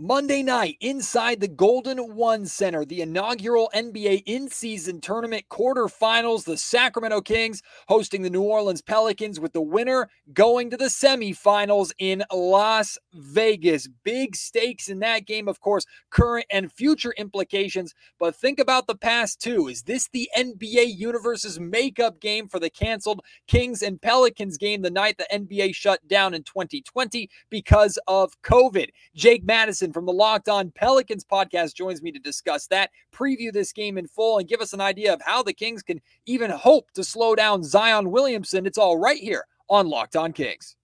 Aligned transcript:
Monday 0.00 0.44
night 0.44 0.76
inside 0.80 1.40
the 1.40 1.48
Golden 1.48 2.14
One 2.14 2.46
Center, 2.46 2.84
the 2.84 3.00
inaugural 3.00 3.68
NBA 3.74 4.22
in 4.26 4.48
season 4.48 5.00
tournament 5.00 5.46
quarterfinals, 5.50 6.44
the 6.44 6.56
Sacramento 6.56 7.20
Kings 7.20 7.62
hosting 7.88 8.22
the 8.22 8.30
New 8.30 8.42
Orleans 8.42 8.80
Pelicans 8.80 9.40
with 9.40 9.52
the 9.52 9.60
winner 9.60 10.08
going 10.32 10.70
to 10.70 10.76
the 10.76 10.84
semifinals 10.84 11.90
in 11.98 12.22
Las 12.32 12.96
Vegas. 13.12 13.88
Big 14.04 14.36
stakes 14.36 14.88
in 14.88 15.00
that 15.00 15.26
game, 15.26 15.48
of 15.48 15.58
course, 15.58 15.84
current 16.10 16.46
and 16.48 16.70
future 16.70 17.12
implications. 17.18 17.92
But 18.20 18.36
think 18.36 18.60
about 18.60 18.86
the 18.86 18.94
past 18.94 19.40
too. 19.40 19.66
Is 19.66 19.82
this 19.82 20.08
the 20.12 20.30
NBA 20.38 20.96
universe's 20.96 21.58
makeup 21.58 22.20
game 22.20 22.46
for 22.46 22.60
the 22.60 22.70
canceled 22.70 23.22
Kings 23.48 23.82
and 23.82 24.00
Pelicans 24.00 24.58
game 24.58 24.82
the 24.82 24.92
night 24.92 25.18
the 25.18 25.26
NBA 25.32 25.74
shut 25.74 26.06
down 26.06 26.34
in 26.34 26.44
2020 26.44 27.28
because 27.50 27.98
of 28.06 28.40
COVID? 28.42 28.90
Jake 29.16 29.42
Madison 29.42 29.87
from 29.92 30.06
the 30.06 30.12
Locked 30.12 30.48
On 30.48 30.70
Pelicans 30.70 31.24
podcast 31.24 31.74
joins 31.74 32.02
me 32.02 32.12
to 32.12 32.18
discuss 32.18 32.66
that, 32.68 32.90
preview 33.12 33.52
this 33.52 33.72
game 33.72 33.98
in 33.98 34.06
full, 34.06 34.38
and 34.38 34.48
give 34.48 34.60
us 34.60 34.72
an 34.72 34.80
idea 34.80 35.12
of 35.12 35.20
how 35.22 35.42
the 35.42 35.52
Kings 35.52 35.82
can 35.82 36.00
even 36.26 36.50
hope 36.50 36.90
to 36.92 37.04
slow 37.04 37.34
down 37.34 37.62
Zion 37.62 38.10
Williamson. 38.10 38.66
It's 38.66 38.78
all 38.78 38.98
right 38.98 39.18
here 39.18 39.44
on 39.68 39.88
Locked 39.88 40.16
On 40.16 40.32
Kings. 40.32 40.76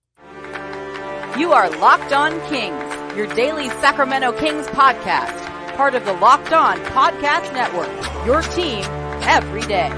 You 1.38 1.52
are 1.52 1.70
Locked 1.78 2.12
On 2.12 2.38
Kings, 2.48 3.16
your 3.16 3.26
daily 3.34 3.68
Sacramento 3.80 4.32
Kings 4.32 4.66
podcast, 4.68 5.76
part 5.76 5.94
of 5.94 6.04
the 6.04 6.12
Locked 6.14 6.52
On 6.52 6.78
Podcast 6.86 7.52
Network, 7.52 7.90
your 8.26 8.42
team 8.42 8.84
every 9.26 9.62
day. 9.62 9.90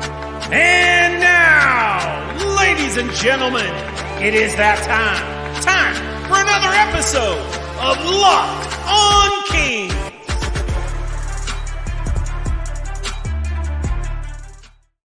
And 0.50 1.20
now, 1.20 2.56
ladies 2.56 2.96
and 2.96 3.10
gentlemen, 3.12 3.66
it 4.22 4.34
is 4.34 4.54
that 4.56 4.78
time. 4.84 5.62
Time 5.62 5.94
for 6.28 6.40
another 6.40 6.72
episode 6.72 7.65
of 7.78 8.04
Locked 8.04 8.78
on 8.88 9.42
King. 9.48 10.05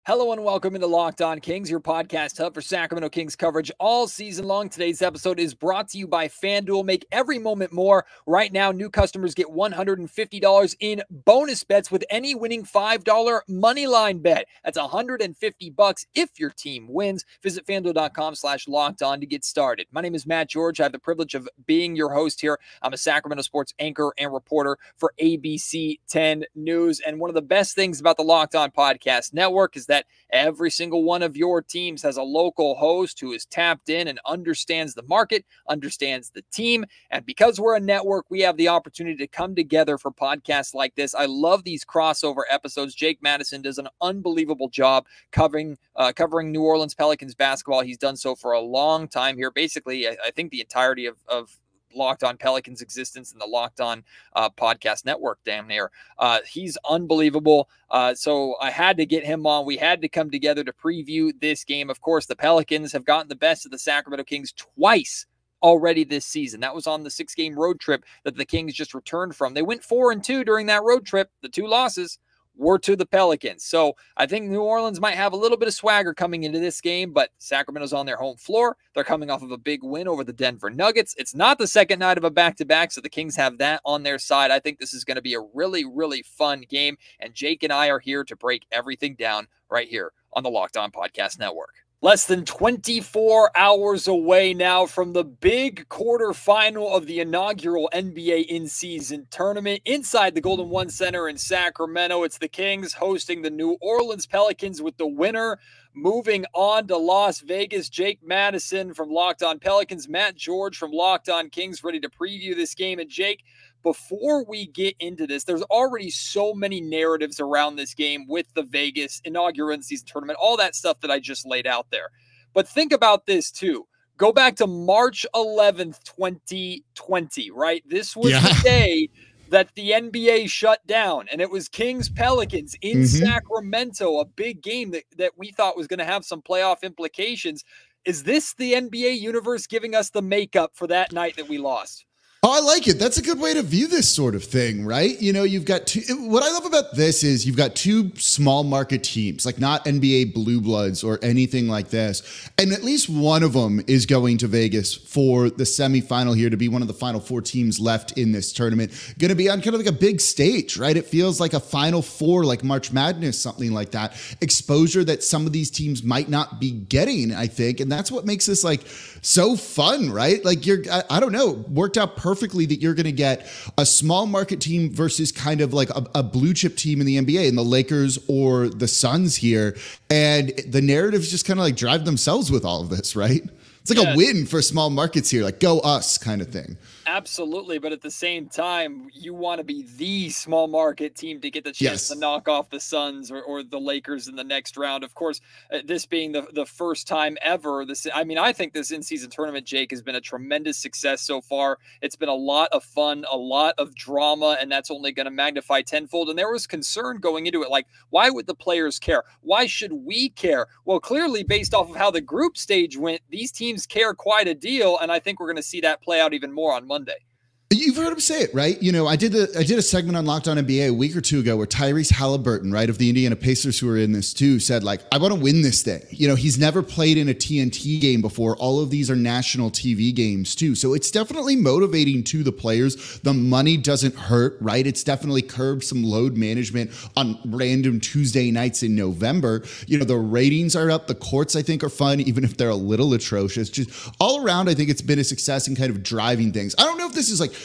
Hello 0.07 0.31
and 0.31 0.41
welcome 0.41 0.73
into 0.73 0.87
Locked 0.87 1.21
On 1.21 1.41
Kings, 1.41 1.69
your 1.69 1.81
podcast 1.81 2.37
hub 2.37 2.53
for 2.53 2.61
Sacramento 2.61 3.09
Kings 3.09 3.35
coverage 3.35 3.69
all 3.77 4.07
season 4.07 4.47
long. 4.47 4.69
Today's 4.69 5.01
episode 5.01 5.37
is 5.37 5.53
brought 5.53 5.89
to 5.89 5.97
you 5.97 6.07
by 6.07 6.29
FanDuel. 6.29 6.85
Make 6.85 7.05
every 7.11 7.37
moment 7.37 7.73
more. 7.73 8.05
Right 8.25 8.53
now, 8.53 8.71
new 8.71 8.89
customers 8.89 9.35
get 9.35 9.47
$150 9.47 10.75
in 10.79 11.01
bonus 11.09 11.65
bets 11.65 11.91
with 11.91 12.05
any 12.09 12.35
winning 12.35 12.63
$5 12.63 13.41
money 13.49 13.85
line 13.85 14.19
bet. 14.19 14.47
That's 14.63 14.77
150 14.77 15.69
bucks 15.71 16.05
if 16.15 16.39
your 16.39 16.51
team 16.51 16.87
wins. 16.87 17.25
Visit 17.43 17.67
fanduel.com 17.67 18.35
slash 18.35 18.65
locked 18.69 19.01
on 19.01 19.19
to 19.19 19.25
get 19.25 19.43
started. 19.43 19.87
My 19.91 19.99
name 19.99 20.15
is 20.15 20.25
Matt 20.25 20.47
George. 20.47 20.79
I 20.79 20.83
have 20.83 20.93
the 20.93 20.99
privilege 20.99 21.35
of 21.35 21.49
being 21.65 21.97
your 21.97 22.13
host 22.13 22.39
here. 22.39 22.57
I'm 22.81 22.93
a 22.93 22.97
Sacramento 22.97 23.41
sports 23.41 23.73
anchor 23.77 24.13
and 24.17 24.31
reporter 24.31 24.77
for 24.95 25.11
ABC 25.21 25.99
10 26.07 26.45
News. 26.55 27.01
And 27.05 27.19
one 27.19 27.29
of 27.29 27.35
the 27.35 27.41
best 27.41 27.75
things 27.75 27.99
about 27.99 28.15
the 28.15 28.23
Locked 28.23 28.55
On 28.55 28.71
Podcast 28.71 29.33
Network 29.33 29.75
is 29.75 29.87
that 29.87 29.96
that 29.97 30.05
every 30.29 30.69
single 30.69 31.03
one 31.03 31.23
of 31.23 31.35
your 31.35 31.61
teams 31.61 32.03
has 32.03 32.17
a 32.17 32.23
local 32.23 32.75
host 32.75 33.19
who 33.19 33.31
is 33.31 33.45
tapped 33.45 33.89
in 33.89 34.07
and 34.07 34.19
understands 34.25 34.93
the 34.93 35.03
market, 35.03 35.43
understands 35.67 36.29
the 36.29 36.43
team. 36.51 36.85
And 37.09 37.25
because 37.25 37.59
we're 37.59 37.75
a 37.75 37.79
network, 37.79 38.25
we 38.29 38.41
have 38.41 38.57
the 38.57 38.67
opportunity 38.67 39.17
to 39.17 39.27
come 39.27 39.55
together 39.55 39.97
for 39.97 40.11
podcasts 40.11 40.75
like 40.75 40.93
this. 40.95 41.15
I 41.15 41.25
love 41.25 41.63
these 41.63 41.83
crossover 41.83 42.41
episodes. 42.49 42.93
Jake 42.93 43.19
Madison 43.21 43.61
does 43.61 43.79
an 43.79 43.87
unbelievable 44.01 44.69
job 44.69 45.07
covering 45.31 45.77
uh, 45.95 46.13
covering 46.15 46.51
New 46.51 46.61
Orleans 46.61 46.93
Pelicans 46.93 47.33
basketball. 47.33 47.81
He's 47.81 47.97
done 47.97 48.17
so 48.17 48.35
for 48.35 48.51
a 48.51 48.61
long 48.61 49.07
time 49.07 49.35
here. 49.35 49.49
Basically, 49.49 50.07
I, 50.07 50.17
I 50.27 50.31
think 50.31 50.51
the 50.51 50.61
entirety 50.61 51.07
of, 51.07 51.17
of 51.27 51.57
Locked 51.97 52.23
On 52.23 52.37
Pelicans 52.37 52.81
existence 52.81 53.31
and 53.31 53.41
the 53.41 53.45
Locked 53.45 53.81
On 53.81 54.03
uh, 54.35 54.49
podcast 54.49 55.05
network. 55.05 55.39
Damn 55.43 55.67
near, 55.67 55.91
uh, 56.17 56.39
he's 56.47 56.77
unbelievable. 56.89 57.69
Uh, 57.89 58.13
so 58.13 58.55
I 58.61 58.69
had 58.69 58.97
to 58.97 59.05
get 59.05 59.25
him 59.25 59.45
on. 59.45 59.65
We 59.65 59.77
had 59.77 60.01
to 60.01 60.09
come 60.09 60.29
together 60.29 60.63
to 60.63 60.73
preview 60.73 61.31
this 61.39 61.63
game. 61.63 61.89
Of 61.89 62.01
course, 62.01 62.25
the 62.25 62.35
Pelicans 62.35 62.91
have 62.93 63.05
gotten 63.05 63.27
the 63.27 63.35
best 63.35 63.65
of 63.65 63.71
the 63.71 63.79
Sacramento 63.79 64.23
Kings 64.23 64.53
twice 64.53 65.25
already 65.63 66.03
this 66.03 66.25
season. 66.25 66.59
That 66.59 66.75
was 66.75 66.87
on 66.87 67.03
the 67.03 67.09
six 67.09 67.33
game 67.33 67.57
road 67.57 67.79
trip 67.79 68.05
that 68.23 68.37
the 68.37 68.45
Kings 68.45 68.73
just 68.73 68.93
returned 68.93 69.35
from. 69.35 69.53
They 69.53 69.61
went 69.61 69.83
four 69.83 70.11
and 70.11 70.23
two 70.23 70.43
during 70.43 70.67
that 70.67 70.83
road 70.83 71.05
trip, 71.05 71.29
the 71.41 71.49
two 71.49 71.67
losses 71.67 72.19
were 72.57 72.79
to 72.79 72.95
the 72.95 73.05
Pelicans. 73.05 73.63
So 73.63 73.93
I 74.15 74.25
think 74.25 74.45
New 74.45 74.61
Orleans 74.61 74.99
might 74.99 75.15
have 75.15 75.33
a 75.33 75.37
little 75.37 75.57
bit 75.57 75.67
of 75.67 75.73
swagger 75.73 76.13
coming 76.13 76.43
into 76.43 76.59
this 76.59 76.81
game, 76.81 77.13
but 77.13 77.29
Sacramento's 77.37 77.93
on 77.93 78.05
their 78.05 78.17
home 78.17 78.37
floor. 78.37 78.77
They're 78.93 79.03
coming 79.03 79.29
off 79.29 79.43
of 79.43 79.51
a 79.51 79.57
big 79.57 79.83
win 79.83 80.07
over 80.07 80.23
the 80.23 80.33
Denver 80.33 80.69
Nuggets. 80.69 81.15
It's 81.17 81.35
not 81.35 81.57
the 81.57 81.67
second 81.67 81.99
night 81.99 82.17
of 82.17 82.23
a 82.23 82.31
back 82.31 82.57
to 82.57 82.65
back, 82.65 82.91
so 82.91 83.01
the 83.01 83.09
Kings 83.09 83.35
have 83.35 83.57
that 83.59 83.81
on 83.85 84.03
their 84.03 84.19
side. 84.19 84.51
I 84.51 84.59
think 84.59 84.79
this 84.79 84.93
is 84.93 85.03
going 85.03 85.15
to 85.15 85.21
be 85.21 85.35
a 85.35 85.41
really, 85.53 85.85
really 85.85 86.23
fun 86.23 86.63
game. 86.67 86.97
And 87.19 87.33
Jake 87.33 87.63
and 87.63 87.73
I 87.73 87.89
are 87.89 87.99
here 87.99 88.23
to 88.23 88.35
break 88.35 88.65
everything 88.71 89.15
down 89.15 89.47
right 89.69 89.87
here 89.87 90.11
on 90.33 90.43
the 90.43 90.49
Locked 90.49 90.77
On 90.77 90.91
Podcast 90.91 91.39
Network. 91.39 91.86
Less 91.99 92.27
than 92.27 92.45
24 92.45 93.57
hours 93.57 94.07
away 94.07 94.53
now 94.53 94.85
from 94.85 95.13
the 95.13 95.23
big 95.23 95.89
quarterfinal 95.89 96.95
of 96.95 97.07
the 97.07 97.19
inaugural 97.19 97.89
NBA 97.91 98.45
in 98.45 98.67
season 98.67 99.25
tournament 99.31 99.81
inside 99.83 100.35
the 100.35 100.41
Golden 100.41 100.69
One 100.69 100.89
Center 100.89 101.27
in 101.27 101.39
Sacramento. 101.39 102.21
It's 102.21 102.37
the 102.37 102.47
Kings 102.47 102.93
hosting 102.93 103.41
the 103.41 103.49
New 103.49 103.77
Orleans 103.81 104.27
Pelicans 104.27 104.79
with 104.79 104.97
the 104.97 105.07
winner 105.07 105.57
moving 105.95 106.45
on 106.53 106.85
to 106.85 106.97
Las 106.97 107.39
Vegas. 107.39 107.89
Jake 107.89 108.19
Madison 108.23 108.93
from 108.93 109.09
Locked 109.09 109.41
On 109.41 109.57
Pelicans, 109.57 110.07
Matt 110.07 110.35
George 110.35 110.77
from 110.77 110.91
Locked 110.91 111.29
On 111.29 111.49
Kings 111.49 111.83
ready 111.83 111.99
to 111.99 112.09
preview 112.09 112.55
this 112.55 112.75
game. 112.75 112.99
And 112.99 113.09
Jake, 113.09 113.43
before 113.83 114.43
we 114.45 114.67
get 114.67 114.95
into 114.99 115.27
this, 115.27 115.43
there's 115.43 115.63
already 115.63 116.09
so 116.09 116.53
many 116.53 116.81
narratives 116.81 117.39
around 117.39 117.75
this 117.75 117.93
game 117.93 118.25
with 118.27 118.45
the 118.53 118.63
Vegas 118.63 119.21
inaugural 119.23 119.81
season 119.81 120.07
tournament, 120.07 120.39
all 120.41 120.57
that 120.57 120.75
stuff 120.75 120.99
that 121.01 121.11
I 121.11 121.19
just 121.19 121.45
laid 121.45 121.67
out 121.67 121.87
there. 121.91 122.09
But 122.53 122.67
think 122.67 122.91
about 122.91 123.25
this 123.25 123.51
too. 123.51 123.87
Go 124.17 124.31
back 124.31 124.55
to 124.55 124.67
March 124.67 125.25
11th, 125.35 126.03
2020, 126.03 127.51
right? 127.51 127.83
This 127.87 128.15
was 128.15 128.31
yeah. 128.31 128.41
the 128.41 128.59
day 128.63 129.09
that 129.49 129.69
the 129.75 129.91
NBA 129.91 130.49
shut 130.49 130.85
down, 130.87 131.27
and 131.31 131.39
it 131.39 131.49
was 131.49 131.69
Kings 131.69 132.09
Pelicans 132.09 132.75
in 132.81 132.97
mm-hmm. 132.97 133.25
Sacramento, 133.25 134.19
a 134.19 134.25
big 134.25 134.61
game 134.61 134.91
that, 134.91 135.03
that 135.17 135.33
we 135.37 135.51
thought 135.51 135.77
was 135.77 135.87
going 135.87 135.99
to 135.99 136.05
have 136.05 136.25
some 136.25 136.41
playoff 136.41 136.81
implications. 136.81 137.63
Is 138.05 138.23
this 138.23 138.53
the 138.55 138.73
NBA 138.73 139.19
universe 139.19 139.67
giving 139.67 139.93
us 139.93 140.09
the 140.09 140.21
makeup 140.21 140.71
for 140.73 140.87
that 140.87 141.11
night 141.11 141.35
that 141.37 141.47
we 141.47 141.59
lost? 141.59 142.06
Oh, 142.49 142.51
I 142.51 142.61
like 142.61 142.87
it. 142.87 142.97
That's 142.97 143.17
a 143.17 143.21
good 143.21 143.41
way 143.41 143.55
to 143.55 143.61
view 143.61 143.89
this 143.89 144.07
sort 144.07 144.33
of 144.33 144.41
thing, 144.41 144.85
right? 144.85 145.21
You 145.21 145.33
know, 145.33 145.43
you've 145.43 145.65
got 145.65 145.85
two. 145.85 145.99
What 146.29 146.43
I 146.43 146.51
love 146.53 146.65
about 146.65 146.95
this 146.95 147.21
is 147.21 147.45
you've 147.45 147.57
got 147.57 147.75
two 147.75 148.15
small 148.15 148.63
market 148.63 149.03
teams, 149.03 149.45
like 149.45 149.59
not 149.59 149.83
NBA 149.83 150.33
Blue 150.33 150.61
Bloods 150.61 151.03
or 151.03 151.19
anything 151.21 151.67
like 151.67 151.89
this. 151.89 152.49
And 152.57 152.71
at 152.71 152.85
least 152.85 153.09
one 153.09 153.43
of 153.43 153.51
them 153.51 153.83
is 153.85 154.05
going 154.05 154.37
to 154.37 154.47
Vegas 154.47 154.93
for 154.93 155.49
the 155.49 155.65
semifinal 155.65 156.37
here 156.37 156.49
to 156.49 156.55
be 156.55 156.69
one 156.69 156.81
of 156.81 156.87
the 156.87 156.93
final 156.93 157.19
four 157.19 157.41
teams 157.41 157.81
left 157.81 158.17
in 158.17 158.31
this 158.31 158.53
tournament. 158.53 158.93
Going 159.19 159.27
to 159.27 159.35
be 159.35 159.49
on 159.49 159.61
kind 159.61 159.75
of 159.75 159.81
like 159.81 159.93
a 159.93 159.99
big 159.99 160.21
stage, 160.21 160.77
right? 160.77 160.95
It 160.95 161.05
feels 161.05 161.41
like 161.41 161.51
a 161.51 161.59
final 161.59 162.01
four, 162.01 162.45
like 162.45 162.63
March 162.63 162.93
Madness, 162.93 163.37
something 163.37 163.73
like 163.73 163.91
that. 163.91 164.15
Exposure 164.39 165.03
that 165.03 165.21
some 165.21 165.45
of 165.45 165.51
these 165.51 165.69
teams 165.69 166.01
might 166.01 166.29
not 166.29 166.61
be 166.61 166.71
getting, 166.71 167.33
I 167.33 167.47
think. 167.47 167.81
And 167.81 167.91
that's 167.91 168.09
what 168.09 168.25
makes 168.25 168.45
this 168.45 168.63
like 168.63 168.83
so 169.21 169.57
fun, 169.57 170.11
right? 170.11 170.45
Like 170.45 170.65
you're, 170.65 170.83
I, 170.89 171.03
I 171.09 171.19
don't 171.19 171.33
know, 171.33 171.65
worked 171.67 171.97
out 171.97 172.15
perfectly 172.37 172.67
that 172.67 172.79
you're 172.79 172.93
going 172.93 173.05
to 173.05 173.11
get 173.11 173.49
a 173.79 173.85
small 173.85 174.27
market 174.27 174.61
team 174.61 174.93
versus 174.93 175.31
kind 175.31 175.59
of 175.59 175.73
like 175.73 175.89
a, 175.89 176.05
a, 176.13 176.21
blue 176.21 176.53
chip 176.53 176.75
team 176.75 177.01
in 177.01 177.07
the 177.07 177.17
NBA, 177.17 177.47
in 177.47 177.55
the 177.55 177.63
Lakers 177.63 178.19
or 178.27 178.69
the 178.69 178.87
Suns 178.87 179.37
here, 179.37 179.75
and 180.11 180.49
the 180.67 180.81
narratives 180.81 181.31
just 181.31 181.45
kind 181.45 181.59
of 181.59 181.65
like 181.65 181.75
drive 181.75 182.05
themselves 182.05 182.51
with 182.51 182.63
all 182.63 182.81
of 182.81 182.89
this, 182.89 183.15
right? 183.15 183.41
It's 183.81 183.89
like 183.89 184.05
yeah. 184.05 184.13
a 184.13 184.17
win 184.17 184.45
for 184.45 184.61
small 184.61 184.91
markets 184.91 185.31
here, 185.31 185.43
like 185.43 185.59
go 185.59 185.79
us 185.79 186.19
kind 186.19 186.43
of 186.43 186.49
thing. 186.49 186.77
Absolutely, 187.09 187.79
but 187.79 187.93
at 187.93 188.01
the 188.01 188.11
same 188.11 188.47
time, 188.49 189.07
you 189.13 189.33
want 189.33 189.59
to 189.59 189.63
be 189.63 189.87
the 189.95 190.29
small 190.29 190.67
market 190.67 191.15
team 191.15 191.39
to 191.39 191.49
get 191.49 191.63
the 191.63 191.71
chance 191.71 191.79
yes. 191.79 192.07
to 192.09 192.19
knock 192.19 192.49
off 192.49 192.69
the 192.69 192.81
Suns 192.81 193.31
or, 193.31 193.41
or 193.41 193.63
the 193.63 193.79
Lakers 193.79 194.27
in 194.27 194.35
the 194.35 194.43
next 194.43 194.75
round. 194.75 195.05
Of 195.05 195.15
course, 195.15 195.39
uh, 195.73 195.79
this 195.85 196.05
being 196.05 196.33
the, 196.33 196.45
the 196.53 196.65
first 196.65 197.07
time 197.07 197.37
ever. 197.41 197.85
This, 197.85 198.07
I 198.13 198.25
mean, 198.25 198.37
I 198.37 198.51
think 198.51 198.73
this 198.73 198.91
in-season 198.91 199.29
tournament, 199.29 199.65
Jake, 199.65 199.91
has 199.91 200.01
been 200.01 200.15
a 200.15 200.21
tremendous 200.21 200.77
success 200.77 201.21
so 201.21 201.39
far. 201.39 201.79
It's 202.01 202.17
been 202.17 202.27
a 202.27 202.35
lot 202.35 202.67
of 202.73 202.83
fun, 202.83 203.23
a 203.31 203.37
lot 203.37 203.75
of 203.77 203.95
drama, 203.95 204.57
and 204.59 204.69
that's 204.69 204.91
only 204.91 205.13
going 205.13 205.27
to 205.27 205.31
magnify 205.31 205.83
tenfold. 205.83 206.27
And 206.27 206.37
there 206.37 206.51
was 206.51 206.67
concern 206.67 207.19
going 207.19 207.45
into 207.45 207.63
it, 207.63 207.69
like, 207.69 207.87
why 208.09 208.29
would 208.29 208.47
the 208.47 208.53
players 208.53 208.99
care? 208.99 209.23
Why 209.39 209.65
should 209.65 209.93
we 209.93 210.27
care? 210.31 210.67
Well, 210.83 210.99
clearly, 210.99 211.43
based 211.43 211.73
off 211.73 211.89
of 211.89 211.95
how 211.95 212.11
the 212.11 212.19
group 212.19 212.57
stage 212.57 212.97
went, 212.97 213.21
these 213.29 213.53
teams 213.53 213.85
care 213.85 214.13
quite 214.13 214.49
a 214.49 214.53
deal, 214.53 214.97
and 214.99 215.09
I 215.09 215.19
think 215.19 215.39
we're 215.39 215.47
going 215.47 215.55
to 215.55 215.63
see 215.63 215.79
that 215.81 216.01
play 216.01 216.19
out 216.19 216.33
even 216.33 216.51
more 216.51 216.73
on 216.73 216.85
Monday. 216.85 216.96
Monday. 216.97 217.26
You've 217.69 217.97
heard 217.97 218.13
him 218.13 218.21
say 218.21 218.43
it, 218.43 218.53
right? 218.53 218.81
You 218.81 218.93
know, 218.93 219.07
I 219.07 219.17
did 219.17 219.33
the 219.33 219.53
I 219.59 219.63
did 219.63 219.77
a 219.77 219.81
segment 219.81 220.15
on 220.15 220.25
Locked 220.25 220.47
On 220.47 220.55
NBA 220.55 220.87
a 220.87 220.93
week 220.93 221.17
or 221.17 221.19
two 221.19 221.39
ago 221.39 221.57
where 221.57 221.67
Tyrese 221.67 222.13
Halliburton, 222.13 222.71
right, 222.71 222.89
of 222.89 222.97
the 222.97 223.09
Indiana 223.09 223.35
Pacers 223.35 223.77
who 223.77 223.89
are 223.89 223.97
in 223.97 224.13
this 224.13 224.33
too, 224.33 224.61
said 224.61 224.85
like, 224.85 225.01
"I 225.11 225.17
want 225.17 225.33
to 225.33 225.39
win 225.39 225.63
this 225.63 225.81
thing." 225.81 226.01
You 226.09 226.29
know, 226.29 226.35
he's 226.35 226.57
never 226.57 226.81
played 226.81 227.17
in 227.17 227.27
a 227.27 227.33
TNT 227.33 227.99
game 227.99 228.21
before. 228.21 228.55
All 228.55 228.79
of 228.79 228.89
these 228.89 229.11
are 229.11 229.17
national 229.17 229.69
TV 229.69 230.15
games 230.15 230.55
too, 230.55 230.75
so 230.75 230.93
it's 230.93 231.11
definitely 231.11 231.57
motivating 231.57 232.23
to 232.25 232.41
the 232.41 232.53
players. 232.53 233.19
The 233.23 233.33
money 233.33 233.75
doesn't 233.75 234.15
hurt, 234.15 234.57
right? 234.61 234.87
It's 234.87 235.03
definitely 235.03 235.41
curbed 235.41 235.83
some 235.83 236.05
load 236.05 236.37
management 236.37 236.91
on 237.17 237.37
random 237.45 237.99
Tuesday 237.99 238.49
nights 238.49 238.81
in 238.81 238.95
November. 238.95 239.63
You 239.87 239.97
know, 239.97 240.05
the 240.05 240.15
ratings 240.15 240.73
are 240.77 240.89
up. 240.89 241.07
The 241.07 241.15
courts, 241.15 241.53
I 241.57 241.63
think, 241.63 241.83
are 241.83 241.89
fun, 241.89 242.21
even 242.21 242.45
if 242.45 242.55
they're 242.55 242.69
a 242.69 242.75
little 242.75 243.13
atrocious. 243.13 243.69
Just 243.69 243.89
all 244.21 244.41
around, 244.41 244.69
I 244.69 244.73
think 244.73 244.89
it's 244.89 245.01
been 245.01 245.19
a 245.19 245.23
success 245.25 245.67
in 245.67 245.75
kind 245.75 245.89
of 245.89 246.01
driving 246.01 246.53
things. 246.53 246.73
I 246.79 246.83
don't 246.83 246.97
know 246.97 247.07
if 247.07 247.13
this 247.13 247.29
is 247.29 247.41
like 247.41 247.56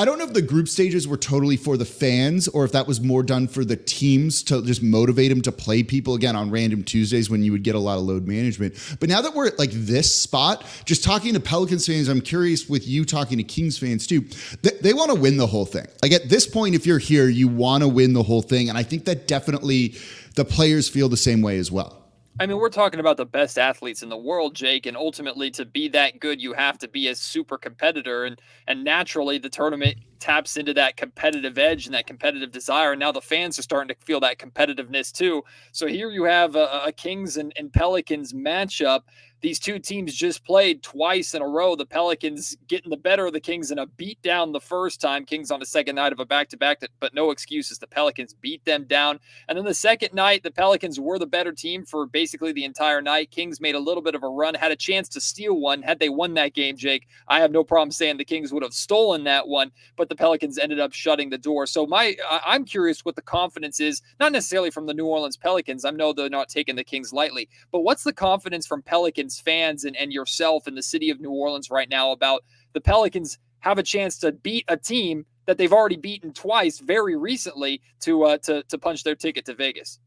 I 0.00 0.04
don't 0.04 0.16
know 0.16 0.24
if 0.24 0.32
the 0.32 0.42
group 0.42 0.68
stages 0.68 1.08
were 1.08 1.16
totally 1.16 1.56
for 1.56 1.76
the 1.76 1.84
fans 1.84 2.46
or 2.46 2.64
if 2.64 2.70
that 2.70 2.86
was 2.86 3.00
more 3.00 3.24
done 3.24 3.48
for 3.48 3.64
the 3.64 3.74
teams 3.74 4.44
to 4.44 4.62
just 4.62 4.80
motivate 4.80 5.28
them 5.28 5.42
to 5.42 5.50
play 5.50 5.82
people 5.82 6.14
again 6.14 6.36
on 6.36 6.52
random 6.52 6.84
Tuesdays 6.84 7.28
when 7.28 7.42
you 7.42 7.50
would 7.50 7.64
get 7.64 7.74
a 7.74 7.80
lot 7.80 7.98
of 7.98 8.04
load 8.04 8.28
management. 8.28 8.76
But 9.00 9.08
now 9.08 9.20
that 9.22 9.34
we're 9.34 9.48
at 9.48 9.58
like 9.58 9.72
this 9.72 10.14
spot, 10.14 10.64
just 10.84 11.02
talking 11.02 11.34
to 11.34 11.40
Pelicans 11.40 11.84
fans, 11.84 12.06
I'm 12.06 12.20
curious 12.20 12.68
with 12.68 12.86
you 12.86 13.04
talking 13.04 13.38
to 13.38 13.42
Kings 13.42 13.76
fans 13.76 14.06
too. 14.06 14.20
They, 14.62 14.70
they 14.80 14.94
want 14.94 15.10
to 15.10 15.20
win 15.20 15.36
the 15.36 15.48
whole 15.48 15.66
thing. 15.66 15.88
Like 16.00 16.12
at 16.12 16.28
this 16.28 16.46
point, 16.46 16.76
if 16.76 16.86
you're 16.86 17.00
here, 17.00 17.28
you 17.28 17.48
want 17.48 17.82
to 17.82 17.88
win 17.88 18.12
the 18.12 18.22
whole 18.22 18.42
thing. 18.42 18.68
And 18.68 18.78
I 18.78 18.84
think 18.84 19.04
that 19.06 19.26
definitely 19.26 19.96
the 20.36 20.44
players 20.44 20.88
feel 20.88 21.08
the 21.08 21.16
same 21.16 21.42
way 21.42 21.58
as 21.58 21.72
well. 21.72 21.97
I 22.40 22.46
mean, 22.46 22.58
we're 22.58 22.68
talking 22.68 23.00
about 23.00 23.16
the 23.16 23.26
best 23.26 23.58
athletes 23.58 24.04
in 24.04 24.08
the 24.08 24.16
world, 24.16 24.54
Jake, 24.54 24.86
and 24.86 24.96
ultimately 24.96 25.50
to 25.52 25.64
be 25.64 25.88
that 25.88 26.20
good, 26.20 26.40
you 26.40 26.52
have 26.52 26.78
to 26.78 26.88
be 26.88 27.08
a 27.08 27.14
super 27.14 27.58
competitor, 27.58 28.26
and 28.26 28.40
and 28.68 28.84
naturally 28.84 29.38
the 29.38 29.48
tournament 29.48 29.96
taps 30.20 30.56
into 30.56 30.72
that 30.74 30.96
competitive 30.96 31.58
edge 31.58 31.86
and 31.86 31.94
that 31.94 32.06
competitive 32.06 32.52
desire. 32.52 32.92
And 32.92 33.00
now 33.00 33.10
the 33.10 33.20
fans 33.20 33.58
are 33.58 33.62
starting 33.62 33.88
to 33.88 34.04
feel 34.04 34.20
that 34.20 34.38
competitiveness 34.38 35.10
too. 35.12 35.42
So 35.72 35.86
here 35.88 36.10
you 36.10 36.24
have 36.24 36.54
a, 36.54 36.82
a 36.86 36.92
Kings 36.92 37.36
and, 37.36 37.52
and 37.56 37.72
Pelicans 37.72 38.32
matchup 38.32 39.00
these 39.40 39.58
two 39.58 39.78
teams 39.78 40.14
just 40.14 40.44
played 40.44 40.82
twice 40.82 41.34
in 41.34 41.42
a 41.42 41.46
row. 41.46 41.76
The 41.76 41.86
Pelicans 41.86 42.56
getting 42.66 42.90
the 42.90 42.96
better 42.96 43.26
of 43.26 43.32
the 43.32 43.40
Kings 43.40 43.70
in 43.70 43.78
a 43.78 43.86
beat 43.86 44.20
down 44.22 44.52
the 44.52 44.60
first 44.60 45.00
time. 45.00 45.24
Kings 45.24 45.50
on 45.50 45.60
the 45.60 45.66
second 45.66 45.94
night 45.94 46.12
of 46.12 46.18
a 46.18 46.26
back 46.26 46.48
to 46.48 46.56
back, 46.56 46.82
but 46.98 47.14
no 47.14 47.30
excuses. 47.30 47.78
The 47.78 47.86
Pelicans 47.86 48.34
beat 48.34 48.64
them 48.64 48.84
down. 48.84 49.20
And 49.48 49.56
then 49.56 49.64
the 49.64 49.74
second 49.74 50.12
night, 50.12 50.42
the 50.42 50.50
Pelicans 50.50 50.98
were 50.98 51.18
the 51.18 51.26
better 51.26 51.52
team 51.52 51.84
for 51.84 52.06
basically 52.06 52.52
the 52.52 52.64
entire 52.64 53.00
night. 53.00 53.30
Kings 53.30 53.60
made 53.60 53.76
a 53.76 53.80
little 53.80 54.02
bit 54.02 54.16
of 54.16 54.24
a 54.24 54.28
run, 54.28 54.54
had 54.54 54.72
a 54.72 54.76
chance 54.76 55.08
to 55.10 55.20
steal 55.20 55.54
one. 55.54 55.82
Had 55.82 56.00
they 56.00 56.08
won 56.08 56.34
that 56.34 56.54
game, 56.54 56.76
Jake, 56.76 57.06
I 57.28 57.40
have 57.40 57.52
no 57.52 57.62
problem 57.62 57.92
saying 57.92 58.16
the 58.16 58.24
Kings 58.24 58.52
would 58.52 58.62
have 58.64 58.74
stolen 58.74 59.24
that 59.24 59.46
one, 59.46 59.70
but 59.96 60.08
the 60.08 60.16
Pelicans 60.16 60.58
ended 60.58 60.80
up 60.80 60.92
shutting 60.92 61.30
the 61.30 61.38
door. 61.38 61.66
So 61.66 61.86
my 61.86 62.16
I'm 62.44 62.64
curious 62.64 63.04
what 63.04 63.14
the 63.14 63.22
confidence 63.22 63.78
is, 63.78 64.02
not 64.18 64.32
necessarily 64.32 64.70
from 64.70 64.86
the 64.86 64.94
New 64.94 65.06
Orleans 65.06 65.36
Pelicans. 65.36 65.84
I 65.84 65.90
know 65.90 66.12
they're 66.12 66.28
not 66.28 66.48
taking 66.48 66.74
the 66.74 66.84
Kings 66.84 67.12
lightly, 67.12 67.48
but 67.70 67.80
what's 67.80 68.02
the 68.02 68.12
confidence 68.12 68.66
from 68.66 68.82
Pelicans? 68.82 69.27
Pelicans 69.28 69.40
fans 69.40 69.84
and, 69.84 69.96
and 69.96 70.12
yourself 70.12 70.66
in 70.66 70.74
the 70.74 70.82
city 70.82 71.10
of 71.10 71.20
New 71.20 71.30
Orleans 71.30 71.70
right 71.70 71.88
now 71.88 72.12
about 72.12 72.44
the 72.72 72.80
Pelicans 72.80 73.38
have 73.60 73.78
a 73.78 73.82
chance 73.82 74.18
to 74.18 74.32
beat 74.32 74.64
a 74.68 74.76
team 74.76 75.26
that 75.46 75.56
they've 75.56 75.72
already 75.72 75.96
beaten 75.96 76.32
twice 76.32 76.78
very 76.78 77.16
recently 77.16 77.80
to 78.00 78.24
uh, 78.24 78.38
to 78.38 78.62
to 78.64 78.78
punch 78.78 79.02
their 79.02 79.14
ticket 79.14 79.46
to 79.46 79.54
Vegas. 79.54 79.98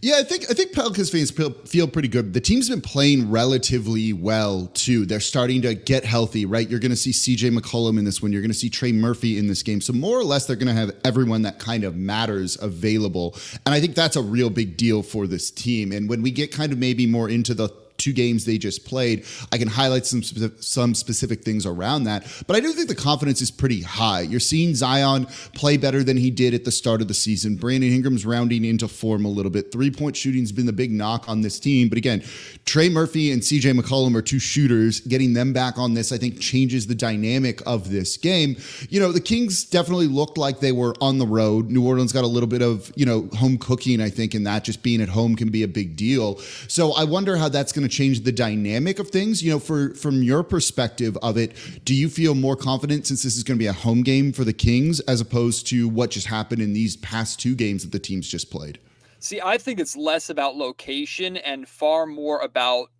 Yeah, 0.00 0.16
I 0.18 0.22
think 0.22 0.44
I 0.50 0.54
think 0.54 0.72
Pelicans 0.72 1.10
fans 1.10 1.30
feel 1.30 1.86
pretty 1.86 2.08
good. 2.08 2.32
The 2.32 2.40
team's 2.40 2.68
been 2.70 2.80
playing 2.80 3.30
relatively 3.30 4.12
well 4.14 4.68
too. 4.68 5.04
They're 5.04 5.20
starting 5.20 5.62
to 5.62 5.74
get 5.74 6.04
healthy, 6.04 6.46
right? 6.46 6.68
You're 6.68 6.80
going 6.80 6.96
to 6.96 6.96
see 6.96 7.12
CJ 7.12 7.56
McCollum 7.56 7.98
in 7.98 8.04
this 8.04 8.22
one. 8.22 8.32
You're 8.32 8.42
going 8.42 8.50
to 8.50 8.58
see 8.58 8.70
Trey 8.70 8.92
Murphy 8.92 9.38
in 9.38 9.46
this 9.46 9.62
game. 9.62 9.80
So 9.80 9.92
more 9.92 10.18
or 10.18 10.24
less, 10.24 10.46
they're 10.46 10.56
going 10.56 10.74
to 10.74 10.80
have 10.80 10.92
everyone 11.04 11.42
that 11.42 11.58
kind 11.58 11.84
of 11.84 11.94
matters 11.94 12.56
available, 12.60 13.36
and 13.64 13.74
I 13.74 13.80
think 13.80 13.94
that's 13.94 14.16
a 14.16 14.22
real 14.22 14.50
big 14.50 14.76
deal 14.76 15.02
for 15.02 15.26
this 15.26 15.50
team. 15.50 15.92
And 15.92 16.08
when 16.08 16.22
we 16.22 16.30
get 16.30 16.52
kind 16.52 16.72
of 16.72 16.78
maybe 16.78 17.06
more 17.06 17.28
into 17.28 17.54
the 17.54 17.68
two 17.98 18.12
games 18.12 18.44
they 18.44 18.58
just 18.58 18.84
played. 18.84 19.24
I 19.52 19.58
can 19.58 19.68
highlight 19.68 20.06
some 20.06 20.22
some 20.22 20.94
specific 20.94 21.42
things 21.42 21.66
around 21.66 22.04
that, 22.04 22.26
but 22.46 22.56
I 22.56 22.60
do 22.60 22.72
think 22.72 22.88
the 22.88 22.94
confidence 22.94 23.40
is 23.40 23.50
pretty 23.50 23.82
high. 23.82 24.20
You're 24.20 24.40
seeing 24.40 24.74
Zion 24.74 25.26
play 25.54 25.76
better 25.76 26.02
than 26.02 26.16
he 26.16 26.30
did 26.30 26.54
at 26.54 26.64
the 26.64 26.72
start 26.72 27.00
of 27.00 27.08
the 27.08 27.14
season. 27.14 27.56
Brandon 27.56 27.92
Ingram's 27.92 28.26
rounding 28.26 28.64
into 28.64 28.88
form 28.88 29.24
a 29.24 29.28
little 29.28 29.50
bit. 29.50 29.72
Three 29.72 29.90
point 29.90 30.16
shooting's 30.16 30.52
been 30.52 30.66
the 30.66 30.72
big 30.72 30.92
knock 30.92 31.28
on 31.28 31.40
this 31.40 31.58
team, 31.58 31.88
but 31.88 31.98
again, 31.98 32.22
Trey 32.64 32.88
Murphy 32.88 33.32
and 33.32 33.42
CJ 33.42 33.78
McCollum 33.78 34.14
are 34.16 34.22
two 34.22 34.38
shooters. 34.38 35.00
Getting 35.00 35.34
them 35.34 35.52
back 35.52 35.78
on 35.78 35.94
this, 35.94 36.12
I 36.12 36.18
think, 36.18 36.40
changes 36.40 36.86
the 36.86 36.94
dynamic 36.94 37.62
of 37.66 37.90
this 37.90 38.16
game. 38.16 38.56
You 38.88 39.00
know, 39.00 39.12
the 39.12 39.20
Kings 39.20 39.64
definitely 39.64 40.08
looked 40.08 40.38
like 40.38 40.60
they 40.60 40.72
were 40.72 40.94
on 41.00 41.18
the 41.18 41.26
road. 41.26 41.70
New 41.70 41.86
Orleans 41.86 42.12
got 42.12 42.24
a 42.24 42.28
little 42.28 42.48
bit 42.48 42.62
of 42.62 42.92
you 42.96 43.06
know 43.06 43.28
home 43.36 43.58
cooking, 43.58 44.00
I 44.00 44.10
think, 44.10 44.34
and 44.34 44.46
that 44.46 44.64
just 44.64 44.82
being 44.82 45.00
at 45.00 45.08
home 45.08 45.36
can 45.36 45.50
be 45.50 45.62
a 45.62 45.68
big 45.68 45.96
deal. 45.96 46.38
So 46.68 46.92
I 46.92 47.04
wonder 47.04 47.36
how 47.36 47.48
that's 47.48 47.72
going 47.72 47.85
to 47.85 47.85
change 47.88 48.20
the 48.20 48.32
dynamic 48.32 48.98
of 48.98 49.10
things? 49.10 49.42
You 49.42 49.52
know, 49.52 49.58
for 49.58 49.94
from 49.94 50.22
your 50.22 50.42
perspective 50.42 51.16
of 51.22 51.36
it, 51.36 51.52
do 51.84 51.94
you 51.94 52.08
feel 52.08 52.34
more 52.34 52.56
confident 52.56 53.06
since 53.06 53.22
this 53.22 53.36
is 53.36 53.42
going 53.42 53.58
to 53.58 53.62
be 53.62 53.66
a 53.66 53.72
home 53.72 54.02
game 54.02 54.32
for 54.32 54.44
the 54.44 54.52
Kings 54.52 55.00
as 55.00 55.20
opposed 55.20 55.66
to 55.68 55.88
what 55.88 56.10
just 56.10 56.26
happened 56.26 56.62
in 56.62 56.72
these 56.72 56.96
past 56.96 57.40
two 57.40 57.54
games 57.54 57.82
that 57.82 57.92
the 57.92 57.98
teams 57.98 58.28
just 58.28 58.50
played? 58.50 58.78
See, 59.18 59.40
I 59.40 59.58
think 59.58 59.80
it's 59.80 59.96
less 59.96 60.30
about 60.30 60.56
location 60.56 61.36
and 61.38 61.66
far 61.68 62.06
more 62.06 62.40
about 62.40 62.90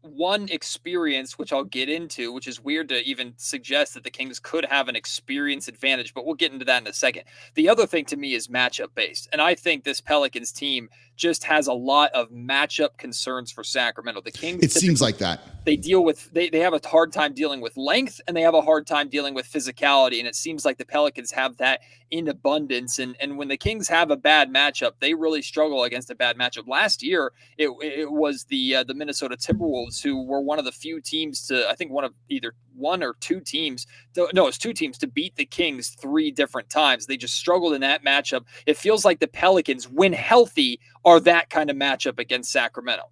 one 0.00 0.48
experience, 0.48 1.38
which 1.38 1.52
I'll 1.52 1.64
get 1.64 1.88
into, 1.88 2.32
which 2.32 2.46
is 2.46 2.60
weird 2.60 2.88
to 2.90 3.02
even 3.04 3.34
suggest 3.36 3.94
that 3.94 4.04
the 4.04 4.10
Kings 4.10 4.38
could 4.38 4.64
have 4.66 4.88
an 4.88 4.96
experience 4.96 5.68
advantage, 5.68 6.14
but 6.14 6.24
we'll 6.24 6.34
get 6.34 6.52
into 6.52 6.64
that 6.64 6.82
in 6.82 6.88
a 6.88 6.92
second. 6.92 7.24
The 7.54 7.68
other 7.68 7.86
thing 7.86 8.04
to 8.06 8.16
me 8.16 8.34
is 8.34 8.48
matchup 8.48 8.94
based. 8.94 9.28
And 9.32 9.40
I 9.40 9.54
think 9.54 9.84
this 9.84 10.00
Pelicans 10.00 10.52
team 10.52 10.88
just 11.16 11.44
has 11.44 11.66
a 11.66 11.72
lot 11.72 12.10
of 12.12 12.30
matchup 12.30 12.96
concerns 12.98 13.50
for 13.50 13.64
Sacramento. 13.64 14.20
The 14.20 14.30
Kings 14.30 14.62
It 14.62 14.72
seems 14.72 15.00
like 15.00 15.18
that. 15.18 15.64
They 15.64 15.76
deal 15.76 16.04
with 16.04 16.30
they, 16.32 16.48
they 16.48 16.60
have 16.60 16.74
a 16.74 16.86
hard 16.86 17.12
time 17.12 17.32
dealing 17.32 17.60
with 17.60 17.76
length 17.76 18.20
and 18.26 18.36
they 18.36 18.42
have 18.42 18.54
a 18.54 18.60
hard 18.60 18.86
time 18.86 19.08
dealing 19.08 19.34
with 19.34 19.46
physicality. 19.46 20.18
And 20.18 20.28
it 20.28 20.34
seems 20.34 20.64
like 20.64 20.78
the 20.78 20.84
Pelicans 20.84 21.32
have 21.32 21.56
that 21.56 21.80
in 22.10 22.28
abundance. 22.28 22.98
And 22.98 23.16
and 23.20 23.36
when 23.38 23.48
the 23.48 23.56
Kings 23.56 23.88
have 23.88 24.10
a 24.10 24.16
bad 24.16 24.50
matchup, 24.50 24.92
they 25.00 25.14
really 25.14 25.42
struggle 25.42 25.84
against 25.84 26.10
a 26.10 26.14
bad 26.14 26.36
matchup. 26.36 26.68
Last 26.68 27.02
year, 27.02 27.32
it, 27.58 27.70
it 27.82 28.10
was 28.10 28.44
the 28.44 28.76
uh, 28.76 28.84
the 28.84 28.94
Minnesota 28.94 29.36
Timberwolves 29.36 30.02
who 30.02 30.24
were 30.24 30.40
one 30.40 30.58
of 30.58 30.64
the 30.64 30.72
few 30.72 31.00
teams 31.00 31.46
to 31.48 31.68
I 31.68 31.74
think 31.74 31.90
one 31.90 32.04
of 32.04 32.12
either 32.28 32.54
one 32.76 33.02
or 33.02 33.14
two 33.20 33.40
teams. 33.40 33.86
To, 34.14 34.28
no, 34.32 34.46
it's 34.46 34.58
two 34.58 34.72
teams 34.72 34.98
to 34.98 35.06
beat 35.06 35.36
the 35.36 35.44
Kings 35.44 35.90
three 36.00 36.30
different 36.30 36.70
times. 36.70 37.06
They 37.06 37.16
just 37.16 37.34
struggled 37.34 37.74
in 37.74 37.80
that 37.80 38.04
matchup. 38.04 38.44
It 38.66 38.76
feels 38.76 39.04
like 39.04 39.20
the 39.20 39.28
Pelicans, 39.28 39.88
when 39.88 40.12
healthy, 40.12 40.80
are 41.04 41.20
that 41.20 41.50
kind 41.50 41.70
of 41.70 41.76
matchup 41.76 42.18
against 42.18 42.52
Sacramento. 42.52 43.04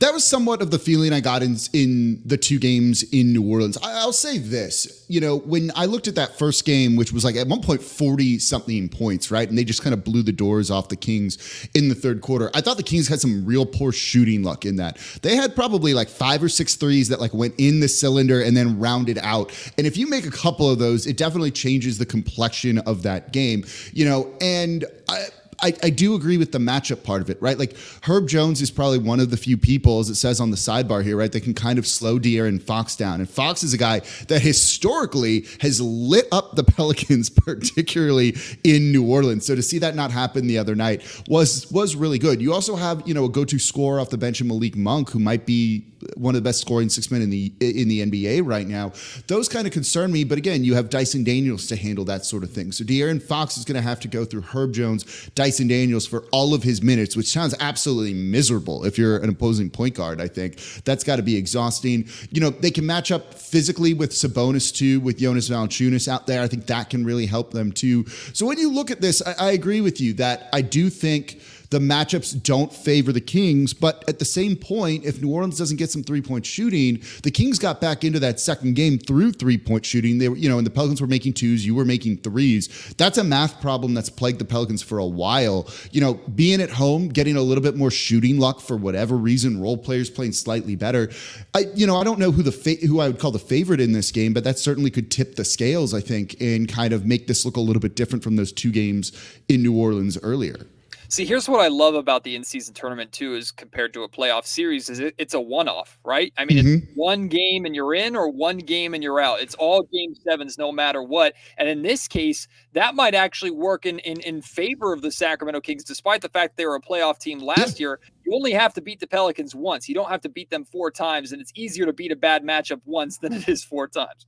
That 0.00 0.12
was 0.12 0.24
somewhat 0.24 0.62
of 0.62 0.70
the 0.70 0.78
feeling 0.78 1.12
I 1.12 1.20
got 1.20 1.42
in 1.42 1.56
in 1.72 2.22
the 2.24 2.36
two 2.36 2.58
games 2.58 3.02
in 3.02 3.32
New 3.32 3.48
Orleans. 3.48 3.78
I'll 3.82 4.12
say 4.12 4.38
this, 4.38 5.04
you 5.08 5.20
know, 5.20 5.38
when 5.38 5.70
I 5.74 5.86
looked 5.86 6.08
at 6.08 6.14
that 6.16 6.38
first 6.38 6.64
game, 6.64 6.96
which 6.96 7.12
was 7.12 7.24
like 7.24 7.36
at 7.36 7.46
one 7.46 7.62
point 7.62 7.82
40 7.82 8.38
something 8.38 8.88
points, 8.88 9.30
right? 9.30 9.48
And 9.48 9.56
they 9.56 9.64
just 9.64 9.82
kind 9.82 9.94
of 9.94 10.04
blew 10.04 10.22
the 10.22 10.32
doors 10.32 10.70
off 10.70 10.88
the 10.88 10.96
Kings 10.96 11.68
in 11.74 11.88
the 11.88 11.94
third 11.94 12.20
quarter. 12.20 12.50
I 12.54 12.60
thought 12.60 12.76
the 12.76 12.82
Kings 12.82 13.08
had 13.08 13.20
some 13.20 13.44
real 13.44 13.66
poor 13.66 13.92
shooting 13.92 14.42
luck 14.42 14.64
in 14.64 14.76
that. 14.76 14.98
They 15.22 15.36
had 15.36 15.54
probably 15.54 15.94
like 15.94 16.08
five 16.08 16.42
or 16.42 16.48
six 16.48 16.74
threes 16.74 17.08
that 17.08 17.20
like 17.20 17.34
went 17.34 17.54
in 17.58 17.80
the 17.80 17.88
cylinder 17.88 18.42
and 18.42 18.56
then 18.56 18.78
rounded 18.78 19.18
out. 19.18 19.52
And 19.78 19.86
if 19.86 19.96
you 19.96 20.06
make 20.08 20.26
a 20.26 20.30
couple 20.30 20.70
of 20.70 20.78
those, 20.78 21.06
it 21.06 21.16
definitely 21.16 21.50
changes 21.50 21.98
the 21.98 22.06
complexion 22.06 22.78
of 22.78 23.02
that 23.02 23.32
game, 23.32 23.64
you 23.92 24.04
know, 24.04 24.32
and 24.40 24.84
I 25.08 25.28
I, 25.60 25.74
I 25.82 25.90
do 25.90 26.14
agree 26.14 26.38
with 26.38 26.52
the 26.52 26.58
matchup 26.58 27.02
part 27.02 27.20
of 27.20 27.30
it, 27.30 27.40
right? 27.42 27.58
Like 27.58 27.76
Herb 28.02 28.28
Jones 28.28 28.60
is 28.60 28.70
probably 28.70 28.98
one 28.98 29.18
of 29.18 29.30
the 29.30 29.36
few 29.36 29.56
people, 29.56 29.98
as 29.98 30.08
it 30.08 30.14
says 30.14 30.40
on 30.40 30.50
the 30.50 30.56
sidebar 30.56 31.02
here, 31.02 31.16
right, 31.16 31.32
that 31.32 31.42
can 31.42 31.54
kind 31.54 31.78
of 31.78 31.86
slow 31.86 32.18
De'Aaron 32.18 32.62
Fox 32.62 32.94
down. 32.94 33.20
And 33.20 33.28
Fox 33.28 33.62
is 33.62 33.74
a 33.74 33.78
guy 33.78 34.00
that 34.28 34.40
historically 34.40 35.46
has 35.60 35.80
lit 35.80 36.26
up 36.30 36.54
the 36.54 36.64
Pelicans, 36.78 37.28
particularly 37.28 38.36
in 38.62 38.92
New 38.92 39.06
Orleans. 39.08 39.46
So 39.46 39.54
to 39.54 39.62
see 39.62 39.78
that 39.78 39.96
not 39.96 40.12
happen 40.12 40.46
the 40.46 40.58
other 40.58 40.74
night 40.74 41.02
was 41.28 41.70
was 41.72 41.96
really 41.96 42.18
good. 42.18 42.40
You 42.40 42.52
also 42.54 42.76
have, 42.76 43.02
you 43.06 43.14
know, 43.14 43.24
a 43.24 43.28
go-to 43.28 43.58
scorer 43.58 44.00
off 44.00 44.10
the 44.10 44.18
bench 44.18 44.40
in 44.40 44.48
Malik 44.48 44.76
Monk, 44.76 45.10
who 45.10 45.18
might 45.18 45.44
be 45.44 45.84
one 46.16 46.34
of 46.36 46.42
the 46.42 46.48
best 46.48 46.60
scoring 46.60 46.88
six 46.88 47.10
men 47.10 47.22
in 47.22 47.30
the 47.30 47.52
in 47.60 47.88
the 47.88 48.06
NBA 48.06 48.46
right 48.46 48.66
now. 48.66 48.92
Those 49.26 49.48
kind 49.48 49.66
of 49.66 49.72
concern 49.72 50.12
me, 50.12 50.22
but 50.22 50.38
again, 50.38 50.62
you 50.62 50.74
have 50.74 50.88
Dyson 50.90 51.24
Daniels 51.24 51.66
to 51.68 51.76
handle 51.76 52.04
that 52.04 52.24
sort 52.24 52.44
of 52.44 52.52
thing. 52.52 52.70
So 52.70 52.84
De'Aaron 52.84 53.20
Fox 53.20 53.56
is 53.56 53.64
going 53.64 53.76
to 53.76 53.82
have 53.82 53.98
to 54.00 54.08
go 54.08 54.24
through 54.24 54.42
Herb 54.42 54.72
Jones, 54.72 55.30
Dyson 55.34 55.47
Daniels 55.56 56.06
for 56.06 56.24
all 56.32 56.54
of 56.54 56.62
his 56.62 56.82
minutes, 56.82 57.16
which 57.16 57.28
sounds 57.28 57.54
absolutely 57.60 58.14
miserable 58.14 58.84
if 58.84 58.98
you're 58.98 59.18
an 59.18 59.28
opposing 59.28 59.70
point 59.70 59.94
guard. 59.94 60.20
I 60.20 60.28
think 60.28 60.60
that's 60.84 61.04
got 61.04 61.16
to 61.16 61.22
be 61.22 61.36
exhausting. 61.36 62.08
You 62.30 62.40
know, 62.40 62.50
they 62.50 62.70
can 62.70 62.84
match 62.86 63.10
up 63.10 63.34
physically 63.34 63.94
with 63.94 64.10
Sabonis 64.10 64.74
too, 64.74 65.00
with 65.00 65.18
Jonas 65.18 65.48
Valanciunas 65.48 66.08
out 66.08 66.26
there. 66.26 66.42
I 66.42 66.48
think 66.48 66.66
that 66.66 66.90
can 66.90 67.04
really 67.04 67.26
help 67.26 67.52
them 67.52 67.72
too. 67.72 68.06
So 68.32 68.46
when 68.46 68.58
you 68.58 68.70
look 68.70 68.90
at 68.90 69.00
this, 69.00 69.22
I, 69.22 69.34
I 69.38 69.50
agree 69.52 69.80
with 69.80 70.00
you 70.00 70.12
that 70.14 70.48
I 70.52 70.60
do 70.60 70.90
think 70.90 71.40
the 71.70 71.78
matchups 71.78 72.42
don't 72.42 72.72
favor 72.72 73.12
the 73.12 73.20
Kings. 73.20 73.74
But 73.74 74.04
at 74.08 74.18
the 74.18 74.24
same 74.24 74.56
point, 74.56 75.04
if 75.04 75.20
New 75.20 75.32
Orleans 75.32 75.58
doesn't 75.58 75.76
get 75.76 75.90
some 75.90 76.02
three 76.02 76.22
point 76.22 76.46
shooting, 76.46 77.02
the 77.22 77.30
Kings 77.30 77.58
got 77.58 77.80
back 77.80 78.04
into 78.04 78.18
that 78.20 78.40
second 78.40 78.74
game 78.74 78.98
through 78.98 79.32
three 79.32 79.58
point 79.58 79.84
shooting. 79.84 80.18
They 80.18 80.28
were, 80.28 80.36
you 80.36 80.48
know, 80.48 80.58
and 80.58 80.66
the 80.66 80.70
Pelicans 80.70 81.00
were 81.00 81.06
making 81.06 81.34
twos, 81.34 81.66
you 81.66 81.74
were 81.74 81.84
making 81.84 82.18
threes. 82.18 82.94
That's 82.96 83.18
a 83.18 83.24
math 83.24 83.60
problem 83.60 83.94
that's 83.94 84.10
plagued 84.10 84.38
the 84.38 84.44
Pelicans 84.44 84.82
for 84.82 84.98
a 84.98 85.06
while. 85.06 85.68
You 85.92 86.00
know, 86.00 86.14
being 86.34 86.60
at 86.60 86.70
home, 86.70 87.08
getting 87.08 87.36
a 87.36 87.42
little 87.42 87.62
bit 87.62 87.76
more 87.76 87.90
shooting 87.90 88.38
luck 88.38 88.60
for 88.60 88.76
whatever 88.76 89.16
reason, 89.16 89.60
role 89.60 89.76
players 89.76 90.10
playing 90.10 90.32
slightly 90.32 90.76
better. 90.76 91.10
I, 91.54 91.66
you 91.74 91.86
know, 91.86 91.96
I 91.96 92.04
don't 92.04 92.18
know 92.18 92.30
who 92.30 92.42
the 92.42 92.52
fa- 92.52 92.86
who 92.86 93.00
I 93.00 93.08
would 93.08 93.18
call 93.18 93.30
the 93.30 93.38
favorite 93.38 93.80
in 93.80 93.92
this 93.92 94.10
game, 94.10 94.32
but 94.32 94.44
that 94.44 94.58
certainly 94.58 94.90
could 94.90 95.10
tip 95.10 95.36
the 95.36 95.44
scales, 95.44 95.92
I 95.92 96.00
think, 96.00 96.36
and 96.40 96.68
kind 96.68 96.92
of 96.92 97.04
make 97.04 97.26
this 97.26 97.44
look 97.44 97.56
a 97.56 97.60
little 97.60 97.80
bit 97.80 97.96
different 97.96 98.24
from 98.24 98.36
those 98.36 98.52
two 98.52 98.70
games 98.70 99.12
in 99.48 99.62
New 99.62 99.76
Orleans 99.76 100.18
earlier. 100.22 100.66
See, 101.10 101.24
here's 101.24 101.48
what 101.48 101.60
I 101.60 101.68
love 101.68 101.94
about 101.94 102.22
the 102.22 102.36
in-season 102.36 102.74
tournament 102.74 103.12
too, 103.12 103.34
is 103.34 103.50
compared 103.50 103.94
to 103.94 104.02
a 104.02 104.08
playoff 104.10 104.44
series, 104.44 104.90
is 104.90 104.98
it, 104.98 105.14
it's 105.16 105.32
a 105.32 105.40
one-off, 105.40 105.98
right? 106.04 106.34
I 106.36 106.44
mean, 106.44 106.58
mm-hmm. 106.58 106.84
it's 106.84 106.92
one 106.96 107.28
game 107.28 107.64
and 107.64 107.74
you're 107.74 107.94
in, 107.94 108.14
or 108.14 108.30
one 108.30 108.58
game 108.58 108.92
and 108.92 109.02
you're 109.02 109.18
out. 109.18 109.40
It's 109.40 109.54
all 109.54 109.88
game 109.90 110.14
sevens, 110.14 110.58
no 110.58 110.70
matter 110.70 111.02
what. 111.02 111.32
And 111.56 111.66
in 111.66 111.80
this 111.80 112.08
case, 112.08 112.46
that 112.74 112.94
might 112.94 113.14
actually 113.14 113.52
work 113.52 113.86
in 113.86 114.00
in, 114.00 114.20
in 114.20 114.42
favor 114.42 114.92
of 114.92 115.00
the 115.00 115.10
Sacramento 115.10 115.62
Kings, 115.62 115.82
despite 115.82 116.20
the 116.20 116.28
fact 116.28 116.58
they 116.58 116.66
were 116.66 116.76
a 116.76 116.80
playoff 116.80 117.18
team 117.18 117.38
last 117.38 117.80
yeah. 117.80 117.84
year. 117.84 118.00
You 118.26 118.34
only 118.34 118.52
have 118.52 118.74
to 118.74 118.82
beat 118.82 119.00
the 119.00 119.06
Pelicans 119.06 119.54
once. 119.54 119.88
You 119.88 119.94
don't 119.94 120.10
have 120.10 120.20
to 120.20 120.28
beat 120.28 120.50
them 120.50 120.66
four 120.66 120.90
times, 120.90 121.32
and 121.32 121.40
it's 121.40 121.52
easier 121.54 121.86
to 121.86 121.92
beat 121.94 122.12
a 122.12 122.16
bad 122.16 122.44
matchup 122.44 122.82
once 122.84 123.16
than 123.16 123.32
it 123.32 123.48
is 123.48 123.64
four 123.64 123.88
times. 123.88 124.26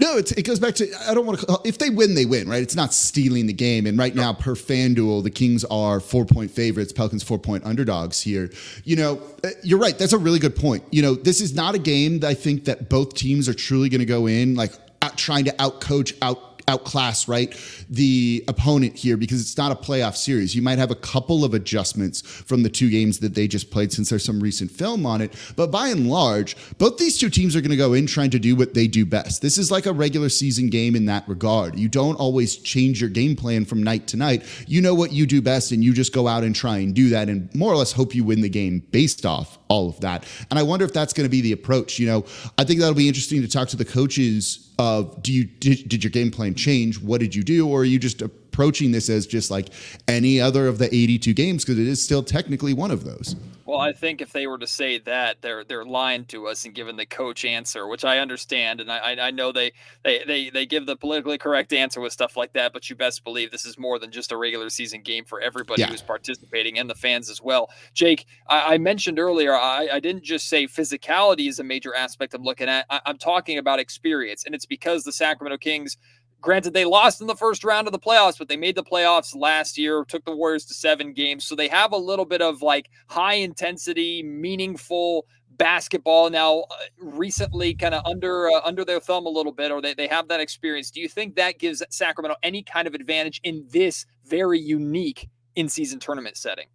No, 0.00 0.16
it 0.16 0.44
goes 0.44 0.58
back 0.58 0.74
to 0.76 0.92
I 1.08 1.14
don't 1.14 1.24
want 1.24 1.38
to. 1.40 1.60
If 1.64 1.78
they 1.78 1.88
win, 1.88 2.14
they 2.14 2.24
win, 2.24 2.48
right? 2.48 2.62
It's 2.62 2.74
not 2.74 2.92
stealing 2.92 3.46
the 3.46 3.52
game. 3.52 3.86
And 3.86 3.96
right 3.96 4.14
now, 4.14 4.32
per 4.32 4.54
FanDuel, 4.54 5.22
the 5.22 5.30
Kings 5.30 5.64
are 5.66 6.00
four 6.00 6.24
point 6.24 6.50
favorites, 6.50 6.92
Pelicans 6.92 7.22
four 7.22 7.38
point 7.38 7.64
underdogs 7.64 8.20
here. 8.20 8.50
You 8.82 8.96
know, 8.96 9.22
uh, 9.44 9.50
you're 9.62 9.78
right. 9.78 9.96
That's 9.96 10.12
a 10.12 10.18
really 10.18 10.40
good 10.40 10.56
point. 10.56 10.82
You 10.90 11.02
know, 11.02 11.14
this 11.14 11.40
is 11.40 11.54
not 11.54 11.76
a 11.76 11.78
game 11.78 12.20
that 12.20 12.28
I 12.28 12.34
think 12.34 12.64
that 12.64 12.88
both 12.88 13.14
teams 13.14 13.48
are 13.48 13.54
truly 13.54 13.88
going 13.88 14.00
to 14.00 14.06
go 14.06 14.26
in 14.26 14.56
like 14.56 14.72
out, 15.00 15.16
trying 15.16 15.44
to 15.44 15.52
outcoach, 15.52 16.16
out 16.22 16.53
outclass 16.68 17.28
right 17.28 17.54
the 17.90 18.44
opponent 18.48 18.96
here 18.96 19.16
because 19.16 19.40
it's 19.40 19.56
not 19.56 19.72
a 19.72 19.74
playoff 19.74 20.16
series. 20.16 20.54
You 20.54 20.62
might 20.62 20.78
have 20.78 20.90
a 20.90 20.96
couple 20.96 21.44
of 21.44 21.54
adjustments 21.54 22.22
from 22.22 22.62
the 22.62 22.68
two 22.68 22.90
games 22.90 23.18
that 23.20 23.34
they 23.34 23.46
just 23.46 23.70
played 23.70 23.92
since 23.92 24.10
there's 24.10 24.24
some 24.24 24.40
recent 24.40 24.70
film 24.70 25.06
on 25.06 25.20
it, 25.20 25.34
but 25.56 25.70
by 25.70 25.88
and 25.88 26.08
large, 26.08 26.56
both 26.78 26.98
these 26.98 27.18
two 27.18 27.30
teams 27.30 27.54
are 27.54 27.60
going 27.60 27.70
to 27.70 27.76
go 27.76 27.92
in 27.92 28.06
trying 28.06 28.30
to 28.30 28.38
do 28.38 28.56
what 28.56 28.74
they 28.74 28.86
do 28.86 29.04
best. 29.04 29.42
This 29.42 29.58
is 29.58 29.70
like 29.70 29.86
a 29.86 29.92
regular 29.92 30.28
season 30.28 30.68
game 30.68 30.96
in 30.96 31.06
that 31.06 31.28
regard. 31.28 31.78
You 31.78 31.88
don't 31.88 32.16
always 32.16 32.56
change 32.56 33.00
your 33.00 33.10
game 33.10 33.36
plan 33.36 33.64
from 33.64 33.82
night 33.82 34.06
to 34.08 34.16
night. 34.16 34.44
You 34.66 34.80
know 34.80 34.94
what 34.94 35.12
you 35.12 35.26
do 35.26 35.42
best 35.42 35.72
and 35.72 35.82
you 35.82 35.92
just 35.92 36.12
go 36.12 36.28
out 36.28 36.44
and 36.44 36.54
try 36.54 36.78
and 36.78 36.94
do 36.94 37.10
that 37.10 37.28
and 37.28 37.54
more 37.54 37.72
or 37.72 37.76
less 37.76 37.92
hope 37.92 38.14
you 38.14 38.24
win 38.24 38.40
the 38.40 38.48
game 38.48 38.80
based 38.90 39.26
off 39.26 39.58
all 39.68 39.88
of 39.88 40.00
that. 40.00 40.24
And 40.50 40.58
I 40.58 40.62
wonder 40.62 40.84
if 40.84 40.92
that's 40.92 41.12
going 41.12 41.24
to 41.24 41.30
be 41.30 41.40
the 41.40 41.52
approach. 41.52 41.98
You 41.98 42.06
know, 42.06 42.24
I 42.58 42.64
think 42.64 42.80
that'll 42.80 42.94
be 42.94 43.08
interesting 43.08 43.42
to 43.42 43.48
talk 43.48 43.68
to 43.68 43.76
the 43.76 43.84
coaches 43.84 44.73
of 44.78 45.22
do 45.22 45.32
you 45.32 45.44
did, 45.44 45.88
did 45.88 46.04
your 46.04 46.10
game 46.10 46.30
plan 46.30 46.54
change? 46.54 47.00
What 47.00 47.20
did 47.20 47.34
you 47.34 47.42
do? 47.42 47.68
Or 47.68 47.80
are 47.80 47.84
you 47.84 47.98
just 47.98 48.22
approaching 48.54 48.92
this 48.92 49.10
as 49.10 49.26
just 49.26 49.50
like 49.50 49.68
any 50.06 50.40
other 50.40 50.68
of 50.68 50.78
the 50.78 50.86
82 50.86 51.32
games 51.34 51.64
because 51.64 51.78
it 51.78 51.88
is 51.88 52.02
still 52.02 52.22
technically 52.22 52.72
one 52.72 52.92
of 52.92 53.04
those. 53.04 53.34
Well, 53.66 53.80
I 53.80 53.92
mm. 53.92 53.96
think 53.96 54.20
if 54.20 54.32
they 54.32 54.46
were 54.46 54.58
to 54.58 54.66
say 54.66 54.98
that, 54.98 55.40
they're 55.40 55.64
they're 55.64 55.84
lying 55.84 56.24
to 56.26 56.46
us 56.48 56.64
and 56.64 56.74
giving 56.74 56.96
the 56.96 57.06
coach 57.06 57.44
answer, 57.44 57.86
which 57.86 58.04
I 58.04 58.18
understand, 58.18 58.80
and 58.80 58.90
I 58.90 59.16
I 59.18 59.30
know 59.30 59.52
they 59.52 59.72
they 60.02 60.22
they 60.26 60.50
they 60.50 60.66
give 60.66 60.86
the 60.86 60.96
politically 60.96 61.38
correct 61.38 61.72
answer 61.72 62.00
with 62.00 62.12
stuff 62.12 62.36
like 62.36 62.52
that. 62.52 62.72
But 62.72 62.88
you 62.90 62.96
best 62.96 63.24
believe 63.24 63.50
this 63.50 63.64
is 63.64 63.78
more 63.78 63.98
than 63.98 64.10
just 64.10 64.32
a 64.32 64.36
regular 64.36 64.68
season 64.68 65.02
game 65.02 65.24
for 65.24 65.40
everybody 65.40 65.82
yeah. 65.82 65.88
who's 65.88 66.02
participating 66.02 66.78
and 66.78 66.88
the 66.88 66.94
fans 66.94 67.30
as 67.30 67.40
well. 67.40 67.70
Jake, 67.94 68.26
I, 68.48 68.74
I 68.74 68.78
mentioned 68.78 69.18
earlier, 69.18 69.54
I, 69.54 69.88
I 69.92 70.00
didn't 70.00 70.24
just 70.24 70.48
say 70.48 70.66
physicality 70.66 71.48
is 71.48 71.58
a 71.58 71.64
major 71.64 71.94
aspect 71.94 72.34
I'm 72.34 72.42
looking 72.42 72.68
at. 72.68 72.86
I, 72.90 73.00
I'm 73.06 73.18
talking 73.18 73.58
about 73.58 73.78
experience, 73.78 74.44
and 74.44 74.54
it's 74.54 74.66
because 74.66 75.04
the 75.04 75.12
Sacramento 75.12 75.58
Kings 75.58 75.96
Granted, 76.44 76.74
they 76.74 76.84
lost 76.84 77.22
in 77.22 77.26
the 77.26 77.34
first 77.34 77.64
round 77.64 77.88
of 77.88 77.92
the 77.92 77.98
playoffs, 77.98 78.36
but 78.36 78.48
they 78.48 78.56
made 78.58 78.74
the 78.74 78.84
playoffs 78.84 79.34
last 79.34 79.78
year, 79.78 80.04
took 80.04 80.26
the 80.26 80.36
Warriors 80.36 80.66
to 80.66 80.74
seven 80.74 81.14
games. 81.14 81.46
So 81.46 81.56
they 81.56 81.68
have 81.68 81.92
a 81.92 81.96
little 81.96 82.26
bit 82.26 82.42
of 82.42 82.60
like 82.60 82.90
high 83.08 83.36
intensity, 83.36 84.22
meaningful 84.22 85.24
basketball 85.56 86.28
now 86.28 86.58
uh, 86.70 86.74
recently 86.98 87.72
kind 87.72 87.94
of 87.94 88.04
under 88.04 88.50
uh, 88.50 88.60
under 88.62 88.84
their 88.84 89.00
thumb 89.00 89.24
a 89.24 89.30
little 89.30 89.52
bit 89.52 89.70
or 89.70 89.80
they, 89.80 89.94
they 89.94 90.08
have 90.08 90.26
that 90.26 90.40
experience 90.40 90.90
do 90.90 91.00
you 91.00 91.08
think 91.08 91.36
that 91.36 91.60
gives 91.60 91.80
sacramento 91.90 92.34
any 92.42 92.60
kind 92.60 92.88
of 92.88 92.94
advantage 92.94 93.40
in 93.44 93.64
this 93.70 94.04
very 94.24 94.58
unique 94.58 95.28
in-season 95.54 96.00
tournament 96.00 96.36
setting 96.36 96.66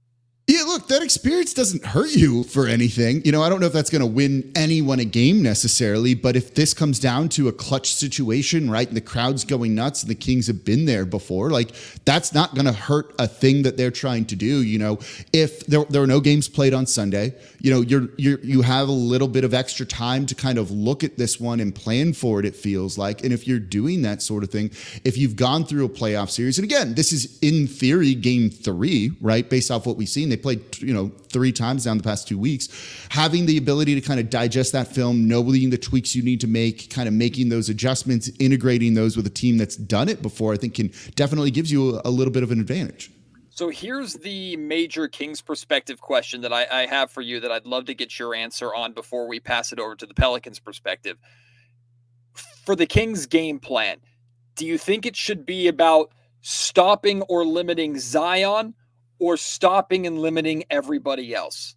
yeah, 0.50 0.64
look, 0.64 0.88
that 0.88 1.04
experience 1.04 1.54
doesn't 1.54 1.86
hurt 1.86 2.10
you 2.16 2.44
for 2.44 2.66
anything. 2.66 3.22
You 3.24 3.32
know, 3.32 3.44
I 3.44 3.50
don't 3.50 3.60
know 3.60 3.68
if 3.68 3.74
that's 3.74 3.92
going 3.92 4.02
to 4.02 4.08
win 4.08 4.52
anyone 4.56 5.00
a 5.00 5.06
game 5.06 5.44
necessarily, 5.44 6.16
but 6.16 6.36
if 6.36 6.56
this 6.56 6.74
comes 6.74 7.00
down 7.00 7.30
to 7.30 7.50
a 7.50 7.52
clutch 7.52 7.94
situation, 7.94 8.68
right, 8.68 8.88
and 8.88 8.98
the 8.98 9.02
crowd's 9.02 9.46
going 9.46 9.76
nuts 9.76 10.02
and 10.02 10.10
the 10.10 10.16
Kings 10.16 10.48
have 10.48 10.66
been 10.66 10.86
there 10.86 11.06
before, 11.06 11.52
like 11.52 11.70
that's 12.04 12.34
not 12.34 12.56
going 12.56 12.66
to 12.66 12.74
hurt 12.74 13.14
a 13.20 13.28
thing 13.28 13.62
that 13.62 13.78
they're 13.78 13.92
trying 13.92 14.26
to 14.26 14.36
do. 14.36 14.64
You 14.64 14.80
know, 14.80 15.00
if 15.32 15.68
there, 15.68 15.86
there 15.86 16.02
are 16.02 16.08
no 16.08 16.20
games 16.20 16.50
played 16.50 16.74
on 16.74 16.88
Sunday, 16.88 17.36
you 17.60 17.70
know, 17.70 17.82
you're 17.82 18.10
you're 18.18 18.40
you 18.40 18.64
have 18.64 18.88
a 18.88 18.94
little 18.94 19.28
bit 19.28 19.44
of 19.44 19.54
extra 19.54 19.86
time 19.86 20.26
to 20.26 20.34
kind 20.34 20.58
of 20.58 20.72
look 20.72 21.04
at 21.04 21.16
this 21.16 21.40
one 21.40 21.60
and 21.60 21.76
plan 21.76 22.12
for 22.12 22.40
it. 22.40 22.46
It 22.48 22.56
feels 22.56 22.98
like, 22.98 23.24
and 23.24 23.32
if 23.32 23.48
you're 23.48 23.60
doing 23.60 24.02
that 24.02 24.24
sort 24.24 24.44
of 24.44 24.50
thing, 24.50 24.72
if 25.04 25.16
you've 25.16 25.36
gone 25.36 25.64
through 25.64 25.86
a 25.86 25.90
playoff 25.90 26.32
series, 26.32 26.58
and 26.58 26.66
again, 26.66 26.96
this 26.96 27.12
is 27.12 27.38
in 27.44 27.68
theory 27.68 28.16
game 28.16 28.50
three, 28.50 29.12
right, 29.22 29.48
based 29.48 29.70
off 29.70 29.86
what 29.86 29.96
we've 29.96 30.10
seen. 30.10 30.39
Played, 30.42 30.80
you 30.80 30.94
know, 30.94 31.10
three 31.32 31.52
times 31.52 31.86
down 31.86 31.98
the 31.98 32.04
past 32.04 32.28
two 32.28 32.38
weeks. 32.38 32.68
Having 33.10 33.46
the 33.46 33.58
ability 33.58 33.96
to 33.96 34.02
kind 34.02 34.20
of 34.20 34.30
digest 34.30 34.72
that 34.74 34.88
film, 34.88 35.28
knowing 35.28 35.70
the 35.70 35.78
tweaks 35.78 36.16
you 36.16 36.24
need 36.24 36.42
to 36.42 36.48
make, 36.48 36.90
kind 36.90 37.08
of 37.08 37.14
making 37.14 37.50
those 37.50 37.70
adjustments, 37.70 38.30
integrating 38.40 38.94
those 38.94 39.16
with 39.16 39.26
a 39.28 39.32
team 39.32 39.58
that's 39.58 39.76
done 39.76 40.10
it 40.10 40.22
before, 40.22 40.54
I 40.54 40.58
think 40.58 40.76
can 40.76 40.92
definitely 41.16 41.52
gives 41.52 41.72
you 41.72 41.98
a, 41.98 42.02
a 42.06 42.10
little 42.10 42.34
bit 42.34 42.44
of 42.44 42.52
an 42.52 42.60
advantage. 42.60 43.12
So 43.50 43.68
here's 43.68 44.14
the 44.14 44.56
major 44.56 45.10
Kings 45.10 45.42
perspective 45.42 46.00
question 46.00 46.42
that 46.42 46.54
I, 46.54 46.66
I 46.72 46.86
have 46.86 47.12
for 47.12 47.20
you 47.22 47.42
that 47.42 47.52
I'd 47.52 47.66
love 47.66 47.86
to 47.86 47.94
get 47.94 48.18
your 48.18 48.34
answer 48.34 48.74
on 48.74 48.94
before 48.94 49.28
we 49.28 49.42
pass 49.42 49.74
it 49.74 49.80
over 49.80 49.96
to 49.98 50.06
the 50.06 50.14
Pelicans 50.14 50.60
perspective. 50.60 51.18
For 52.64 52.74
the 52.74 52.86
Kings 52.86 53.26
game 53.26 53.60
plan, 53.60 53.98
do 54.56 54.66
you 54.66 54.78
think 54.78 55.06
it 55.06 55.18
should 55.18 55.46
be 55.46 55.68
about 55.68 56.14
stopping 56.42 57.22
or 57.24 57.46
limiting 57.46 58.00
Zion 58.00 58.76
or 59.20 59.38
stopping 59.38 60.08
and 60.08 60.20
limiting 60.20 60.64
everybody 60.70 61.34
else? 61.36 61.76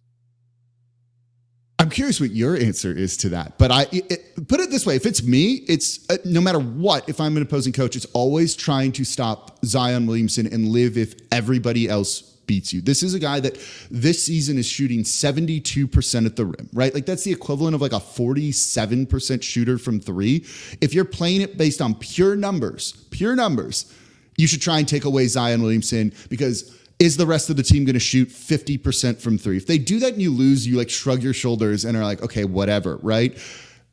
I'm 1.79 1.89
curious 1.89 2.21
what 2.21 2.31
your 2.31 2.55
answer 2.55 2.91
is 2.95 3.17
to 3.17 3.29
that. 3.29 3.57
But 3.57 3.71
I 3.71 3.87
it, 3.91 4.47
put 4.47 4.61
it 4.61 4.69
this 4.69 4.85
way: 4.85 4.95
if 4.95 5.05
it's 5.05 5.21
me, 5.21 5.65
it's 5.67 6.09
uh, 6.09 6.17
no 6.23 6.39
matter 6.39 6.59
what. 6.59 7.09
If 7.09 7.19
I'm 7.19 7.35
an 7.35 7.43
opposing 7.43 7.73
coach, 7.73 7.95
it's 7.95 8.05
always 8.13 8.55
trying 8.55 8.93
to 8.93 9.03
stop 9.03 9.59
Zion 9.65 10.07
Williamson 10.07 10.47
and 10.47 10.69
live 10.69 10.97
if 10.97 11.13
everybody 11.31 11.89
else 11.89 12.21
beats 12.45 12.73
you. 12.73 12.81
This 12.81 13.03
is 13.03 13.13
a 13.13 13.19
guy 13.19 13.39
that 13.39 13.57
this 13.89 14.23
season 14.23 14.57
is 14.57 14.65
shooting 14.65 15.03
72% 15.03 16.25
at 16.25 16.35
the 16.35 16.45
rim, 16.45 16.69
right? 16.73 16.93
Like 16.93 17.05
that's 17.05 17.23
the 17.23 17.31
equivalent 17.31 17.75
of 17.75 17.81
like 17.81 17.93
a 17.93 17.99
47% 17.99 19.43
shooter 19.43 19.77
from 19.77 19.99
three. 19.99 20.45
If 20.81 20.93
you're 20.93 21.05
playing 21.05 21.41
it 21.41 21.57
based 21.57 21.81
on 21.81 21.95
pure 21.95 22.35
numbers, 22.35 22.93
pure 23.11 23.35
numbers, 23.35 23.93
you 24.37 24.47
should 24.47 24.61
try 24.61 24.79
and 24.79 24.87
take 24.87 25.05
away 25.05 25.27
Zion 25.27 25.61
Williamson 25.61 26.13
because 26.29 26.77
is 27.03 27.17
the 27.17 27.25
rest 27.25 27.49
of 27.49 27.57
the 27.57 27.63
team 27.63 27.83
going 27.83 27.95
to 27.95 27.99
shoot 27.99 28.29
50% 28.29 29.19
from 29.19 29.37
three? 29.37 29.57
If 29.57 29.67
they 29.67 29.77
do 29.77 29.99
that 29.99 30.13
and 30.13 30.21
you 30.21 30.31
lose, 30.31 30.65
you 30.65 30.77
like 30.77 30.89
shrug 30.89 31.21
your 31.21 31.33
shoulders 31.33 31.83
and 31.83 31.97
are 31.97 32.03
like, 32.03 32.21
okay, 32.21 32.45
whatever, 32.45 32.95
right? 33.01 33.37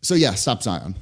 So 0.01 0.15
yeah, 0.15 0.35
stop 0.35 0.63
Zion. 0.63 0.95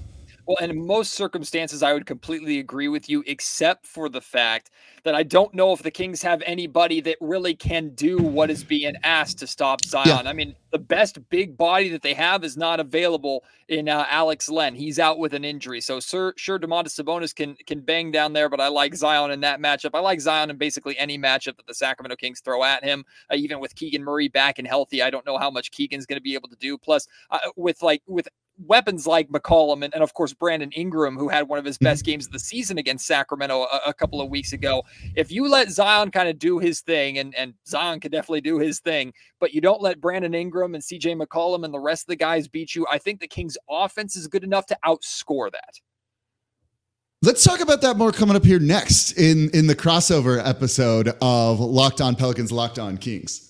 Well, 0.49 0.57
in 0.63 0.87
most 0.87 1.13
circumstances, 1.13 1.83
I 1.83 1.93
would 1.93 2.07
completely 2.07 2.59
agree 2.59 2.89
with 2.89 3.07
you, 3.11 3.23
except 3.27 3.87
for 3.87 4.09
the 4.09 4.23
fact 4.23 4.71
that 5.05 5.15
I 5.15 5.23
don't 5.23 5.53
know 5.53 5.75
if 5.75 5.83
the 5.83 5.91
Kings 5.91 6.23
have 6.23 6.43
anybody 6.47 7.03
that 7.03 7.19
really 7.21 7.55
can 7.55 7.91
do 7.91 8.17
what 8.17 8.51
is 8.51 8.65
being 8.65 8.95
asked 9.05 9.39
to 9.41 9.47
stop 9.47 9.85
Zion. 9.85 10.07
Yeah. 10.07 10.23
I 10.31 10.33
mean, 10.33 10.57
the 10.71 10.79
best 10.79 11.19
big 11.29 11.59
body 11.59 11.91
that 11.91 12.01
they 12.01 12.15
have 12.15 12.45
is 12.45 12.57
not 12.57 12.81
available 12.81 13.45
in 13.69 13.91
uh, 13.91 14.07
Alex 14.09 14.49
Len. 14.49 14.75
He's 14.75 14.99
out 14.99 15.19
with 15.19 15.35
an 15.35 15.45
injury. 15.45 15.83
So, 15.83 16.01
sir, 16.01 16.33
sure, 16.39 16.59
Domantas 16.59 16.99
Sabonis 16.99 17.35
can 17.35 17.55
can 17.67 17.81
bang 17.81 18.11
down 18.11 18.33
there, 18.33 18.49
but 18.49 18.59
I 18.59 18.69
like 18.69 18.95
Zion 18.95 19.31
in 19.31 19.41
that 19.41 19.61
matchup. 19.61 19.91
I 19.93 20.01
like 20.01 20.19
Zion 20.19 20.49
in 20.49 20.57
basically 20.57 20.97
any 20.97 21.19
matchup 21.19 21.59
that 21.59 21.67
the 21.67 21.75
Sacramento 21.75 22.17
Kings 22.17 22.41
throw 22.41 22.65
at 22.65 22.83
him. 22.83 23.05
Uh, 23.31 23.37
even 23.37 23.61
with 23.61 23.75
Keegan 23.75 24.03
Murray 24.03 24.29
back 24.29 24.59
and 24.59 24.67
healthy, 24.67 25.03
I 25.03 25.11
don't 25.11 25.27
know 25.27 25.37
how 25.37 25.51
much 25.51 25.73
Keegan's 25.73 26.07
going 26.07 26.19
to 26.19 26.23
be 26.23 26.33
able 26.33 26.49
to 26.49 26.57
do. 26.57 26.79
Plus, 26.79 27.07
uh, 27.31 27.39
with 27.55 27.83
like 27.83 28.03
with 28.07 28.29
weapons 28.67 29.07
like 29.07 29.29
McCollum 29.29 29.85
and, 29.85 29.95
and, 29.95 30.03
of 30.03 30.15
course 30.15 30.33
Brandon 30.33 30.71
Ingram, 30.73 31.17
who 31.17 31.29
had 31.29 31.49
one 31.49 31.59
of 31.59 31.65
his 31.65 31.77
mm-hmm. 31.77 31.85
best 31.85 32.05
games 32.05 32.27
of 32.27 32.33
the 32.33 32.39
season 32.39 32.79
against 32.79 33.07
Sacramento 33.07 33.63
a, 33.63 33.81
a 33.87 33.95
couple 33.95 34.21
of 34.21 34.29
weeks 34.29 34.53
ago. 34.53 34.83
If 35.15 35.31
you 35.31 35.49
let 35.49 35.71
Zion 35.71 36.11
kind 36.11 36.29
of 36.29 36.39
do 36.39 36.59
his 36.59 36.81
thing, 36.81 37.19
and, 37.19 37.35
and 37.35 37.55
Zion 37.67 38.01
can 38.01 38.11
definitely 38.11 38.41
do 38.41 38.59
his 38.59 38.81
thing, 38.81 39.13
but 39.41 39.53
you 39.53 39.61
don't 39.61 39.83
let 39.83 40.01
Brandon 40.01 40.35
Ingram 40.35 40.75
and 40.75 40.83
CJ 40.83 41.21
McCollum 41.21 41.65
and 41.65 41.73
the 41.73 41.81
rest 41.81 42.05
of 42.05 42.09
the 42.09 42.17
guys 42.17 42.49
beat 42.49 42.75
you, 42.75 42.87
I 42.91 42.99
think 42.99 43.21
the 43.21 43.29
Kings 43.29 43.57
offense 43.69 44.17
is 44.17 44.27
good 44.27 44.45
enough 44.45 44.67
to 44.67 44.79
outscore 44.85 45.51
that. 45.53 45.81
Let's 47.21 47.43
talk 47.43 47.61
about 47.61 47.81
that 47.81 47.97
more 47.97 48.13
coming 48.13 48.37
up 48.37 48.45
here 48.45 48.61
next 48.61 49.13
in 49.13 49.51
in 49.51 49.67
the 49.67 49.75
crossover 49.75 50.41
episode 50.45 51.17
of 51.21 51.59
Locked 51.59 52.01
On 52.01 52.15
Pelicans, 52.15 52.53
Locked 52.53 52.79
On 52.79 52.97
Kings. 52.97 53.48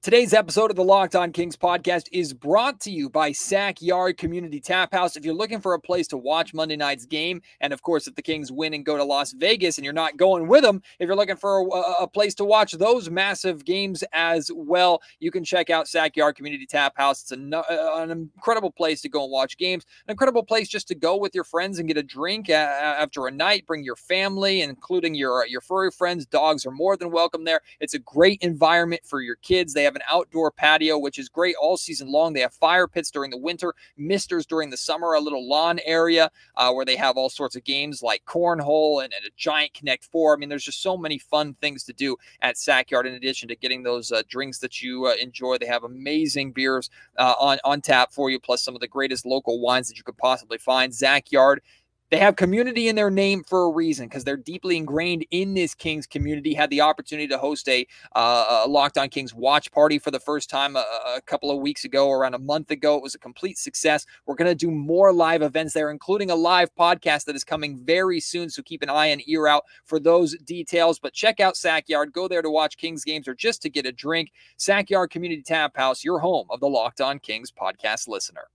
Today's 0.00 0.32
episode 0.32 0.70
of 0.70 0.76
the 0.76 0.84
Locked 0.84 1.16
On 1.16 1.32
Kings 1.32 1.56
podcast 1.56 2.04
is 2.12 2.32
brought 2.32 2.78
to 2.82 2.90
you 2.92 3.10
by 3.10 3.32
Sack 3.32 3.82
Yard 3.82 4.16
Community 4.16 4.60
Tap 4.60 4.92
House. 4.92 5.16
If 5.16 5.24
you're 5.24 5.34
looking 5.34 5.60
for 5.60 5.74
a 5.74 5.80
place 5.80 6.06
to 6.08 6.16
watch 6.16 6.54
Monday 6.54 6.76
night's 6.76 7.04
game, 7.04 7.42
and 7.60 7.72
of 7.72 7.82
course, 7.82 8.06
if 8.06 8.14
the 8.14 8.22
Kings 8.22 8.52
win 8.52 8.74
and 8.74 8.86
go 8.86 8.96
to 8.96 9.02
Las 9.02 9.32
Vegas 9.32 9.76
and 9.76 9.84
you're 9.84 9.92
not 9.92 10.16
going 10.16 10.46
with 10.46 10.62
them, 10.62 10.82
if 11.00 11.08
you're 11.08 11.16
looking 11.16 11.34
for 11.34 11.62
a, 11.62 12.04
a 12.04 12.06
place 12.06 12.32
to 12.36 12.44
watch 12.44 12.74
those 12.74 13.10
massive 13.10 13.64
games 13.64 14.04
as 14.12 14.52
well, 14.54 15.02
you 15.18 15.32
can 15.32 15.42
check 15.42 15.68
out 15.68 15.88
Sack 15.88 16.14
Yard 16.14 16.36
Community 16.36 16.64
Tap 16.64 16.96
House. 16.96 17.22
It's 17.22 17.32
an, 17.32 17.52
an 17.68 18.12
incredible 18.12 18.70
place 18.70 19.00
to 19.00 19.08
go 19.08 19.24
and 19.24 19.32
watch 19.32 19.58
games, 19.58 19.84
an 20.06 20.12
incredible 20.12 20.44
place 20.44 20.68
just 20.68 20.86
to 20.88 20.94
go 20.94 21.16
with 21.16 21.34
your 21.34 21.44
friends 21.44 21.80
and 21.80 21.88
get 21.88 21.96
a 21.96 22.04
drink 22.04 22.50
after 22.50 23.26
a 23.26 23.32
night. 23.32 23.66
Bring 23.66 23.82
your 23.82 23.96
family, 23.96 24.62
including 24.62 25.16
your 25.16 25.44
your 25.46 25.60
furry 25.60 25.90
friends. 25.90 26.24
Dogs 26.24 26.64
are 26.64 26.70
more 26.70 26.96
than 26.96 27.10
welcome 27.10 27.42
there. 27.42 27.62
It's 27.80 27.94
a 27.94 27.98
great 27.98 28.40
environment 28.42 29.02
for 29.04 29.20
your 29.20 29.36
kids. 29.36 29.74
They 29.74 29.87
have 29.88 29.96
an 29.96 30.02
outdoor 30.10 30.50
patio, 30.50 30.98
which 30.98 31.18
is 31.18 31.28
great 31.28 31.56
all 31.60 31.76
season 31.76 32.10
long. 32.10 32.32
They 32.32 32.40
have 32.40 32.52
fire 32.52 32.86
pits 32.86 33.10
during 33.10 33.30
the 33.30 33.36
winter, 33.36 33.74
misters 33.96 34.46
during 34.46 34.70
the 34.70 34.76
summer, 34.76 35.14
a 35.14 35.20
little 35.20 35.48
lawn 35.48 35.80
area 35.84 36.30
uh, 36.56 36.72
where 36.72 36.84
they 36.84 36.96
have 36.96 37.16
all 37.16 37.30
sorts 37.30 37.56
of 37.56 37.64
games 37.64 38.02
like 38.02 38.24
cornhole 38.24 39.02
and, 39.02 39.12
and, 39.12 39.24
a 39.24 39.30
giant 39.36 39.74
Connect 39.74 40.04
Four. 40.04 40.34
I 40.34 40.36
mean, 40.38 40.48
there's 40.48 40.64
just 40.64 40.82
so 40.82 40.96
many 40.96 41.18
fun 41.18 41.54
things 41.60 41.84
to 41.84 41.92
do 41.92 42.16
at 42.40 42.56
Sackyard 42.56 43.06
in 43.06 43.14
addition 43.14 43.48
to 43.48 43.56
getting 43.56 43.82
those 43.82 44.12
uh, 44.12 44.22
drinks 44.28 44.58
that 44.58 44.82
you 44.82 45.06
uh, 45.06 45.14
enjoy. 45.20 45.58
They 45.58 45.66
have 45.66 45.84
amazing 45.84 46.52
beers 46.52 46.90
uh, 47.16 47.34
on, 47.38 47.58
on 47.64 47.80
tap 47.80 48.12
for 48.12 48.30
you, 48.30 48.38
plus 48.38 48.62
some 48.62 48.74
of 48.74 48.80
the 48.80 48.88
greatest 48.88 49.26
local 49.26 49.60
wines 49.60 49.88
that 49.88 49.96
you 49.96 50.04
could 50.04 50.18
possibly 50.18 50.58
find. 50.58 50.94
Sackyard 50.94 51.62
they 52.10 52.18
have 52.18 52.36
community 52.36 52.88
in 52.88 52.96
their 52.96 53.10
name 53.10 53.44
for 53.44 53.64
a 53.64 53.70
reason 53.70 54.06
because 54.06 54.24
they're 54.24 54.36
deeply 54.36 54.76
ingrained 54.76 55.26
in 55.30 55.54
this 55.54 55.74
Kings 55.74 56.06
community. 56.06 56.54
Had 56.54 56.70
the 56.70 56.80
opportunity 56.80 57.28
to 57.28 57.38
host 57.38 57.68
a, 57.68 57.86
uh, 58.14 58.62
a 58.64 58.68
Locked 58.68 58.96
On 58.96 59.08
Kings 59.08 59.34
watch 59.34 59.70
party 59.72 59.98
for 59.98 60.10
the 60.10 60.20
first 60.20 60.48
time 60.48 60.76
a, 60.76 60.84
a, 61.16 61.20
couple 61.26 61.50
of 61.50 61.58
weeks 61.58 61.84
ago, 61.84 62.10
around 62.10 62.34
a 62.34 62.38
month 62.38 62.70
ago. 62.70 62.96
It 62.96 63.02
was 63.02 63.14
a 63.14 63.18
complete 63.18 63.58
success. 63.58 64.06
We're 64.26 64.36
going 64.36 64.50
to 64.50 64.54
do 64.54 64.70
more 64.70 65.12
live 65.12 65.42
events 65.42 65.74
there, 65.74 65.90
including 65.90 66.30
a 66.30 66.34
live 66.34 66.74
podcast 66.74 67.24
that 67.26 67.36
is 67.36 67.44
coming 67.44 67.78
very 67.78 68.20
soon. 68.20 68.48
So 68.48 68.62
keep 68.62 68.82
an 68.82 68.90
eye 68.90 69.06
and 69.06 69.22
ear 69.28 69.46
out 69.46 69.64
for 69.84 70.00
those 70.00 70.36
details. 70.38 70.98
But 70.98 71.12
check 71.12 71.40
out 71.40 71.56
Sackyard. 71.56 72.12
Go 72.12 72.28
there 72.28 72.42
to 72.42 72.50
watch 72.50 72.78
Kings 72.78 73.04
games 73.04 73.28
or 73.28 73.34
just 73.34 73.60
to 73.62 73.70
get 73.70 73.86
a 73.86 73.92
drink. 73.92 74.32
Sackyard 74.56 75.10
Community 75.10 75.42
Tap 75.42 75.76
House, 75.76 76.04
your 76.04 76.20
home 76.20 76.46
of 76.50 76.60
the 76.60 76.68
Locked 76.68 77.00
On 77.00 77.18
Kings 77.18 77.52
podcast 77.52 78.08
listener. 78.08 78.48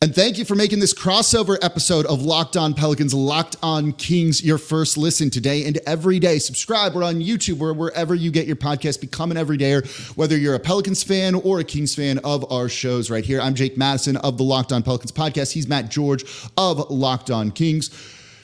And 0.00 0.14
thank 0.14 0.38
you 0.38 0.44
for 0.44 0.54
making 0.54 0.78
this 0.78 0.94
crossover 0.94 1.58
episode 1.60 2.06
of 2.06 2.22
Locked 2.22 2.56
On 2.56 2.72
Pelicans, 2.72 3.12
Locked 3.12 3.56
On 3.64 3.90
Kings 3.90 4.44
your 4.44 4.56
first 4.56 4.96
listen 4.96 5.28
today 5.28 5.64
and 5.64 5.80
every 5.88 6.20
day. 6.20 6.38
Subscribe. 6.38 6.94
We're 6.94 7.02
on 7.02 7.16
YouTube 7.16 7.60
or 7.60 7.72
wherever 7.74 8.14
you 8.14 8.30
get 8.30 8.46
your 8.46 8.54
podcast. 8.54 9.00
Become 9.00 9.32
an 9.32 9.36
everydayer, 9.36 9.84
whether 10.16 10.36
you're 10.36 10.54
a 10.54 10.60
Pelicans 10.60 11.02
fan 11.02 11.34
or 11.34 11.58
a 11.58 11.64
Kings 11.64 11.96
fan 11.96 12.18
of 12.18 12.48
our 12.52 12.68
shows 12.68 13.10
right 13.10 13.24
here. 13.24 13.40
I'm 13.40 13.56
Jake 13.56 13.76
Madison 13.76 14.16
of 14.18 14.38
the 14.38 14.44
Locked 14.44 14.70
On 14.70 14.84
Pelicans 14.84 15.10
podcast. 15.10 15.50
He's 15.52 15.66
Matt 15.66 15.90
George 15.90 16.24
of 16.56 16.88
Locked 16.90 17.32
On 17.32 17.50
Kings. 17.50 17.90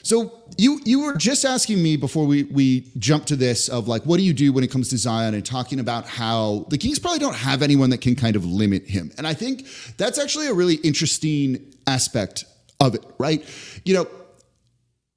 So 0.05 0.31
you 0.55 0.79
you 0.85 0.99
were 0.99 1.15
just 1.15 1.45
asking 1.45 1.81
me 1.81 1.97
before 1.97 2.27
we 2.27 2.43
we 2.43 2.91
jump 2.99 3.25
to 3.25 3.35
this 3.35 3.69
of 3.69 3.87
like 3.87 4.03
what 4.03 4.17
do 4.17 4.23
you 4.23 4.33
do 4.33 4.53
when 4.53 4.63
it 4.63 4.69
comes 4.69 4.89
to 4.89 4.99
Zion 4.99 5.33
and 5.33 5.43
talking 5.43 5.79
about 5.79 6.05
how 6.05 6.67
the 6.69 6.77
Kings 6.77 6.99
probably 6.99 7.17
don't 7.17 7.35
have 7.35 7.63
anyone 7.63 7.89
that 7.89 8.01
can 8.01 8.15
kind 8.15 8.35
of 8.35 8.45
limit 8.45 8.83
him. 8.83 9.11
And 9.17 9.25
I 9.25 9.33
think 9.33 9.65
that's 9.97 10.19
actually 10.19 10.45
a 10.45 10.53
really 10.53 10.75
interesting 10.75 11.73
aspect 11.87 12.45
of 12.79 12.93
it, 12.93 13.03
right? 13.17 13.43
You 13.83 13.95
know, 13.95 14.07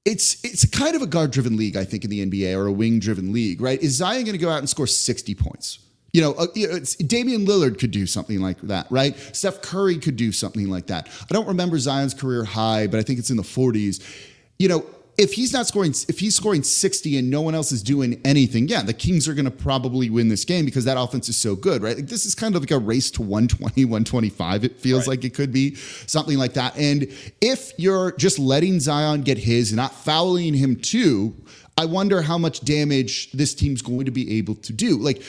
it's 0.07 0.43
it's 0.43 0.65
kind 0.65 0.97
of 0.97 1.03
a 1.03 1.07
guard 1.07 1.33
driven 1.33 1.59
league, 1.59 1.77
I 1.77 1.85
think, 1.85 2.05
in 2.05 2.09
the 2.09 2.25
NBA 2.25 2.57
or 2.57 2.67
a 2.67 2.73
wing 2.73 2.99
driven 2.99 3.31
league, 3.31 3.61
right? 3.61 3.79
Is 3.83 3.97
Zion 3.97 4.25
going 4.25 4.39
to 4.39 4.43
go 4.43 4.49
out 4.49 4.61
and 4.61 4.71
score 4.71 4.87
60 4.87 5.35
points? 5.35 5.81
You 6.15 6.23
know, 6.23 6.33
uh, 6.33 6.47
Damian 7.07 7.45
Lillard 7.45 7.79
could 7.79 7.91
do 7.91 8.07
something 8.07 8.41
like 8.41 8.59
that, 8.63 8.87
right? 8.89 9.15
Steph 9.37 9.61
Curry 9.61 9.99
could 9.99 10.17
do 10.17 10.33
something 10.33 10.71
like 10.71 10.87
that. 10.87 11.11
I 11.31 11.35
don't 11.35 11.47
remember 11.47 11.79
Zion's 11.79 12.15
career 12.15 12.45
high, 12.45 12.87
but 12.87 12.99
I 12.99 13.03
think 13.03 13.19
it's 13.19 13.29
in 13.29 13.37
the 13.37 13.43
40s 13.43 14.03
you 14.59 14.69
know, 14.69 14.85
if 15.19 15.33
he's 15.33 15.53
not 15.53 15.67
scoring, 15.67 15.93
if 16.09 16.21
he's 16.21 16.37
scoring 16.37 16.63
60 16.63 17.19
and 17.19 17.29
no 17.29 17.41
one 17.41 17.55
else 17.55 17.73
is 17.73 17.83
doing 17.83 18.21
anything, 18.25 18.69
yeah, 18.69 18.83
the 18.83 18.95
Kings 18.95 19.27
are 19.27 19.35
going 19.35 19.47
to 19.47 19.51
probably 19.51 20.09
win 20.09 20.29
this 20.29 20.45
game 20.45 20.65
because 20.65 20.85
that 20.85 20.97
offense 20.97 21.29
is 21.29 21.37
so 21.37 21.57
good, 21.57 21.83
right? 21.83 21.97
Like 21.97 22.07
this 22.07 22.25
is 22.25 22.37
kind 22.37 22.55
of 22.55 22.63
like 22.63 22.71
a 22.71 22.79
race 22.79 23.11
to 23.13 23.23
120, 23.23 23.85
125. 23.85 24.65
It 24.65 24.77
feels 24.77 25.01
right. 25.01 25.09
like 25.09 25.25
it 25.25 25.35
could 25.35 25.53
be 25.53 25.75
something 25.75 26.39
like 26.39 26.55
that. 26.55 26.77
And 26.79 27.09
if 27.41 27.73
you're 27.79 28.13
just 28.13 28.39
letting 28.39 28.79
Zion 28.79 29.23
get 29.23 29.39
his, 29.39 29.73
not 29.73 29.93
fouling 29.93 30.55
him 30.55 30.77
too, 30.77 31.35
I 31.77 31.85
wonder 31.85 32.23
how 32.23 32.39
much 32.39 32.61
damage 32.61 33.33
this 33.33 33.55
team's 33.55 33.83
going 33.83 34.05
to 34.05 34.13
be 34.13 34.39
able 34.39 34.55
to 34.57 34.73
do. 34.73 34.99
Like, 34.99 35.23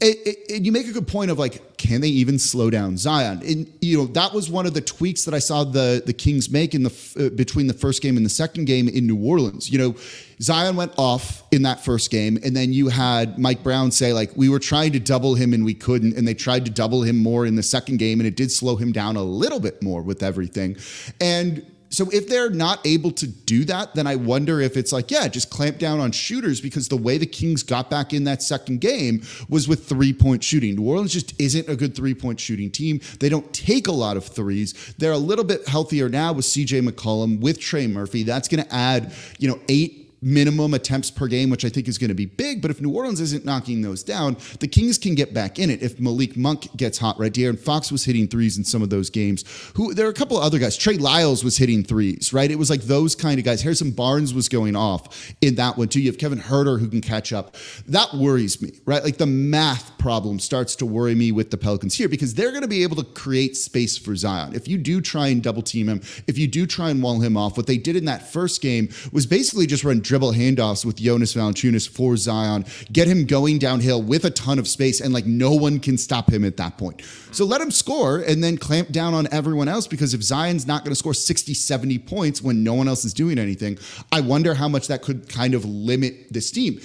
it, 0.00 0.38
it, 0.48 0.62
you 0.62 0.72
make 0.72 0.88
a 0.88 0.92
good 0.92 1.06
point 1.06 1.30
of 1.30 1.38
like, 1.38 1.76
can 1.76 2.00
they 2.00 2.08
even 2.08 2.38
slow 2.38 2.70
down 2.70 2.96
Zion? 2.96 3.42
And 3.42 3.72
you 3.80 3.98
know 3.98 4.06
that 4.08 4.32
was 4.32 4.50
one 4.50 4.66
of 4.66 4.74
the 4.74 4.80
tweaks 4.80 5.24
that 5.24 5.34
I 5.34 5.38
saw 5.38 5.64
the 5.64 6.02
the 6.04 6.12
Kings 6.12 6.50
make 6.50 6.74
in 6.74 6.82
the 6.82 6.92
uh, 7.18 7.28
between 7.34 7.66
the 7.66 7.74
first 7.74 8.02
game 8.02 8.16
and 8.16 8.24
the 8.24 8.30
second 8.30 8.64
game 8.64 8.88
in 8.88 9.06
New 9.06 9.22
Orleans. 9.24 9.70
You 9.70 9.78
know, 9.78 9.96
Zion 10.40 10.76
went 10.76 10.92
off 10.96 11.42
in 11.52 11.62
that 11.62 11.84
first 11.84 12.10
game, 12.10 12.38
and 12.44 12.56
then 12.56 12.72
you 12.72 12.88
had 12.88 13.38
Mike 13.38 13.62
Brown 13.62 13.90
say 13.90 14.12
like, 14.12 14.30
we 14.36 14.48
were 14.48 14.58
trying 14.58 14.92
to 14.92 15.00
double 15.00 15.34
him 15.34 15.52
and 15.52 15.64
we 15.64 15.74
couldn't, 15.74 16.16
and 16.16 16.26
they 16.26 16.34
tried 16.34 16.64
to 16.64 16.70
double 16.70 17.02
him 17.02 17.18
more 17.18 17.46
in 17.46 17.56
the 17.56 17.62
second 17.62 17.98
game, 17.98 18.20
and 18.20 18.26
it 18.26 18.36
did 18.36 18.50
slow 18.50 18.76
him 18.76 18.92
down 18.92 19.16
a 19.16 19.22
little 19.22 19.60
bit 19.60 19.82
more 19.82 20.02
with 20.02 20.22
everything, 20.22 20.76
and 21.20 21.64
so 21.92 22.08
if 22.10 22.26
they're 22.26 22.50
not 22.50 22.84
able 22.86 23.10
to 23.12 23.26
do 23.26 23.64
that, 23.66 23.94
then 23.94 24.06
I 24.06 24.16
wonder 24.16 24.60
if 24.60 24.76
it's 24.76 24.92
like, 24.92 25.10
yeah, 25.10 25.28
just 25.28 25.50
clamp 25.50 25.78
down 25.78 26.00
on 26.00 26.10
shooters 26.10 26.60
because 26.60 26.88
the 26.88 26.96
way 26.96 27.18
the 27.18 27.26
Kings 27.26 27.62
got 27.62 27.90
back 27.90 28.14
in 28.14 28.24
that 28.24 28.42
second 28.42 28.80
game 28.80 29.22
was 29.48 29.68
with 29.68 29.86
three 29.86 30.12
point 30.14 30.42
shooting. 30.42 30.76
New 30.76 30.88
Orleans 30.88 31.12
just 31.12 31.38
isn't 31.40 31.68
a 31.68 31.76
good 31.76 31.94
three 31.94 32.14
point 32.14 32.40
shooting 32.40 32.70
team. 32.70 33.00
They 33.20 33.28
don't 33.28 33.52
take 33.52 33.88
a 33.88 33.92
lot 33.92 34.16
of 34.16 34.24
threes. 34.24 34.94
They're 34.98 35.12
a 35.12 35.18
little 35.18 35.44
bit 35.44 35.68
healthier 35.68 36.08
now 36.08 36.32
with 36.32 36.46
CJ 36.46 36.88
McCollum, 36.88 37.40
with 37.40 37.60
Trey 37.60 37.86
Murphy. 37.86 38.22
That's 38.22 38.48
going 38.48 38.64
to 38.64 38.74
add, 38.74 39.12
you 39.38 39.48
know, 39.48 39.60
eight 39.68 40.01
minimum 40.22 40.72
attempts 40.74 41.10
per 41.10 41.26
game, 41.26 41.50
which 41.50 41.64
I 41.64 41.68
think 41.68 41.88
is 41.88 41.98
going 41.98 42.08
to 42.08 42.14
be 42.14 42.26
big. 42.26 42.62
But 42.62 42.70
if 42.70 42.80
New 42.80 42.90
Orleans 42.90 43.20
isn't 43.20 43.44
knocking 43.44 43.82
those 43.82 44.02
down, 44.02 44.36
the 44.60 44.68
Kings 44.68 44.98
can 44.98 45.14
get 45.14 45.34
back 45.34 45.58
in 45.58 45.70
it. 45.70 45.82
If 45.82 46.00
Malik 46.00 46.36
Monk 46.36 46.74
gets 46.76 46.98
hot, 46.98 47.18
right? 47.18 47.32
De'Aaron 47.32 47.58
Fox 47.58 47.90
was 47.90 48.04
hitting 48.04 48.28
threes 48.28 48.56
in 48.56 48.64
some 48.64 48.82
of 48.82 48.90
those 48.90 49.10
games. 49.10 49.44
Who 49.74 49.94
there 49.94 50.06
are 50.06 50.10
a 50.10 50.14
couple 50.14 50.38
of 50.38 50.44
other 50.44 50.58
guys. 50.58 50.76
Trey 50.76 50.96
Lyles 50.96 51.42
was 51.44 51.56
hitting 51.56 51.82
threes, 51.82 52.32
right? 52.32 52.50
It 52.50 52.56
was 52.56 52.70
like 52.70 52.82
those 52.82 53.14
kind 53.14 53.38
of 53.38 53.44
guys. 53.44 53.62
Harrison 53.62 53.90
Barnes 53.90 54.32
was 54.32 54.48
going 54.48 54.76
off 54.76 55.34
in 55.40 55.56
that 55.56 55.76
one 55.76 55.88
too. 55.88 56.00
You 56.00 56.10
have 56.10 56.18
Kevin 56.18 56.38
Huerter 56.38 56.78
who 56.78 56.88
can 56.88 57.00
catch 57.00 57.32
up. 57.32 57.56
That 57.88 58.14
worries 58.14 58.62
me, 58.62 58.72
right? 58.86 59.02
Like 59.02 59.16
the 59.16 59.26
math 59.26 59.96
problem 59.98 60.38
starts 60.38 60.76
to 60.76 60.86
worry 60.86 61.14
me 61.14 61.32
with 61.32 61.50
the 61.50 61.56
Pelicans 61.56 61.96
here 61.96 62.08
because 62.08 62.34
they're 62.34 62.50
going 62.50 62.62
to 62.62 62.68
be 62.68 62.82
able 62.82 62.96
to 62.96 63.04
create 63.04 63.56
space 63.56 63.96
for 63.98 64.14
Zion. 64.16 64.54
If 64.54 64.68
you 64.68 64.78
do 64.78 65.00
try 65.00 65.28
and 65.28 65.42
double 65.42 65.62
team 65.62 65.88
him, 65.88 66.02
if 66.26 66.38
you 66.38 66.46
do 66.46 66.66
try 66.66 66.90
and 66.90 67.02
wall 67.02 67.20
him 67.20 67.36
off, 67.36 67.56
what 67.56 67.66
they 67.66 67.78
did 67.78 67.96
in 67.96 68.04
that 68.06 68.30
first 68.32 68.60
game 68.60 68.88
was 69.12 69.26
basically 69.26 69.66
just 69.66 69.84
run 69.84 70.00
dribble 70.12 70.34
handoffs 70.34 70.84
with 70.84 70.96
Jonas 70.96 71.32
Valanciunas 71.32 71.88
for 71.88 72.18
Zion, 72.18 72.66
get 72.92 73.08
him 73.08 73.24
going 73.24 73.58
downhill 73.58 74.02
with 74.02 74.26
a 74.26 74.30
ton 74.30 74.58
of 74.58 74.68
space, 74.68 75.00
and 75.00 75.14
like 75.14 75.24
no 75.24 75.52
one 75.52 75.80
can 75.80 75.96
stop 75.96 76.30
him 76.30 76.44
at 76.44 76.58
that 76.58 76.76
point. 76.76 77.00
So 77.30 77.46
let 77.46 77.62
him 77.62 77.70
score 77.70 78.18
and 78.18 78.44
then 78.44 78.58
clamp 78.58 78.90
down 78.90 79.14
on 79.14 79.26
everyone 79.32 79.68
else 79.68 79.86
because 79.86 80.12
if 80.12 80.22
Zion's 80.22 80.66
not 80.66 80.84
going 80.84 80.90
to 80.90 80.98
score 80.98 81.14
60, 81.14 81.54
70 81.54 81.98
points 82.00 82.42
when 82.42 82.62
no 82.62 82.74
one 82.74 82.88
else 82.88 83.06
is 83.06 83.14
doing 83.14 83.38
anything, 83.38 83.78
I 84.12 84.20
wonder 84.20 84.52
how 84.52 84.68
much 84.68 84.88
that 84.88 85.00
could 85.00 85.30
kind 85.30 85.54
of 85.54 85.64
limit 85.64 86.30
this 86.30 86.50
team. 86.50 86.82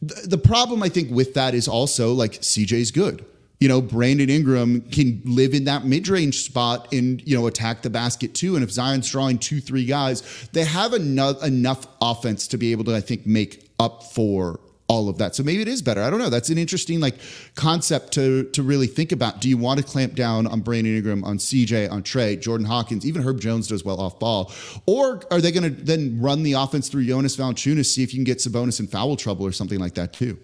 The 0.00 0.38
problem 0.38 0.80
I 0.84 0.88
think 0.88 1.10
with 1.10 1.34
that 1.34 1.54
is 1.54 1.66
also 1.66 2.12
like 2.12 2.34
CJ's 2.34 2.92
good 2.92 3.24
you 3.60 3.68
know, 3.68 3.80
Brandon 3.80 4.30
Ingram 4.30 4.82
can 4.82 5.20
live 5.24 5.52
in 5.52 5.64
that 5.64 5.84
mid 5.84 6.08
range 6.08 6.44
spot 6.44 6.92
and, 6.92 7.20
you 7.26 7.36
know, 7.36 7.46
attack 7.46 7.82
the 7.82 7.90
basket 7.90 8.34
too. 8.34 8.54
And 8.54 8.62
if 8.62 8.70
Zion's 8.70 9.10
drawing 9.10 9.38
two, 9.38 9.60
three 9.60 9.84
guys, 9.84 10.48
they 10.52 10.64
have 10.64 10.94
enough, 10.94 11.42
enough 11.44 11.86
offense 12.00 12.46
to 12.48 12.58
be 12.58 12.72
able 12.72 12.84
to, 12.84 12.94
I 12.94 13.00
think, 13.00 13.26
make 13.26 13.68
up 13.80 14.04
for 14.04 14.60
all 14.88 15.10
of 15.10 15.18
that. 15.18 15.34
So 15.34 15.42
maybe 15.42 15.60
it 15.60 15.68
is 15.68 15.82
better. 15.82 16.02
I 16.02 16.08
don't 16.08 16.18
know. 16.18 16.30
That's 16.30 16.48
an 16.48 16.56
interesting 16.56 16.98
like 16.98 17.16
concept 17.54 18.12
to 18.12 18.44
to 18.44 18.62
really 18.62 18.86
think 18.86 19.12
about. 19.12 19.40
Do 19.40 19.48
you 19.48 19.58
want 19.58 19.78
to 19.78 19.84
clamp 19.84 20.14
down 20.14 20.46
on 20.46 20.60
Brandon 20.60 20.96
Ingram, 20.96 21.24
on 21.24 21.36
CJ, 21.36 21.90
on 21.90 22.02
Trey, 22.02 22.36
Jordan 22.36 22.66
Hawkins, 22.66 23.04
even 23.04 23.22
Herb 23.22 23.40
Jones 23.40 23.68
does 23.68 23.84
well 23.84 24.00
off 24.00 24.18
ball, 24.18 24.50
or 24.86 25.20
are 25.30 25.40
they 25.40 25.52
going 25.52 25.64
to 25.64 25.82
then 25.82 26.18
run 26.20 26.42
the 26.42 26.54
offense 26.54 26.88
through 26.88 27.06
Jonas 27.06 27.36
Valanciunas, 27.36 27.86
see 27.86 28.02
if 28.02 28.14
you 28.14 28.18
can 28.18 28.24
get 28.24 28.38
Sabonis 28.38 28.80
in 28.80 28.86
foul 28.86 29.16
trouble 29.16 29.44
or 29.44 29.52
something 29.52 29.78
like 29.78 29.94
that 29.94 30.14
too? 30.14 30.38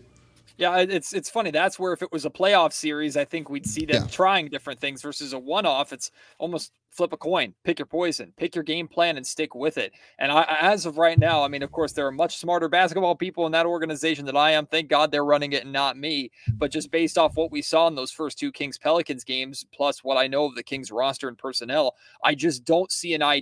Yeah, 0.56 0.78
it's 0.78 1.12
it's 1.12 1.28
funny. 1.28 1.50
That's 1.50 1.78
where 1.78 1.92
if 1.92 2.02
it 2.02 2.12
was 2.12 2.24
a 2.24 2.30
playoff 2.30 2.72
series, 2.72 3.16
I 3.16 3.24
think 3.24 3.50
we'd 3.50 3.66
see 3.66 3.86
them 3.86 4.02
yeah. 4.02 4.08
trying 4.08 4.48
different 4.48 4.78
things 4.78 5.02
versus 5.02 5.32
a 5.32 5.38
one-off. 5.38 5.92
It's 5.92 6.12
almost 6.38 6.72
flip 6.92 7.12
a 7.12 7.16
coin, 7.16 7.52
pick 7.64 7.80
your 7.80 7.86
poison, 7.86 8.32
pick 8.36 8.54
your 8.54 8.62
game 8.62 8.86
plan, 8.86 9.16
and 9.16 9.26
stick 9.26 9.52
with 9.56 9.78
it. 9.78 9.92
And 10.20 10.30
I, 10.30 10.46
as 10.60 10.86
of 10.86 10.96
right 10.96 11.18
now, 11.18 11.42
I 11.42 11.48
mean, 11.48 11.64
of 11.64 11.72
course, 11.72 11.90
there 11.90 12.06
are 12.06 12.12
much 12.12 12.36
smarter 12.36 12.68
basketball 12.68 13.16
people 13.16 13.46
in 13.46 13.52
that 13.52 13.66
organization 13.66 14.26
than 14.26 14.36
I 14.36 14.52
am. 14.52 14.66
Thank 14.66 14.88
God 14.88 15.10
they're 15.10 15.24
running 15.24 15.54
it 15.54 15.64
and 15.64 15.72
not 15.72 15.98
me. 15.98 16.30
But 16.52 16.70
just 16.70 16.92
based 16.92 17.18
off 17.18 17.36
what 17.36 17.50
we 17.50 17.60
saw 17.60 17.88
in 17.88 17.96
those 17.96 18.12
first 18.12 18.38
two 18.38 18.52
Kings 18.52 18.78
Pelicans 18.78 19.24
games, 19.24 19.66
plus 19.74 20.04
what 20.04 20.16
I 20.16 20.28
know 20.28 20.44
of 20.44 20.54
the 20.54 20.62
Kings 20.62 20.92
roster 20.92 21.26
and 21.26 21.36
personnel, 21.36 21.96
I 22.22 22.36
just 22.36 22.64
don't 22.64 22.92
see 22.92 23.14
an 23.14 23.22
uh, 23.22 23.40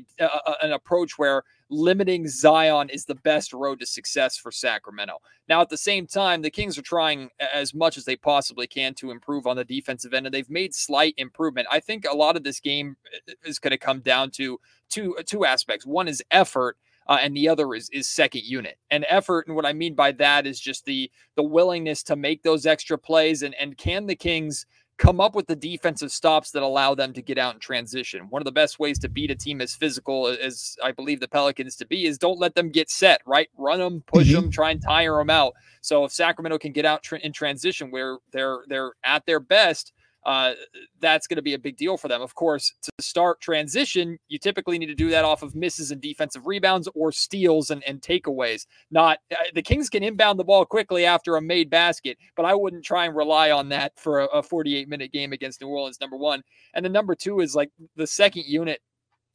an 0.63 0.73
approach 0.73 1.19
where 1.19 1.45
limiting 1.73 2.29
Zion 2.29 2.89
is 2.91 3.05
the 3.05 3.15
best 3.17 3.53
road 3.53 3.81
to 3.81 3.87
success 3.87 4.37
for 4.37 4.53
Sacramento. 4.53 5.19
Now, 5.49 5.61
at 5.63 5.71
the 5.71 5.77
same 5.77 6.07
time, 6.07 6.43
the 6.43 6.51
Kings 6.51 6.79
are 6.79 6.83
trying 6.83 7.31
as 7.53 7.75
much 7.75 7.97
as 7.97 8.05
they 8.05 8.17
possibly 8.17 8.67
can 8.67 8.95
to 8.95 9.11
improve 9.11 9.47
on 9.47 9.57
the 9.57 9.65
defensive 9.65 10.15
end, 10.15 10.27
and 10.27 10.35
they've 10.35 10.49
made 10.51 10.75
slight 10.75 11.15
improvement. 11.17 11.67
I 11.71 11.81
think 11.81 12.05
a 12.05 12.17
lot 12.17 12.37
of 12.37 12.45
this 12.45 12.61
game 12.61 12.97
uh, 13.29 13.33
is 13.45 13.59
going 13.59 13.73
to 13.73 13.79
come 13.79 14.01
down 14.01 14.31
to 14.33 14.61
two 14.89 15.17
uh, 15.17 15.23
two 15.27 15.45
aspects. 15.45 15.87
One 15.87 16.09
is 16.09 16.23
effort. 16.31 16.77
Uh, 17.09 17.19
and 17.21 17.37
the 17.37 17.49
other 17.49 17.75
is 17.75 17.91
is 17.91 18.09
second 18.09 18.45
unit 18.45 18.79
and 18.93 19.05
effort 19.09 19.49
and 19.49 19.57
what 19.57 19.67
i 19.67 19.73
mean 19.73 19.93
by 19.93 20.13
that 20.13 20.47
is 20.47 20.61
just 20.61 20.85
the 20.85 21.11
the 21.35 21.43
willingness 21.43 22.01
to 22.05 22.15
make 22.15 22.45
those 22.45 22.65
extra 22.65 22.97
plays 22.97 23.43
and 23.43 23.57
and 23.57 23.77
can 23.77 24.07
the 24.07 24.15
kings 24.15 24.67
come 25.03 25.21
up 25.21 25.35
with 25.35 25.49
the 25.49 25.57
defensive 25.57 26.13
stops 26.13 26.53
that 26.53 26.63
allow 26.63 26.95
them 26.95 27.13
to 27.13 27.21
get 27.21 27.37
out 27.37 27.55
and 27.55 27.61
transition. 27.61 28.29
One 28.31 28.41
of 28.41 28.45
the 28.45 28.53
best 28.53 28.79
ways 28.79 29.01
to 29.01 29.09
beat 29.09 29.33
a 29.33 29.35
team 29.35 29.61
as 29.61 29.75
physical 29.75 30.29
as 30.29 30.77
I 30.81 30.93
believe 30.93 31.19
the 31.19 31.27
Pelicans 31.27 31.75
to 31.77 31.87
be 31.87 32.07
is 32.07 32.19
don't 32.19 32.39
let 32.39 32.55
them 32.55 32.71
get 32.71 32.89
set, 32.89 33.21
right? 33.27 33.49
Run 33.59 33.81
them, 33.81 34.05
push 34.07 34.29
mm-hmm. 34.29 34.43
them, 34.43 34.51
try 34.53 34.71
and 34.71 34.81
tire 34.81 35.17
them 35.17 35.29
out. 35.29 35.55
So 35.81 36.05
if 36.05 36.13
Sacramento 36.13 36.57
can 36.59 36.71
get 36.71 36.85
out 36.85 37.05
in 37.21 37.33
transition 37.33 37.91
where 37.91 38.19
they're 38.31 38.61
they're 38.69 38.93
at 39.03 39.27
their 39.27 39.41
best, 39.41 39.93
uh, 40.25 40.53
that's 41.01 41.27
going 41.27 41.37
to 41.37 41.43
be 41.43 41.55
a 41.55 41.59
big 41.59 41.77
deal 41.77 41.97
for 41.97 42.09
them. 42.09 42.23
Of 42.23 42.35
course, 42.35 42.73
to 42.83 42.91
start 43.01 43.41
transition, 43.41 44.19
you 44.29 44.39
typically 44.39 44.79
need 44.79 44.87
to 44.87 44.95
do 44.95 45.11
that 45.11 45.25
off 45.25 45.43
of 45.43 45.55
misses 45.55 45.91
and 45.91 46.01
defensive 46.01 46.47
rebounds 46.47 46.89
or 46.95 47.13
steals 47.13 47.71
and, 47.71 47.83
and 47.85 48.01
takeaways. 48.01 48.67
Not 48.91 49.19
uh, 49.31 49.37
the 49.55 49.63
Kings 49.63 49.89
can 49.89 50.03
inbound 50.03 50.39
the 50.39 50.45
ball 50.45 50.65
quickly 50.65 51.05
after 51.05 51.37
a 51.37 51.43
made 51.43 51.71
basket, 51.71 52.19
but 52.37 52.45
I 52.45 52.55
wouldn't 52.55 52.85
try 52.85 53.07
and 53.07 53.17
rely 53.17 53.51
on 53.51 53.69
that 53.71 53.93
for 53.99 54.21
a, 54.21 54.27
a 54.27 54.43
48 54.43 54.89
minute 54.89 55.13
game 55.13 55.33
against 55.33 55.61
New 55.61 55.69
Orleans. 55.69 56.01
Number 56.01 56.17
one, 56.17 56.43
and 56.75 56.85
then 56.85 56.93
number 56.93 57.15
two 57.15 57.41
is 57.41 57.55
like 57.55 57.71
the 57.97 58.07
second 58.07 58.45
unit 58.47 58.81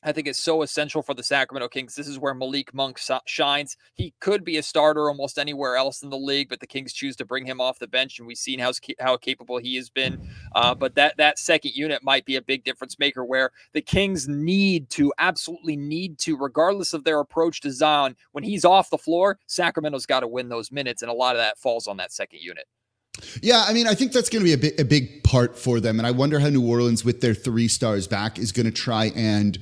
I 0.04 0.12
think 0.12 0.28
it's 0.28 0.42
so 0.42 0.62
essential 0.62 1.02
for 1.02 1.16
the 1.16 1.24
Sacramento 1.24 1.70
Kings. 1.70 1.96
This 1.96 2.08
is 2.08 2.20
where 2.20 2.36
Malik 2.36 2.72
Monk 2.74 3.00
shines. 3.26 3.76
He 3.96 4.14
could 4.20 4.44
be 4.44 4.58
a 4.58 4.64
starter 4.64 5.10
almost 5.10 5.40
anywhere 5.40 5.76
else 5.76 6.04
in 6.04 6.12
the 6.12 6.18
league, 6.18 6.50
but 6.50 6.60
the 6.60 6.68
Kings 6.68 6.94
choose 6.94 7.16
to 7.16 7.26
bring 7.26 7.46
him 7.48 7.60
off 7.60 7.80
the 7.80 7.88
bench, 7.88 8.20
and 8.20 8.28
we've 8.28 8.38
seen 8.38 8.60
how 8.60 8.72
how 9.00 9.18
capable 9.18 9.58
he 9.58 9.76
has 9.76 9.90
been. 9.90 10.30
Uh, 10.56 10.76
but 10.76 10.94
that 10.96 11.18
that 11.18 11.40
second 11.40 11.72
unit 11.76 12.04
might 12.04 12.26
be 12.26 12.36
a 12.36 12.42
big 12.42 12.64
difference 12.64 13.00
maker, 13.00 13.26
where 13.26 13.52
the 13.74 13.82
Kings 13.82 14.28
need 14.28 14.90
to 14.92 15.12
absolutely 15.18 15.76
need 15.76 16.20
to, 16.20 16.38
regardless 16.38 16.94
of 16.94 17.04
their 17.04 17.20
approach 17.20 17.62
to 17.62 17.72
Zion, 17.72 18.16
when 18.34 18.44
he's 18.44 18.66
off 18.66 18.92
the 18.92 18.98
floor, 19.00 19.40
Sacramento's 19.48 20.06
got 20.06 20.20
to 20.20 20.28
win 20.28 20.50
those 20.50 20.72
minutes, 20.72 21.02
and 21.02 21.10
a 21.10 21.16
lot 21.16 21.36
of 21.36 21.42
that 21.42 21.58
falls 21.58 21.88
on 21.88 21.98
that 21.98 22.12
second 22.12 22.42
unit. 22.42 22.68
Yeah, 23.42 23.64
I 23.68 23.74
mean, 23.74 23.88
I 23.88 23.94
think 23.94 24.12
that's 24.12 24.30
going 24.30 24.44
to 24.44 24.46
be 24.46 24.54
a 24.54 24.58
big, 24.58 24.80
a 24.80 24.86
big 24.86 25.24
part 25.24 25.58
for 25.58 25.80
them. 25.80 26.00
And 26.00 26.08
I 26.08 26.12
wonder 26.12 26.40
how 26.40 26.50
New 26.50 26.66
Orleans, 26.68 27.04
with 27.04 27.22
their 27.22 27.34
three 27.34 27.68
stars 27.68 28.08
back, 28.08 28.40
is 28.40 28.52
going 28.52 28.66
to 28.66 28.72
try 28.72 29.12
and 29.16 29.58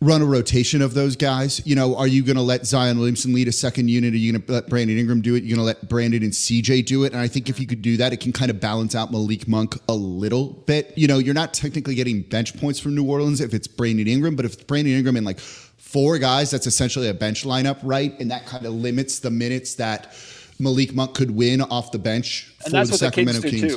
run 0.00 0.22
a 0.22 0.24
rotation 0.24 0.82
of 0.82 0.94
those 0.94 1.16
guys. 1.16 1.64
You 1.66 1.74
know, 1.74 1.96
are 1.96 2.06
you 2.06 2.22
going 2.22 2.36
to 2.36 2.42
let 2.42 2.66
Zion 2.66 2.98
Williamson 2.98 3.32
lead 3.32 3.48
a 3.48 3.52
second 3.52 3.88
unit? 3.88 4.14
Are 4.14 4.16
you 4.16 4.32
going 4.32 4.42
to 4.42 4.52
let 4.52 4.68
Brandon 4.68 4.98
Ingram 4.98 5.22
do 5.22 5.34
it? 5.34 5.44
You're 5.44 5.56
going 5.56 5.64
to 5.64 5.80
let 5.80 5.88
Brandon 5.88 6.22
and 6.22 6.32
CJ 6.32 6.86
do 6.86 7.04
it? 7.04 7.12
And 7.12 7.20
I 7.20 7.28
think 7.28 7.48
if 7.48 7.58
you 7.58 7.66
could 7.66 7.82
do 7.82 7.96
that, 7.96 8.12
it 8.12 8.20
can 8.20 8.32
kind 8.32 8.50
of 8.50 8.60
balance 8.60 8.94
out 8.94 9.10
Malik 9.10 9.48
Monk 9.48 9.76
a 9.88 9.94
little 9.94 10.52
bit. 10.66 10.92
You 10.96 11.08
know, 11.08 11.18
you're 11.18 11.34
not 11.34 11.54
technically 11.54 11.94
getting 11.94 12.22
bench 12.22 12.58
points 12.58 12.78
from 12.78 12.94
New 12.94 13.08
Orleans 13.08 13.40
if 13.40 13.54
it's 13.54 13.66
Brandon 13.66 14.06
Ingram, 14.06 14.36
but 14.36 14.44
if 14.44 14.54
it's 14.54 14.64
Brandon 14.64 14.94
Ingram 14.94 15.16
and 15.16 15.26
like 15.26 15.40
four 15.40 16.18
guys, 16.18 16.50
that's 16.50 16.66
essentially 16.66 17.08
a 17.08 17.14
bench 17.14 17.44
lineup, 17.44 17.78
right? 17.82 18.18
And 18.20 18.30
that 18.30 18.46
kind 18.46 18.66
of 18.66 18.74
limits 18.74 19.20
the 19.20 19.30
minutes 19.30 19.74
that 19.76 20.14
Malik 20.58 20.94
Monk 20.94 21.14
could 21.14 21.30
win 21.30 21.60
off 21.62 21.92
the 21.92 21.98
bench 21.98 22.52
and 22.64 22.72
for 22.72 22.84
the 22.84 22.98
Sacramento 22.98 23.40
the 23.40 23.50
Kings. 23.50 23.76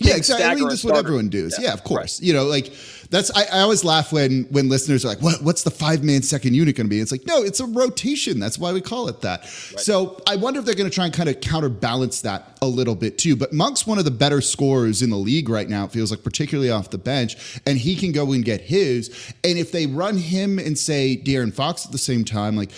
yeah, 0.00 0.16
exactly. 0.16 0.46
I 0.46 0.54
mean, 0.54 0.68
that's 0.68 0.84
what 0.84 0.96
everyone 0.96 1.28
does. 1.28 1.58
Yeah, 1.58 1.68
yeah 1.68 1.72
of 1.74 1.84
course. 1.84 2.20
Right. 2.20 2.26
You 2.26 2.32
know, 2.32 2.44
like 2.44 2.72
that's 3.10 3.30
I, 3.36 3.44
I, 3.52 3.60
always 3.60 3.84
laugh 3.84 4.10
when 4.10 4.44
when 4.44 4.70
listeners 4.70 5.04
are 5.04 5.08
like, 5.08 5.20
"What? 5.20 5.42
What's 5.42 5.64
the 5.64 5.70
five 5.70 6.02
man 6.02 6.22
second 6.22 6.54
unit 6.54 6.76
going 6.76 6.86
to 6.86 6.90
be?" 6.90 6.98
It's 6.98 7.12
like, 7.12 7.26
no, 7.26 7.42
it's 7.42 7.60
a 7.60 7.66
rotation. 7.66 8.40
That's 8.40 8.58
why 8.58 8.72
we 8.72 8.80
call 8.80 9.08
it 9.08 9.20
that. 9.20 9.40
Right. 9.40 9.48
So 9.80 10.18
I 10.26 10.36
wonder 10.36 10.60
if 10.60 10.66
they're 10.66 10.74
going 10.74 10.88
to 10.88 10.94
try 10.94 11.04
and 11.04 11.12
kind 11.12 11.28
of 11.28 11.42
counterbalance 11.42 12.22
that 12.22 12.58
a 12.62 12.66
little 12.66 12.94
bit 12.94 13.18
too. 13.18 13.36
But 13.36 13.52
Monk's 13.52 13.86
one 13.86 13.98
of 13.98 14.06
the 14.06 14.10
better 14.10 14.40
scorers 14.40 15.02
in 15.02 15.10
the 15.10 15.18
league 15.18 15.50
right 15.50 15.68
now. 15.68 15.84
It 15.84 15.92
feels 15.92 16.10
like, 16.10 16.24
particularly 16.24 16.70
off 16.70 16.88
the 16.88 16.98
bench, 16.98 17.60
and 17.66 17.76
he 17.76 17.94
can 17.94 18.12
go 18.12 18.32
and 18.32 18.42
get 18.42 18.62
his. 18.62 19.34
And 19.44 19.58
if 19.58 19.72
they 19.72 19.86
run 19.86 20.16
him 20.16 20.58
and 20.58 20.78
say 20.78 21.20
De'Aaron 21.22 21.52
Fox 21.52 21.84
at 21.84 21.92
the 21.92 21.98
same 21.98 22.24
time, 22.24 22.56
like 22.56 22.70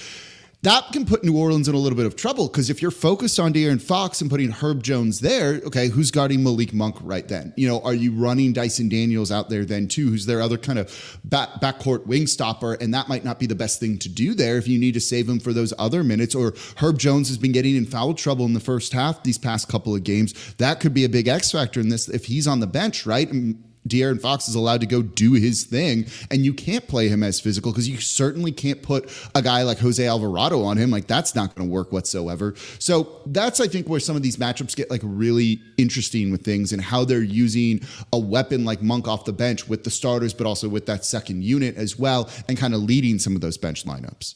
that 0.64 0.92
can 0.92 1.04
put 1.04 1.22
New 1.22 1.36
Orleans 1.36 1.68
in 1.68 1.74
a 1.74 1.78
little 1.78 1.96
bit 1.96 2.06
of 2.06 2.16
trouble 2.16 2.48
because 2.48 2.70
if 2.70 2.80
you're 2.80 2.90
focused 2.90 3.38
on 3.38 3.52
De'Aaron 3.52 3.80
Fox 3.80 4.20
and 4.20 4.30
putting 4.30 4.50
Herb 4.50 4.82
Jones 4.82 5.20
there, 5.20 5.60
okay, 5.66 5.88
who's 5.88 6.10
guarding 6.10 6.42
Malik 6.42 6.72
Monk 6.72 6.96
right 7.02 7.28
then? 7.28 7.52
You 7.56 7.68
know, 7.68 7.80
are 7.82 7.92
you 7.92 8.12
running 8.12 8.54
Dyson 8.54 8.88
Daniels 8.88 9.30
out 9.30 9.50
there 9.50 9.64
then 9.64 9.88
too, 9.88 10.08
who's 10.08 10.24
their 10.24 10.40
other 10.40 10.56
kind 10.56 10.78
of 10.78 11.20
back, 11.24 11.60
backcourt 11.60 12.06
wing 12.06 12.26
stopper? 12.26 12.74
And 12.74 12.94
that 12.94 13.08
might 13.08 13.24
not 13.24 13.38
be 13.38 13.46
the 13.46 13.54
best 13.54 13.78
thing 13.78 13.98
to 13.98 14.08
do 14.08 14.34
there 14.34 14.56
if 14.56 14.66
you 14.66 14.78
need 14.78 14.94
to 14.94 15.00
save 15.00 15.28
him 15.28 15.38
for 15.38 15.52
those 15.52 15.74
other 15.78 16.02
minutes. 16.02 16.34
Or 16.34 16.54
Herb 16.78 16.98
Jones 16.98 17.28
has 17.28 17.36
been 17.36 17.52
getting 17.52 17.76
in 17.76 17.84
foul 17.84 18.14
trouble 18.14 18.46
in 18.46 18.54
the 18.54 18.60
first 18.60 18.94
half 18.94 19.22
these 19.22 19.38
past 19.38 19.68
couple 19.68 19.94
of 19.94 20.02
games. 20.02 20.54
That 20.54 20.80
could 20.80 20.94
be 20.94 21.04
a 21.04 21.10
big 21.10 21.28
X 21.28 21.52
factor 21.52 21.80
in 21.80 21.90
this 21.90 22.08
if 22.08 22.24
he's 22.24 22.46
on 22.46 22.60
the 22.60 22.66
bench, 22.66 23.04
right? 23.04 23.30
And 23.30 23.62
De'Aaron 23.88 24.20
Fox 24.20 24.48
is 24.48 24.54
allowed 24.54 24.80
to 24.80 24.86
go 24.86 25.02
do 25.02 25.32
his 25.32 25.64
thing, 25.64 26.06
and 26.30 26.44
you 26.44 26.54
can't 26.54 26.86
play 26.88 27.08
him 27.08 27.22
as 27.22 27.40
physical 27.40 27.72
because 27.72 27.88
you 27.88 27.98
certainly 27.98 28.52
can't 28.52 28.82
put 28.82 29.10
a 29.34 29.42
guy 29.42 29.62
like 29.62 29.78
Jose 29.78 30.04
Alvarado 30.04 30.62
on 30.62 30.76
him. 30.76 30.90
Like 30.90 31.06
that's 31.06 31.34
not 31.34 31.54
going 31.54 31.68
to 31.68 31.72
work 31.72 31.92
whatsoever. 31.92 32.54
So 32.78 33.20
that's 33.26 33.60
I 33.60 33.66
think 33.66 33.88
where 33.88 34.00
some 34.00 34.16
of 34.16 34.22
these 34.22 34.36
matchups 34.36 34.74
get 34.76 34.90
like 34.90 35.02
really 35.04 35.60
interesting 35.76 36.30
with 36.32 36.44
things 36.44 36.72
and 36.72 36.80
how 36.80 37.04
they're 37.04 37.22
using 37.22 37.80
a 38.12 38.18
weapon 38.18 38.64
like 38.64 38.82
Monk 38.82 39.08
off 39.08 39.24
the 39.24 39.32
bench 39.32 39.68
with 39.68 39.84
the 39.84 39.90
starters, 39.90 40.34
but 40.34 40.46
also 40.46 40.68
with 40.68 40.86
that 40.86 41.04
second 41.04 41.44
unit 41.44 41.76
as 41.76 41.98
well, 41.98 42.30
and 42.48 42.56
kind 42.56 42.74
of 42.74 42.82
leading 42.82 43.18
some 43.18 43.34
of 43.34 43.40
those 43.40 43.58
bench 43.58 43.84
lineups. 43.84 44.34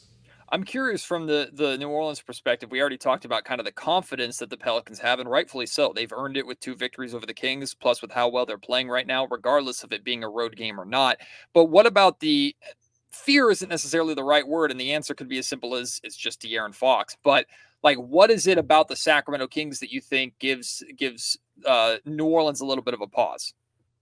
I'm 0.50 0.64
curious 0.64 1.04
from 1.04 1.26
the 1.26 1.50
the 1.52 1.76
New 1.76 1.88
Orleans 1.88 2.20
perspective. 2.20 2.70
We 2.70 2.80
already 2.80 2.98
talked 2.98 3.24
about 3.24 3.44
kind 3.44 3.60
of 3.60 3.66
the 3.66 3.72
confidence 3.72 4.38
that 4.38 4.50
the 4.50 4.56
Pelicans 4.56 4.98
have, 4.98 5.20
and 5.20 5.30
rightfully 5.30 5.66
so. 5.66 5.92
They've 5.94 6.12
earned 6.12 6.36
it 6.36 6.46
with 6.46 6.60
two 6.60 6.74
victories 6.74 7.14
over 7.14 7.26
the 7.26 7.34
Kings, 7.34 7.74
plus 7.74 8.00
with 8.00 8.10
how 8.10 8.28
well 8.28 8.46
they're 8.46 8.58
playing 8.58 8.88
right 8.88 9.06
now, 9.06 9.26
regardless 9.26 9.84
of 9.84 9.92
it 9.92 10.04
being 10.04 10.24
a 10.24 10.28
road 10.28 10.56
game 10.56 10.80
or 10.80 10.84
not. 10.84 11.18
But 11.52 11.66
what 11.66 11.86
about 11.86 12.20
the 12.20 12.56
fear? 13.10 13.50
Isn't 13.50 13.68
necessarily 13.68 14.14
the 14.14 14.24
right 14.24 14.46
word, 14.46 14.70
and 14.70 14.80
the 14.80 14.92
answer 14.92 15.14
could 15.14 15.28
be 15.28 15.38
as 15.38 15.46
simple 15.46 15.74
as 15.74 16.00
it's 16.02 16.16
just 16.16 16.40
De'Aaron 16.40 16.74
Fox. 16.74 17.16
But 17.22 17.46
like, 17.82 17.98
what 17.98 18.30
is 18.30 18.46
it 18.46 18.58
about 18.58 18.88
the 18.88 18.96
Sacramento 18.96 19.48
Kings 19.48 19.80
that 19.80 19.92
you 19.92 20.00
think 20.00 20.38
gives 20.38 20.82
gives 20.96 21.38
uh, 21.66 21.96
New 22.04 22.26
Orleans 22.26 22.60
a 22.60 22.66
little 22.66 22.84
bit 22.84 22.94
of 22.94 23.00
a 23.00 23.06
pause? 23.06 23.52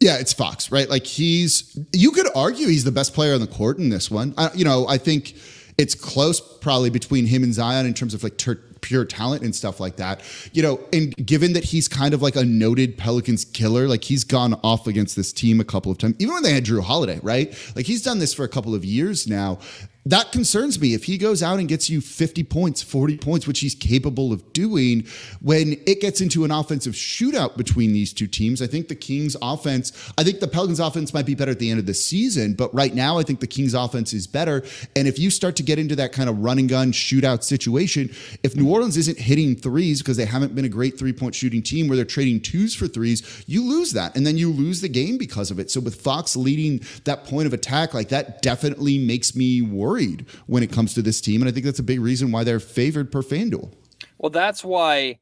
Yeah, 0.00 0.18
it's 0.18 0.32
Fox, 0.32 0.70
right? 0.70 0.88
Like 0.88 1.06
he's 1.06 1.78
you 1.92 2.12
could 2.12 2.28
argue 2.35 2.68
he's 2.68 2.85
the 2.85 2.92
best 2.92 3.14
player 3.14 3.35
on 3.35 3.40
the 3.40 3.46
court 3.46 3.78
in 3.78 3.88
this 3.88 4.11
one. 4.11 4.35
I, 4.37 4.50
you 4.54 4.64
know, 4.64 4.87
I 4.87 4.98
think 4.98 5.35
it's 5.79 5.95
close 5.95 6.41
probably 6.41 6.91
between 6.91 7.27
him 7.27 7.43
and 7.43 7.53
Zion 7.53 7.87
in 7.87 7.95
terms 7.95 8.15
of 8.15 8.23
like 8.23 8.39
ter- 8.39 8.61
pure 8.81 9.05
talent 9.05 9.43
and 9.43 9.55
stuff 9.55 9.81
like 9.81 9.97
that. 9.97 10.21
You 10.53 10.62
know, 10.62 10.81
and 10.93 11.15
given 11.17 11.53
that 11.53 11.65
he's 11.65 11.89
kind 11.89 12.15
of 12.15 12.23
like 12.23 12.37
a 12.37 12.45
noted 12.45 12.97
Pelicans 12.97 13.45
killer, 13.45 13.89
like 13.89 14.05
he's 14.05 14.25
gone 14.25 14.55
off 14.62 14.87
against 14.87 15.17
this 15.17 15.33
team 15.33 15.61
a 15.61 15.65
couple 15.65 15.93
of 15.93 15.99
times, 15.99 16.17
even 16.19 16.35
when 16.35 16.43
they 16.43 16.55
had 16.55 16.65
Jrue 16.65 16.83
Holiday, 16.83 17.21
right? 17.23 17.49
Like 17.75 17.87
he's 17.87 18.03
done 18.03 18.19
this 18.19 18.33
for 18.33 18.45
a 18.45 18.49
couple 18.49 18.75
of 18.75 18.85
years 18.85 19.27
now 19.27 19.59
that 20.07 20.31
concerns 20.31 20.81
me. 20.81 20.95
If 20.95 21.05
he 21.05 21.19
goes 21.19 21.42
out 21.42 21.59
and 21.59 21.69
gets 21.69 21.90
you 21.90 22.01
50 22.01 22.45
points, 22.45 22.81
40 22.81 23.19
points, 23.19 23.47
which 23.49 23.59
he's 23.59 23.75
capable 23.75 24.33
of 24.33 24.53
doing, 24.53 25.05
when 25.40 25.73
it 25.85 26.01
gets 26.01 26.21
into 26.21 26.45
an 26.45 26.53
offensive 26.53 26.95
shootout 26.95 27.57
between 27.57 27.92
these 27.92 28.12
two 28.12 28.29
teams, 28.29 28.62
I 28.62 28.69
think 28.69 28.87
the 28.87 28.95
Kings 28.95 29.37
offense, 29.42 29.92
I 30.16 30.23
think 30.23 30.38
the 30.38 30.47
Pelicans 30.47 30.79
offense 30.79 31.12
might 31.12 31.27
be 31.27 31.35
better 31.35 31.51
at 31.51 31.59
the 31.59 31.69
end 31.71 31.81
of 31.81 31.87
the 31.87 31.95
season, 31.95 32.55
but 32.55 32.73
right 32.73 32.95
now 32.95 33.19
I 33.19 33.25
think 33.25 33.40
the 33.40 33.49
Kings 33.49 33.75
offense 33.75 34.12
is 34.12 34.29
better. 34.29 34.62
And 34.95 35.09
if 35.09 35.19
you 35.19 35.29
start 35.29 35.57
to 35.57 35.64
get 35.64 35.77
into 35.77 35.97
that 35.97 36.12
kind 36.12 36.29
of 36.29 36.38
run 36.38 36.61
and 36.61 36.69
gun 36.69 36.92
shootout 36.92 37.42
situation, 37.42 38.09
if 38.45 38.55
New 38.55 38.71
Orleans 38.71 38.97
isn't 38.97 39.19
hitting 39.19 39.57
threes 39.57 40.03
because 40.03 40.16
they 40.16 40.25
haven't 40.25 40.55
been 40.55 40.64
a 40.64 40.69
great 40.69 40.97
three 40.97 41.12
point 41.12 41.35
shooting 41.35 41.62
team 41.62 41.88
where 41.88 41.97
they're 41.97 42.05
trading 42.05 42.40
twos 42.40 42.77
for 42.77 42.87
threes, 42.87 43.45
you 43.49 43.64
lose 43.64 43.92
that. 43.95 44.14
And 44.16 44.25
then 44.25 44.38
you 44.38 44.53
lose 44.53 44.83
the 44.83 44.88
game 44.88 45.19
because 45.19 45.51
of 45.51 45.59
it. 45.59 45.69
So 45.69 45.81
with 45.81 46.01
Fox 46.01 46.37
leading 46.37 46.81
that 47.05 47.25
point 47.25 47.49
of 47.49 47.53
attack, 47.53 47.92
like 47.92 48.11
that 48.11 48.40
definitely 48.40 48.99
makes 48.99 49.35
me 49.35 49.62
worry 49.62 49.95
worried 49.96 50.26
when 50.46 50.62
it 50.62 50.72
comes 50.72 50.94
to 50.94 51.02
this 51.02 51.20
team, 51.20 51.42
and 51.42 51.48
I 51.48 51.52
think 51.52 51.64
that's 51.64 51.78
a 51.78 51.85
big 51.85 52.00
reason 52.00 52.30
why 52.30 52.44
they're 52.44 52.61
favored 52.61 53.11
per 53.11 53.22
FanDuel. 53.22 53.72
Well, 54.18 54.30
that's 54.30 54.64
why. 54.64 55.18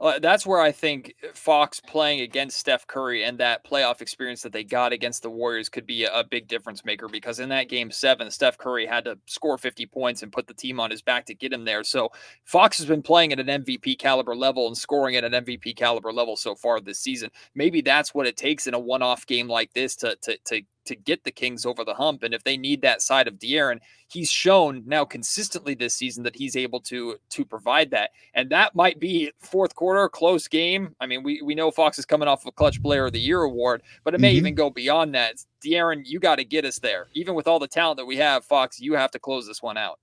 Uh, 0.00 0.20
that's 0.20 0.46
where 0.46 0.60
I 0.60 0.70
think 0.70 1.16
Fox 1.34 1.80
playing 1.80 2.20
against 2.20 2.56
Steph 2.56 2.86
Curry 2.86 3.24
and 3.24 3.36
that 3.38 3.66
playoff 3.66 4.00
experience 4.00 4.42
that 4.42 4.52
they 4.52 4.62
got 4.62 4.92
against 4.92 5.24
the 5.24 5.30
Warriors 5.30 5.68
could 5.68 5.86
be 5.86 6.04
a, 6.04 6.20
a, 6.20 6.22
big 6.22 6.46
difference 6.46 6.84
maker 6.84 7.08
because 7.08 7.40
in 7.40 7.48
that 7.48 7.68
game 7.68 7.90
seven, 7.90 8.30
Steph 8.30 8.58
Curry 8.58 8.86
had 8.86 9.06
to 9.06 9.18
score 9.26 9.58
50 9.58 9.86
points 9.86 10.22
and 10.22 10.30
put 10.30 10.46
the 10.46 10.54
team 10.54 10.78
on 10.78 10.92
his 10.92 11.02
back 11.02 11.26
to 11.26 11.34
get 11.34 11.52
him 11.52 11.64
there. 11.64 11.82
So 11.82 12.10
Fox 12.44 12.78
has 12.78 12.86
been 12.86 13.02
playing 13.02 13.32
at 13.32 13.40
an 13.40 13.64
MVP 13.64 13.98
caliber 13.98 14.36
level 14.36 14.68
and 14.68 14.78
scoring 14.78 15.16
at 15.16 15.24
an 15.24 15.32
MVP 15.32 15.74
caliber 15.74 16.12
level 16.12 16.36
so 16.36 16.54
far 16.54 16.78
this 16.78 17.00
season. 17.00 17.30
Maybe 17.56 17.80
that's 17.80 18.14
what 18.14 18.28
it 18.28 18.36
takes 18.36 18.68
in 18.68 18.74
a 18.74 18.78
one 18.78 19.02
off 19.02 19.26
game 19.26 19.48
like 19.48 19.72
this 19.72 19.96
to, 19.96 20.14
to, 20.22 20.38
to 20.44 20.62
to 20.88 20.96
get 20.96 21.24
the 21.24 21.30
Kings 21.30 21.64
over 21.64 21.84
the 21.84 21.94
hump. 21.94 22.22
And 22.22 22.34
if 22.34 22.44
they 22.44 22.56
need 22.56 22.82
that 22.82 23.00
side 23.00 23.28
of 23.28 23.34
De'Aaron, 23.34 23.78
he's 24.08 24.30
shown 24.30 24.82
now 24.86 25.04
consistently 25.04 25.74
this 25.74 25.94
season 25.94 26.24
that 26.24 26.36
he's 26.36 26.56
able 26.56 26.80
to 26.80 27.16
to 27.30 27.44
provide 27.44 27.90
that. 27.90 28.10
And 28.34 28.50
that 28.50 28.74
might 28.74 28.98
be 28.98 29.32
fourth 29.38 29.74
quarter, 29.74 30.08
close 30.08 30.48
game. 30.48 30.94
I 31.00 31.06
mean, 31.06 31.22
we, 31.22 31.40
we 31.42 31.54
know 31.54 31.70
Fox 31.70 31.98
is 31.98 32.06
coming 32.06 32.28
off 32.28 32.46
a 32.46 32.52
clutch 32.52 32.82
player 32.82 33.06
of 33.06 33.12
the 33.12 33.20
year 33.20 33.42
award, 33.42 33.82
but 34.04 34.14
it 34.14 34.20
may 34.20 34.30
mm-hmm. 34.30 34.38
even 34.38 34.54
go 34.54 34.70
beyond 34.70 35.14
that. 35.14 35.36
De'Aaron, 35.64 36.02
you 36.04 36.18
got 36.18 36.36
to 36.36 36.44
get 36.44 36.64
us 36.64 36.78
there. 36.78 37.08
Even 37.14 37.34
with 37.34 37.46
all 37.46 37.58
the 37.58 37.68
talent 37.68 37.98
that 37.98 38.06
we 38.06 38.16
have, 38.16 38.44
Fox, 38.44 38.80
you 38.80 38.94
have 38.94 39.10
to 39.12 39.18
close 39.18 39.46
this 39.46 39.62
one 39.62 39.76
out. 39.76 39.98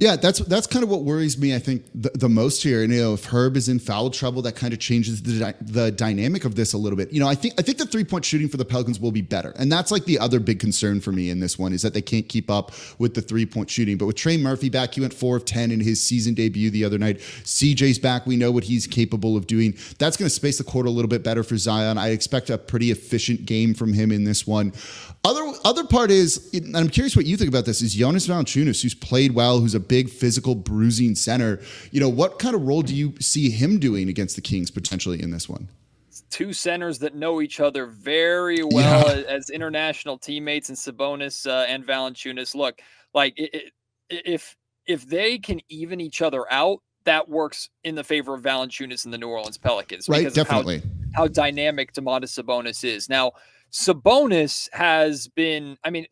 Yeah, 0.00 0.16
that's 0.16 0.38
that's 0.38 0.66
kind 0.66 0.82
of 0.82 0.88
what 0.88 1.02
worries 1.02 1.36
me. 1.36 1.54
I 1.54 1.58
think 1.58 1.84
the, 1.94 2.08
the 2.14 2.28
most 2.30 2.62
here, 2.62 2.82
and 2.82 2.90
you 2.90 3.02
know, 3.02 3.12
if 3.12 3.26
Herb 3.26 3.54
is 3.54 3.68
in 3.68 3.78
foul 3.78 4.08
trouble, 4.08 4.40
that 4.42 4.56
kind 4.56 4.72
of 4.72 4.78
changes 4.78 5.22
the 5.22 5.54
the 5.60 5.92
dynamic 5.92 6.46
of 6.46 6.54
this 6.54 6.72
a 6.72 6.78
little 6.78 6.96
bit. 6.96 7.12
You 7.12 7.20
know, 7.20 7.28
I 7.28 7.34
think 7.34 7.52
I 7.58 7.62
think 7.62 7.76
the 7.76 7.84
three 7.84 8.04
point 8.04 8.24
shooting 8.24 8.48
for 8.48 8.56
the 8.56 8.64
Pelicans 8.64 8.98
will 8.98 9.12
be 9.12 9.20
better, 9.20 9.52
and 9.58 9.70
that's 9.70 9.90
like 9.90 10.06
the 10.06 10.18
other 10.18 10.40
big 10.40 10.58
concern 10.58 11.02
for 11.02 11.12
me 11.12 11.28
in 11.28 11.40
this 11.40 11.58
one 11.58 11.74
is 11.74 11.82
that 11.82 11.92
they 11.92 12.00
can't 12.00 12.26
keep 12.26 12.50
up 12.50 12.72
with 12.98 13.12
the 13.12 13.20
three 13.20 13.44
point 13.44 13.68
shooting. 13.68 13.98
But 13.98 14.06
with 14.06 14.16
Trey 14.16 14.38
Murphy 14.38 14.70
back, 14.70 14.94
he 14.94 15.02
went 15.02 15.12
four 15.12 15.36
of 15.36 15.44
ten 15.44 15.70
in 15.70 15.80
his 15.80 16.02
season 16.02 16.32
debut 16.32 16.70
the 16.70 16.82
other 16.82 16.96
night. 16.96 17.18
CJ's 17.18 17.98
back, 17.98 18.24
we 18.24 18.38
know 18.38 18.50
what 18.50 18.64
he's 18.64 18.86
capable 18.86 19.36
of 19.36 19.46
doing. 19.46 19.76
That's 19.98 20.16
going 20.16 20.30
to 20.30 20.34
space 20.34 20.56
the 20.56 20.64
court 20.64 20.86
a 20.86 20.90
little 20.90 21.10
bit 21.10 21.22
better 21.22 21.42
for 21.42 21.58
Zion. 21.58 21.98
I 21.98 22.08
expect 22.08 22.48
a 22.48 22.56
pretty 22.56 22.90
efficient 22.90 23.44
game 23.44 23.74
from 23.74 23.92
him 23.92 24.12
in 24.12 24.24
this 24.24 24.46
one. 24.46 24.72
Other 25.24 25.52
other 25.66 25.84
part 25.84 26.10
is, 26.10 26.48
and 26.54 26.74
I'm 26.74 26.88
curious 26.88 27.14
what 27.14 27.26
you 27.26 27.36
think 27.36 27.50
about 27.50 27.66
this, 27.66 27.82
is 27.82 27.94
Jonas 27.94 28.26
Valanciunas, 28.26 28.80
who's 28.80 28.94
played 28.94 29.32
well, 29.32 29.60
who's 29.60 29.74
a 29.74 29.89
big 29.90 30.08
physical 30.08 30.54
bruising 30.54 31.16
center. 31.16 31.60
You 31.90 31.98
know, 31.98 32.08
what 32.08 32.38
kind 32.38 32.54
of 32.54 32.62
role 32.62 32.82
do 32.82 32.94
you 32.94 33.12
see 33.20 33.50
him 33.50 33.80
doing 33.80 34.08
against 34.08 34.36
the 34.36 34.40
Kings 34.40 34.70
potentially 34.70 35.20
in 35.20 35.32
this 35.32 35.48
one? 35.48 35.68
Two 36.30 36.52
centers 36.52 37.00
that 37.00 37.16
know 37.16 37.40
each 37.42 37.58
other 37.58 37.86
very 37.86 38.62
well 38.62 39.04
yeah. 39.04 39.14
as, 39.14 39.24
as, 39.24 39.50
international 39.50 40.16
teammates, 40.16 40.68
and 40.68 40.78
Sabonis 40.78 41.44
uh, 41.44 41.66
and 41.68 41.84
Valanciunas. 41.84 42.54
Look, 42.54 42.80
like 43.12 43.34
it, 43.36 43.50
it, 43.52 43.72
if 44.08 44.56
if 44.86 45.08
they 45.08 45.38
can 45.38 45.60
even 45.68 46.00
each 46.00 46.22
other 46.22 46.50
out, 46.52 46.82
that 47.04 47.28
works 47.28 47.68
in 47.82 47.96
the 47.96 48.04
favor 48.04 48.34
of 48.34 48.42
Valanciunas 48.42 49.04
and 49.04 49.12
the 49.12 49.18
New 49.18 49.28
Orleans 49.28 49.58
Pelicans. 49.58 50.08
Right, 50.08 50.32
definitely. 50.32 50.82
How, 51.14 51.22
how 51.22 51.28
dynamic 51.28 51.92
Domantas 51.92 52.40
Sabonis 52.40 52.84
is 52.84 53.08
now. 53.08 53.32
Sabonis 53.72 54.68
has 54.72 55.26
been. 55.26 55.78
I 55.82 55.90
mean, 55.90 56.06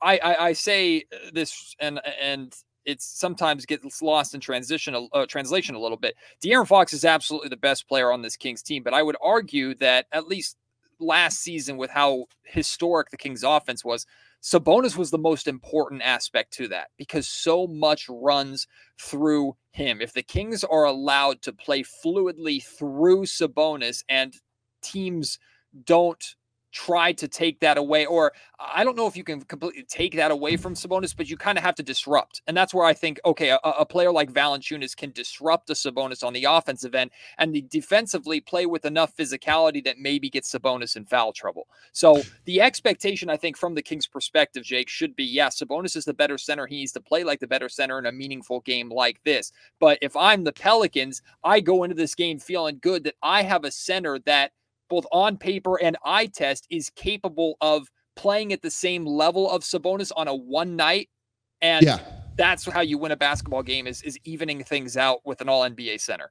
I, 0.00 0.18
I, 0.18 0.36
I 0.48 0.52
say 0.52 1.04
this, 1.32 1.74
and 1.80 2.00
and 2.20 2.54
it 2.88 3.02
sometimes 3.02 3.66
gets 3.66 4.00
lost 4.00 4.34
in 4.34 4.40
transition 4.40 5.08
uh, 5.12 5.26
translation 5.26 5.74
a 5.74 5.78
little 5.78 5.98
bit. 5.98 6.16
De'Aaron 6.42 6.66
Fox 6.66 6.94
is 6.94 7.04
absolutely 7.04 7.50
the 7.50 7.56
best 7.56 7.86
player 7.86 8.10
on 8.10 8.22
this 8.22 8.36
Kings 8.36 8.62
team, 8.62 8.82
but 8.82 8.94
I 8.94 9.02
would 9.02 9.16
argue 9.22 9.74
that 9.74 10.06
at 10.10 10.26
least 10.26 10.56
last 10.98 11.40
season, 11.40 11.76
with 11.76 11.90
how 11.90 12.24
historic 12.44 13.10
the 13.10 13.18
Kings 13.18 13.44
offense 13.44 13.84
was, 13.84 14.06
Sabonis 14.42 14.96
was 14.96 15.10
the 15.10 15.18
most 15.18 15.46
important 15.46 16.00
aspect 16.02 16.52
to 16.54 16.68
that 16.68 16.88
because 16.96 17.28
so 17.28 17.66
much 17.66 18.06
runs 18.08 18.66
through 18.98 19.54
him. 19.70 20.00
If 20.00 20.14
the 20.14 20.22
Kings 20.22 20.64
are 20.64 20.84
allowed 20.84 21.42
to 21.42 21.52
play 21.52 21.82
fluidly 21.82 22.64
through 22.64 23.26
Sabonis 23.26 24.02
and 24.08 24.34
teams 24.80 25.38
don't 25.84 26.24
try 26.78 27.12
to 27.12 27.26
take 27.26 27.58
that 27.58 27.76
away. 27.76 28.06
Or 28.06 28.32
I 28.60 28.84
don't 28.84 28.96
know 28.96 29.08
if 29.08 29.16
you 29.16 29.24
can 29.24 29.42
completely 29.42 29.82
take 29.82 30.14
that 30.14 30.30
away 30.30 30.56
from 30.56 30.74
Sabonis, 30.74 31.16
but 31.16 31.28
you 31.28 31.36
kind 31.36 31.58
of 31.58 31.64
have 31.64 31.74
to 31.74 31.82
disrupt. 31.82 32.40
And 32.46 32.56
that's 32.56 32.72
where 32.72 32.86
I 32.86 32.94
think, 32.94 33.20
okay, 33.24 33.50
a, 33.50 33.58
a, 33.64 33.84
player 33.84 34.12
like 34.12 34.32
Valanciunas 34.32 34.96
can 34.96 35.10
disrupt 35.10 35.66
the 35.66 35.74
Sabonis 35.74 36.22
on 36.22 36.32
the 36.32 36.44
offensive 36.44 36.94
end 36.94 37.10
and 37.38 37.52
the 37.52 37.62
defensively 37.62 38.40
play 38.40 38.66
with 38.66 38.84
enough 38.84 39.16
physicality 39.16 39.82
that 39.84 39.98
maybe 39.98 40.30
gets 40.30 40.52
Sabonis 40.52 40.94
in 40.94 41.04
foul 41.04 41.32
trouble. 41.32 41.66
So 41.92 42.22
the 42.44 42.60
expectation, 42.60 43.28
I 43.28 43.36
think, 43.36 43.56
from 43.56 43.74
the 43.74 43.82
Kings' 43.82 44.06
perspective, 44.06 44.62
Jake, 44.62 44.88
should 44.88 45.16
be, 45.16 45.24
yeah, 45.24 45.48
Sabonis 45.48 45.96
is 45.96 46.04
the 46.04 46.14
better 46.14 46.38
center. 46.38 46.66
He 46.66 46.76
needs 46.76 46.92
to 46.92 47.00
play 47.00 47.24
like 47.24 47.40
the 47.40 47.48
better 47.48 47.68
center 47.68 47.98
in 47.98 48.06
a 48.06 48.12
meaningful 48.12 48.60
game 48.60 48.88
like 48.88 49.20
this. 49.24 49.50
But 49.80 49.98
if 50.00 50.16
I'm 50.16 50.44
the 50.44 50.52
Pelicans, 50.52 51.22
I 51.42 51.58
go 51.58 51.82
into 51.82 51.96
this 51.96 52.14
game 52.14 52.38
feeling 52.38 52.78
good 52.80 53.02
that 53.04 53.16
I 53.20 53.42
have 53.42 53.64
a 53.64 53.72
center 53.72 54.20
that 54.20 54.52
both 54.88 55.06
on 55.12 55.36
paper 55.36 55.80
and 55.80 55.96
eye 56.04 56.26
test, 56.26 56.66
is 56.70 56.90
capable 56.90 57.56
of 57.60 57.88
playing 58.16 58.52
at 58.52 58.62
the 58.62 58.70
same 58.70 59.06
level 59.06 59.50
of 59.50 59.62
Sabonis 59.62 60.10
on 60.16 60.28
a 60.28 60.34
one 60.34 60.76
night. 60.76 61.08
And 61.62 61.84
yeah. 61.84 62.00
that's 62.36 62.64
how 62.64 62.80
you 62.80 62.98
win 62.98 63.12
a 63.12 63.16
basketball 63.16 63.62
game 63.62 63.86
is, 63.86 64.02
is 64.02 64.18
evening 64.24 64.64
things 64.64 64.96
out 64.96 65.20
with 65.24 65.40
an 65.40 65.48
all 65.48 65.62
NBA 65.62 66.00
center. 66.00 66.30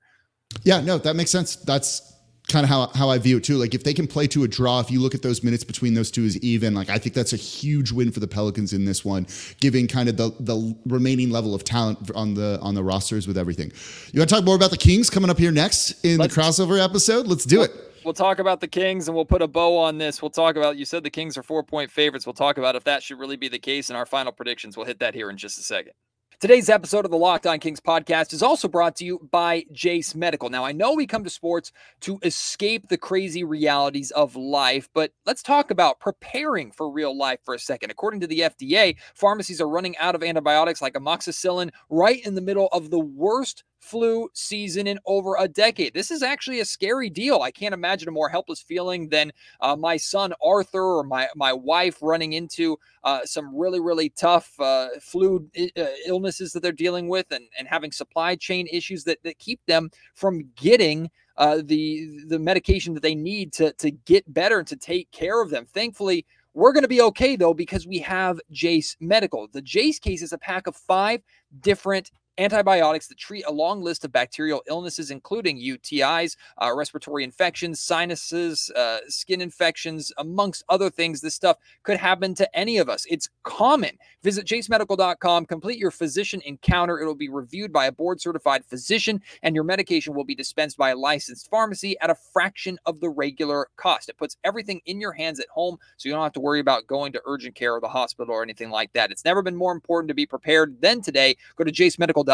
Yeah, 0.63 0.81
no, 0.81 0.97
that 0.97 1.15
makes 1.15 1.31
sense. 1.31 1.55
That's 1.55 2.13
kind 2.47 2.63
of 2.63 2.69
how, 2.69 2.87
how 2.87 3.09
I 3.09 3.17
view 3.17 3.37
it 3.37 3.43
too. 3.43 3.57
Like 3.57 3.73
if 3.73 3.83
they 3.83 3.93
can 3.93 4.07
play 4.07 4.27
to 4.27 4.43
a 4.43 4.47
draw, 4.47 4.79
if 4.79 4.89
you 4.89 5.01
look 5.01 5.13
at 5.13 5.21
those 5.21 5.43
minutes 5.43 5.63
between 5.63 5.93
those 5.93 6.09
two 6.11 6.23
is 6.23 6.37
even, 6.39 6.73
like 6.73 6.89
I 6.89 6.97
think 6.97 7.13
that's 7.13 7.33
a 7.33 7.37
huge 7.37 7.91
win 7.91 8.11
for 8.11 8.19
the 8.19 8.27
Pelicans 8.27 8.73
in 8.73 8.85
this 8.85 9.03
one, 9.03 9.27
giving 9.59 9.87
kind 9.87 10.07
of 10.09 10.17
the 10.17 10.31
the 10.39 10.75
remaining 10.85 11.29
level 11.29 11.53
of 11.53 11.63
talent 11.63 12.11
on 12.15 12.33
the 12.33 12.57
on 12.61 12.75
the 12.75 12.83
rosters 12.83 13.27
with 13.27 13.37
everything. 13.37 13.71
You 14.13 14.19
want 14.19 14.29
to 14.29 14.35
talk 14.35 14.45
more 14.45 14.55
about 14.55 14.71
the 14.71 14.77
Kings 14.77 15.09
coming 15.09 15.29
up 15.29 15.37
here 15.37 15.51
next 15.51 16.03
in 16.05 16.17
Let's, 16.17 16.33
the 16.33 16.41
crossover 16.41 16.83
episode? 16.83 17.27
Let's 17.27 17.45
do 17.45 17.59
well, 17.59 17.65
it 17.65 17.71
we'll 18.07 18.13
talk 18.13 18.39
about 18.39 18.61
the 18.61 18.67
Kings 18.69 19.09
and 19.09 19.15
we'll 19.15 19.25
put 19.25 19.41
a 19.41 19.47
bow 19.47 19.77
on 19.77 19.97
this. 19.97 20.21
We'll 20.21 20.31
talk 20.31 20.55
about 20.55 20.77
you 20.77 20.85
said 20.85 21.03
the 21.03 21.09
Kings 21.09 21.37
are 21.37 21.43
four 21.43 21.61
point 21.61 21.91
favorites. 21.91 22.25
We'll 22.25 22.33
talk 22.33 22.57
about 22.57 22.77
if 22.77 22.85
that 22.85 23.03
should 23.03 23.19
really 23.19 23.35
be 23.35 23.49
the 23.49 23.59
case 23.59 23.89
in 23.89 23.97
our 23.97 24.05
final 24.05 24.31
predictions. 24.31 24.77
We'll 24.77 24.85
hit 24.85 24.99
that 24.99 25.13
here 25.13 25.29
in 25.29 25.35
just 25.35 25.59
a 25.59 25.61
second. 25.61 25.91
Today's 26.39 26.69
episode 26.69 27.03
of 27.03 27.09
the 27.11 27.17
Locked 27.17 27.47
On 27.47 27.59
Kings 27.59 27.79
podcast 27.79 28.31
is 28.31 28.43
also 28.43 28.67
brought 28.67 28.95
to 28.97 29.05
you 29.05 29.27
by 29.31 29.65
Jase 29.71 30.13
Medical. 30.13 30.49
Now, 30.49 30.63
I 30.63 30.71
know 30.71 30.93
we 30.93 31.07
come 31.07 31.23
to 31.23 31.31
sports 31.31 31.71
to 32.01 32.19
escape 32.21 32.87
the 32.87 32.97
crazy 32.97 33.43
realities 33.43 34.11
of 34.11 34.35
life, 34.35 34.87
but 34.93 35.11
let's 35.25 35.41
talk 35.41 35.71
about 35.71 35.99
preparing 35.99 36.71
for 36.71 36.91
real 36.91 37.17
life 37.17 37.39
for 37.43 37.55
a 37.55 37.59
second. 37.59 37.89
According 37.89 38.19
to 38.19 38.27
the 38.27 38.41
FDA, 38.41 38.97
pharmacies 39.15 39.59
are 39.59 39.67
running 39.67 39.97
out 39.97 40.13
of 40.13 40.21
antibiotics 40.21 40.81
like 40.81 40.93
amoxicillin 40.93 41.71
right 41.89 42.23
in 42.23 42.35
the 42.35 42.41
middle 42.41 42.69
of 42.71 42.91
the 42.91 42.99
worst 42.99 43.63
flu 43.79 44.29
season 44.33 44.87
in 44.87 44.99
over 45.05 45.35
a 45.39 45.47
decade. 45.47 45.93
This 45.93 46.11
is 46.11 46.23
actually 46.23 46.59
a 46.59 46.65
scary 46.65 47.09
deal. 47.09 47.41
I 47.41 47.51
can't 47.51 47.73
imagine 47.73 48.09
a 48.09 48.11
more 48.11 48.29
helpless 48.29 48.61
feeling 48.61 49.09
than 49.09 49.31
uh, 49.61 49.75
my 49.75 49.97
son 49.97 50.33
Arthur 50.43 50.97
or 50.97 51.03
my 51.03 51.27
my 51.35 51.53
wife 51.53 51.97
running 52.01 52.33
into 52.33 52.77
uh, 53.03 53.21
some 53.25 53.55
really 53.55 53.79
really 53.79 54.09
tough 54.09 54.59
uh, 54.59 54.87
flu 55.01 55.47
uh, 55.57 55.85
illnesses 56.05 56.51
that 56.53 56.61
they're 56.61 56.71
dealing 56.71 57.07
with 57.07 57.31
and 57.31 57.45
and 57.57 57.67
having 57.67 57.91
supply 57.91 58.35
chain 58.35 58.67
issues 58.71 59.03
that 59.05 59.21
that 59.23 59.39
keep 59.39 59.59
them 59.65 59.89
from 60.13 60.49
getting. 60.55 61.09
Uh, 61.37 61.61
the 61.63 62.25
the 62.29 62.39
medication 62.39 62.95
that 62.95 63.03
they 63.03 63.13
need 63.13 63.53
to 63.53 63.71
to 63.73 63.91
get 63.91 64.33
better 64.33 64.57
and 64.57 64.67
to 64.67 64.75
take 64.75 65.11
care 65.11 65.39
of 65.39 65.51
them. 65.51 65.67
Thankfully, 65.67 66.25
we're 66.55 66.73
going 66.73 66.83
to 66.83 66.87
be 66.87 67.01
okay 67.01 67.35
though 67.35 67.53
because 67.53 67.85
we 67.85 67.99
have 67.99 68.39
Jase 68.49 68.97
Medical. 68.99 69.47
The 69.51 69.61
Jase 69.61 69.99
case 69.99 70.23
is 70.23 70.33
a 70.33 70.39
pack 70.39 70.65
of 70.65 70.75
five 70.75 71.21
different 71.61 72.09
antibiotics 72.37 73.07
that 73.07 73.17
treat 73.17 73.45
a 73.47 73.51
long 73.51 73.81
list 73.81 74.05
of 74.05 74.11
bacterial 74.11 74.61
illnesses, 74.67 75.11
including 75.11 75.59
UTIs, 75.59 76.35
uh, 76.61 76.73
respiratory 76.73 77.23
infections, 77.23 77.79
sinuses, 77.79 78.71
uh, 78.75 78.99
skin 79.07 79.41
infections, 79.41 80.11
amongst 80.17 80.63
other 80.69 80.89
things. 80.89 81.21
This 81.21 81.35
stuff 81.35 81.57
could 81.83 81.97
happen 81.97 82.33
to 82.35 82.57
any 82.57 82.77
of 82.77 82.89
us. 82.89 83.05
It's 83.09 83.29
common. 83.43 83.97
Visit 84.23 84.45
jasemedical.com, 84.45 85.45
complete 85.45 85.79
your 85.79 85.91
physician 85.91 86.41
encounter. 86.45 86.99
It'll 86.99 87.15
be 87.15 87.29
reviewed 87.29 87.73
by 87.73 87.87
a 87.87 87.91
board 87.91 88.21
certified 88.21 88.65
physician, 88.65 89.21
and 89.43 89.55
your 89.55 89.63
medication 89.63 90.13
will 90.13 90.25
be 90.25 90.35
dispensed 90.35 90.77
by 90.77 90.91
a 90.91 90.95
licensed 90.95 91.49
pharmacy 91.49 91.97
at 91.99 92.09
a 92.09 92.15
fraction 92.15 92.77
of 92.85 92.99
the 92.99 93.09
regular 93.09 93.67
cost. 93.77 94.09
It 94.09 94.17
puts 94.17 94.37
everything 94.43 94.81
in 94.85 94.99
your 94.99 95.13
hands 95.13 95.39
at 95.39 95.47
home, 95.49 95.77
so 95.97 96.07
you 96.07 96.13
don't 96.13 96.23
have 96.23 96.33
to 96.33 96.39
worry 96.39 96.59
about 96.59 96.87
going 96.87 97.13
to 97.13 97.21
urgent 97.25 97.55
care 97.55 97.73
or 97.73 97.81
the 97.81 97.87
hospital 97.87 98.33
or 98.33 98.43
anything 98.43 98.69
like 98.69 98.93
that. 98.93 99.11
It's 99.11 99.25
never 99.25 99.41
been 99.41 99.55
more 99.55 99.71
important 99.71 100.09
to 100.09 100.13
be 100.13 100.25
prepared 100.25 100.79
than 100.81 101.01
today. 101.01 101.35
Go 101.55 101.63
to 101.63 101.71
jasemedical.com 101.71 102.26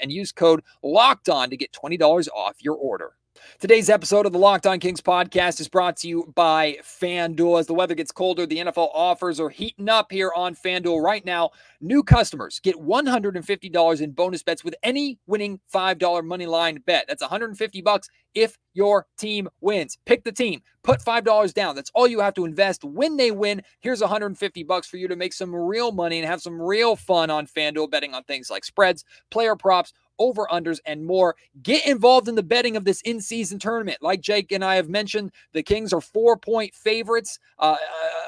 and 0.00 0.12
use 0.12 0.32
code 0.32 0.62
locked 0.82 1.28
on 1.28 1.50
to 1.50 1.56
get 1.56 1.72
$20 1.72 2.28
off 2.28 2.56
your 2.60 2.76
order. 2.76 3.12
Today's 3.60 3.90
episode 3.90 4.26
of 4.26 4.32
the 4.32 4.38
Locked 4.38 4.66
On 4.66 4.80
Kings 4.80 5.00
podcast 5.00 5.60
is 5.60 5.68
brought 5.68 5.96
to 5.98 6.08
you 6.08 6.32
by 6.34 6.78
FanDuel. 6.82 7.60
As 7.60 7.66
the 7.66 7.74
weather 7.74 7.94
gets 7.94 8.10
colder, 8.10 8.46
the 8.46 8.58
NFL 8.58 8.90
offers 8.94 9.38
are 9.38 9.50
heating 9.50 9.88
up 9.88 10.10
here 10.10 10.32
on 10.34 10.54
FanDuel 10.54 11.02
right 11.02 11.24
now. 11.24 11.50
New 11.80 12.02
customers 12.02 12.58
get 12.60 12.76
$150 12.76 14.00
in 14.00 14.10
bonus 14.12 14.42
bets 14.42 14.64
with 14.64 14.74
any 14.82 15.18
winning 15.26 15.60
$5 15.72 16.24
money 16.24 16.46
line 16.46 16.82
bet. 16.86 17.04
That's 17.06 17.22
150 17.22 17.82
bucks 17.82 18.08
if 18.34 18.58
your 18.74 19.06
team 19.18 19.48
wins. 19.60 19.98
Pick 20.06 20.24
the 20.24 20.32
team, 20.32 20.62
put 20.82 21.00
$5 21.00 21.52
down. 21.52 21.76
That's 21.76 21.90
all 21.94 22.06
you 22.06 22.20
have 22.20 22.34
to 22.34 22.44
invest. 22.44 22.84
When 22.84 23.16
they 23.16 23.30
win, 23.30 23.62
here's 23.80 24.00
150 24.00 24.62
bucks 24.64 24.88
for 24.88 24.96
you 24.96 25.08
to 25.08 25.16
make 25.16 25.32
some 25.32 25.54
real 25.54 25.92
money 25.92 26.18
and 26.18 26.26
have 26.26 26.42
some 26.42 26.60
real 26.60 26.96
fun 26.96 27.30
on 27.30 27.46
FanDuel 27.46 27.90
betting 27.90 28.14
on 28.14 28.24
things 28.24 28.50
like 28.50 28.64
spreads, 28.64 29.04
player 29.30 29.56
props, 29.56 29.92
over 30.20 30.46
unders, 30.52 30.78
and 30.86 31.04
more. 31.04 31.34
Get 31.62 31.84
involved 31.86 32.28
in 32.28 32.36
the 32.36 32.42
betting 32.42 32.76
of 32.76 32.84
this 32.84 33.00
in 33.00 33.20
season 33.20 33.58
tournament. 33.58 33.98
Like 34.00 34.20
Jake 34.20 34.52
and 34.52 34.64
I 34.64 34.76
have 34.76 34.88
mentioned, 34.88 35.32
the 35.52 35.62
Kings 35.64 35.92
are 35.92 36.00
four 36.00 36.36
point 36.36 36.74
favorites 36.74 37.40
uh, 37.58 37.72
uh, 37.72 37.76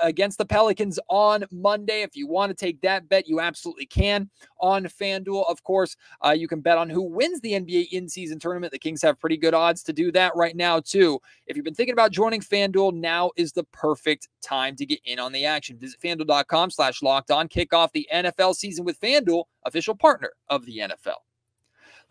against 0.02 0.38
the 0.38 0.44
Pelicans 0.44 0.98
on 1.08 1.44
Monday. 1.52 2.02
If 2.02 2.16
you 2.16 2.26
want 2.26 2.50
to 2.50 2.56
take 2.56 2.80
that 2.80 3.08
bet, 3.08 3.28
you 3.28 3.38
absolutely 3.40 3.86
can 3.86 4.28
on 4.60 4.84
FanDuel. 4.84 5.48
Of 5.48 5.62
course, 5.62 5.96
uh, 6.24 6.30
you 6.30 6.48
can 6.48 6.60
bet 6.60 6.78
on 6.78 6.88
who 6.88 7.02
wins 7.02 7.40
the 7.40 7.52
NBA 7.52 7.88
in 7.92 8.08
season 8.08 8.38
tournament. 8.38 8.72
The 8.72 8.78
Kings 8.78 9.02
have 9.02 9.20
pretty 9.20 9.36
good 9.36 9.54
odds 9.54 9.82
to 9.84 9.92
do 9.92 10.10
that 10.12 10.32
right 10.34 10.56
now, 10.56 10.80
too. 10.80 11.20
If 11.46 11.56
you've 11.56 11.64
been 11.64 11.74
thinking 11.74 11.92
about 11.92 12.10
joining 12.10 12.40
FanDuel, 12.40 12.94
now 12.94 13.30
is 13.36 13.52
the 13.52 13.64
perfect 13.64 14.28
time 14.42 14.74
to 14.76 14.86
get 14.86 15.00
in 15.04 15.18
on 15.18 15.32
the 15.32 15.44
action. 15.44 15.78
Visit 15.78 16.00
fanduel.com 16.00 16.70
slash 16.70 17.02
locked 17.02 17.30
on. 17.30 17.48
Kick 17.48 17.74
off 17.74 17.92
the 17.92 18.08
NFL 18.12 18.54
season 18.54 18.84
with 18.84 19.00
FanDuel, 19.00 19.44
official 19.64 19.94
partner 19.94 20.30
of 20.48 20.64
the 20.64 20.78
NFL. 20.78 21.16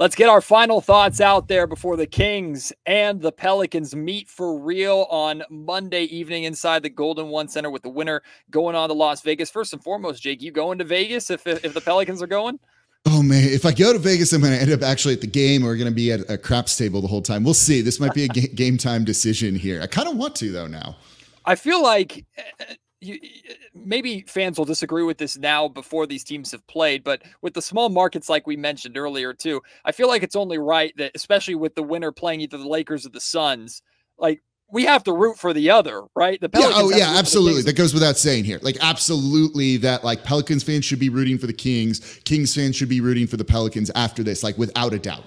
Let's 0.01 0.15
get 0.15 0.29
our 0.29 0.41
final 0.41 0.81
thoughts 0.81 1.21
out 1.21 1.47
there 1.47 1.67
before 1.67 1.95
the 1.95 2.07
Kings 2.07 2.73
and 2.87 3.21
the 3.21 3.31
Pelicans 3.31 3.95
meet 3.95 4.27
for 4.27 4.57
real 4.57 5.05
on 5.11 5.43
Monday 5.51 6.05
evening 6.05 6.45
inside 6.45 6.81
the 6.81 6.89
Golden 6.89 7.27
One 7.27 7.47
Center 7.47 7.69
with 7.69 7.83
the 7.83 7.89
winner 7.89 8.23
going 8.49 8.75
on 8.75 8.89
to 8.89 8.95
Las 8.95 9.21
Vegas. 9.21 9.51
First 9.51 9.73
and 9.73 9.83
foremost, 9.83 10.23
Jake, 10.23 10.41
you 10.41 10.51
going 10.51 10.79
to 10.79 10.83
Vegas 10.83 11.29
if 11.29 11.45
if 11.45 11.75
the 11.75 11.81
Pelicans 11.81 12.19
are 12.19 12.25
going? 12.25 12.59
Oh 13.05 13.21
man, 13.21 13.43
if 13.43 13.63
I 13.63 13.73
go 13.73 13.93
to 13.93 13.99
Vegas, 13.99 14.33
I'm 14.33 14.41
going 14.41 14.53
to 14.53 14.59
end 14.59 14.71
up 14.71 14.81
actually 14.81 15.13
at 15.13 15.21
the 15.21 15.27
game 15.27 15.63
or 15.63 15.75
going 15.75 15.87
to 15.87 15.93
be 15.93 16.11
at 16.11 16.27
a 16.31 16.35
craps 16.35 16.75
table 16.75 16.99
the 17.01 17.07
whole 17.07 17.21
time. 17.21 17.43
We'll 17.43 17.53
see. 17.53 17.81
This 17.81 17.99
might 17.99 18.15
be 18.15 18.23
a 18.23 18.27
game 18.55 18.79
time 18.79 19.05
decision 19.05 19.53
here. 19.53 19.83
I 19.83 19.85
kind 19.85 20.07
of 20.07 20.17
want 20.17 20.35
to 20.37 20.51
though 20.51 20.65
now. 20.65 20.95
I 21.45 21.53
feel 21.53 21.83
like 21.83 22.25
you, 23.01 23.19
maybe 23.73 24.23
fans 24.27 24.57
will 24.57 24.65
disagree 24.65 25.03
with 25.03 25.17
this 25.17 25.37
now 25.37 25.67
before 25.67 26.05
these 26.05 26.23
teams 26.23 26.51
have 26.51 26.65
played, 26.67 27.03
but 27.03 27.23
with 27.41 27.53
the 27.53 27.61
small 27.61 27.89
markets 27.89 28.29
like 28.29 28.45
we 28.45 28.55
mentioned 28.55 28.97
earlier 28.97 29.33
too, 29.33 29.61
I 29.83 29.91
feel 29.91 30.07
like 30.07 30.23
it's 30.23 30.35
only 30.35 30.59
right 30.59 30.93
that 30.97 31.11
especially 31.15 31.55
with 31.55 31.75
the 31.75 31.83
winner 31.83 32.11
playing 32.11 32.41
either 32.41 32.57
the 32.57 32.67
Lakers 32.67 33.05
or 33.05 33.09
the 33.09 33.19
Suns, 33.19 33.81
like 34.17 34.41
we 34.71 34.85
have 34.85 35.03
to 35.03 35.13
root 35.13 35.37
for 35.37 35.51
the 35.51 35.69
other, 35.71 36.03
right? 36.15 36.39
The 36.39 36.47
Pelicans 36.47 36.91
yeah, 36.91 36.95
oh 36.95 37.11
yeah, 37.11 37.19
absolutely. 37.19 37.63
That 37.63 37.75
goes 37.75 37.93
without 37.93 38.17
saying 38.17 38.45
here. 38.45 38.59
Like 38.61 38.77
absolutely 38.81 39.77
that 39.77 40.03
like 40.03 40.23
Pelicans 40.23 40.63
fans 40.63 40.85
should 40.85 40.99
be 40.99 41.09
rooting 41.09 41.37
for 41.37 41.47
the 41.47 41.53
Kings, 41.53 42.19
Kings 42.23 42.55
fans 42.55 42.75
should 42.75 42.89
be 42.89 43.01
rooting 43.01 43.27
for 43.27 43.37
the 43.37 43.45
Pelicans 43.45 43.91
after 43.95 44.23
this, 44.23 44.43
like 44.43 44.57
without 44.57 44.93
a 44.93 44.99
doubt. 44.99 45.25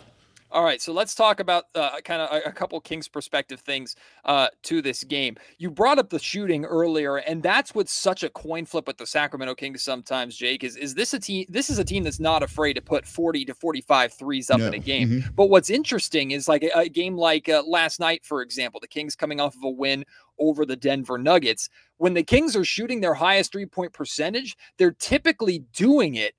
All 0.54 0.62
right, 0.62 0.80
so 0.80 0.92
let's 0.92 1.16
talk 1.16 1.40
about 1.40 1.64
uh, 1.74 2.00
kind 2.04 2.22
of 2.22 2.32
a, 2.32 2.48
a, 2.48 2.52
couple 2.52 2.80
Kings 2.80 3.08
perspective 3.08 3.58
things 3.58 3.96
uh, 4.24 4.46
to 4.62 4.80
this 4.80 5.02
game. 5.02 5.36
You 5.58 5.68
brought 5.68 5.98
up 5.98 6.10
the 6.10 6.20
shooting 6.20 6.64
earlier, 6.64 7.16
and 7.16 7.42
that's 7.42 7.74
what's 7.74 7.92
such 7.92 8.22
a 8.22 8.30
coin 8.30 8.64
flip 8.64 8.86
with 8.86 8.96
the 8.96 9.04
Sacramento 9.04 9.56
Kings 9.56 9.82
sometimes. 9.82 10.36
Jake 10.36 10.62
is 10.62 10.76
is 10.76 10.94
this 10.94 11.12
a 11.12 11.18
team? 11.18 11.44
This 11.48 11.70
is 11.70 11.80
a 11.80 11.84
team 11.84 12.04
that's 12.04 12.20
not 12.20 12.44
afraid 12.44 12.74
to 12.74 12.80
put 12.80 13.04
forty 13.04 13.44
to 13.46 13.52
45 13.52 14.12
threes 14.12 14.48
up 14.48 14.60
no. 14.60 14.68
in 14.68 14.74
a 14.74 14.78
game. 14.78 15.08
Mm-hmm. 15.08 15.34
But 15.34 15.46
what's 15.46 15.70
interesting 15.70 16.30
is 16.30 16.46
like 16.46 16.62
a, 16.62 16.70
a 16.78 16.88
game 16.88 17.16
like 17.16 17.48
uh, 17.48 17.64
last 17.66 17.98
night, 17.98 18.24
for 18.24 18.40
example, 18.40 18.78
the 18.78 18.86
Kings 18.86 19.16
coming 19.16 19.40
off 19.40 19.56
of 19.56 19.64
a 19.64 19.70
win 19.70 20.04
over 20.38 20.64
the 20.64 20.76
Denver 20.76 21.18
Nuggets. 21.18 21.68
When 21.96 22.14
the 22.14 22.22
Kings 22.22 22.54
are 22.54 22.64
shooting 22.64 23.00
their 23.00 23.14
highest 23.14 23.50
three 23.50 23.66
point 23.66 23.92
percentage, 23.92 24.56
they're 24.78 24.92
typically 24.92 25.64
doing 25.72 26.14
it 26.14 26.36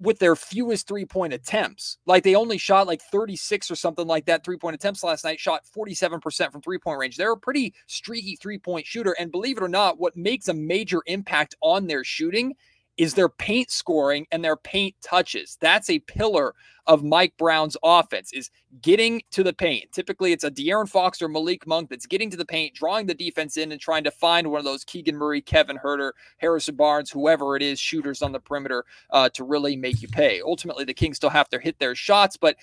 with 0.00 0.18
their 0.18 0.36
fewest 0.36 0.86
three 0.86 1.04
point 1.04 1.32
attempts. 1.32 1.98
Like 2.06 2.22
they 2.22 2.34
only 2.34 2.58
shot 2.58 2.86
like 2.86 3.02
36 3.02 3.70
or 3.70 3.76
something 3.76 4.06
like 4.06 4.26
that 4.26 4.44
three 4.44 4.56
point 4.56 4.74
attempts 4.74 5.02
last 5.02 5.24
night, 5.24 5.40
shot 5.40 5.62
47% 5.76 6.52
from 6.52 6.60
three 6.60 6.78
point 6.78 6.98
range. 6.98 7.16
They're 7.16 7.32
a 7.32 7.36
pretty 7.36 7.74
streaky 7.86 8.36
three 8.36 8.58
point 8.58 8.86
shooter. 8.86 9.16
And 9.18 9.32
believe 9.32 9.56
it 9.56 9.62
or 9.62 9.68
not, 9.68 9.98
what 9.98 10.16
makes 10.16 10.48
a 10.48 10.54
major 10.54 11.02
impact 11.06 11.56
on 11.62 11.86
their 11.86 12.04
shooting 12.04 12.54
is 12.98 13.14
their 13.14 13.28
paint 13.28 13.70
scoring 13.70 14.26
and 14.30 14.44
their 14.44 14.56
paint 14.56 14.94
touches. 15.00 15.56
That's 15.60 15.88
a 15.88 16.00
pillar 16.00 16.54
of 16.88 17.04
Mike 17.04 17.34
Brown's 17.36 17.76
offense 17.82 18.32
is 18.32 18.50
getting 18.80 19.20
to 19.30 19.42
the 19.42 19.52
paint. 19.52 19.92
Typically, 19.92 20.32
it's 20.32 20.42
a 20.42 20.50
De'Aaron 20.50 20.88
Fox 20.88 21.20
or 21.20 21.28
Malik 21.28 21.66
Monk 21.66 21.90
that's 21.90 22.06
getting 22.06 22.30
to 22.30 22.36
the 22.36 22.46
paint, 22.46 22.74
drawing 22.74 23.06
the 23.06 23.14
defense 23.14 23.58
in, 23.58 23.72
and 23.72 23.80
trying 23.80 24.04
to 24.04 24.10
find 24.10 24.50
one 24.50 24.58
of 24.58 24.64
those 24.64 24.84
Keegan 24.84 25.14
Murray, 25.14 25.42
Kevin 25.42 25.78
Huerter, 25.78 26.12
Harrison 26.38 26.76
Barnes, 26.76 27.10
whoever 27.10 27.56
it 27.56 27.62
is, 27.62 27.78
shooters 27.78 28.22
on 28.22 28.32
the 28.32 28.40
perimeter 28.40 28.86
uh, 29.10 29.28
to 29.30 29.44
really 29.44 29.76
make 29.76 30.00
you 30.00 30.08
pay. 30.08 30.40
Ultimately, 30.40 30.84
the 30.84 30.94
Kings 30.94 31.18
still 31.18 31.30
have 31.30 31.50
to 31.50 31.58
hit 31.58 31.78
their 31.78 31.94
shots, 31.94 32.38
but 32.38 32.56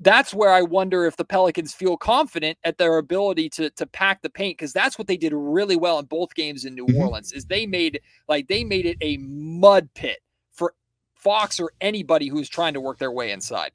that's 0.00 0.34
where 0.34 0.50
I 0.50 0.62
wonder 0.62 1.06
if 1.06 1.16
the 1.16 1.24
Pelicans 1.24 1.72
feel 1.72 1.96
confident 1.96 2.58
at 2.64 2.78
their 2.78 2.98
ability 2.98 3.48
to 3.50 3.70
to 3.70 3.86
pack 3.86 4.22
the 4.22 4.30
paint 4.30 4.58
because 4.58 4.72
that's 4.72 4.98
what 4.98 5.06
they 5.06 5.16
did 5.16 5.32
really 5.32 5.76
well 5.76 5.98
in 5.98 6.06
both 6.06 6.34
games 6.34 6.64
in 6.64 6.74
New 6.74 6.86
mm-hmm. 6.86 7.00
Orleans 7.00 7.32
is 7.32 7.46
they 7.46 7.66
made 7.66 8.00
like 8.28 8.48
they 8.48 8.64
made 8.64 8.86
it 8.86 8.98
a 9.00 9.16
mud 9.18 9.88
pit 9.94 10.18
for 10.50 10.74
Fox 11.14 11.60
or 11.60 11.72
anybody 11.80 12.28
who's 12.28 12.48
trying 12.48 12.74
to 12.74 12.80
work 12.80 12.98
their 12.98 13.12
way 13.12 13.30
inside. 13.30 13.70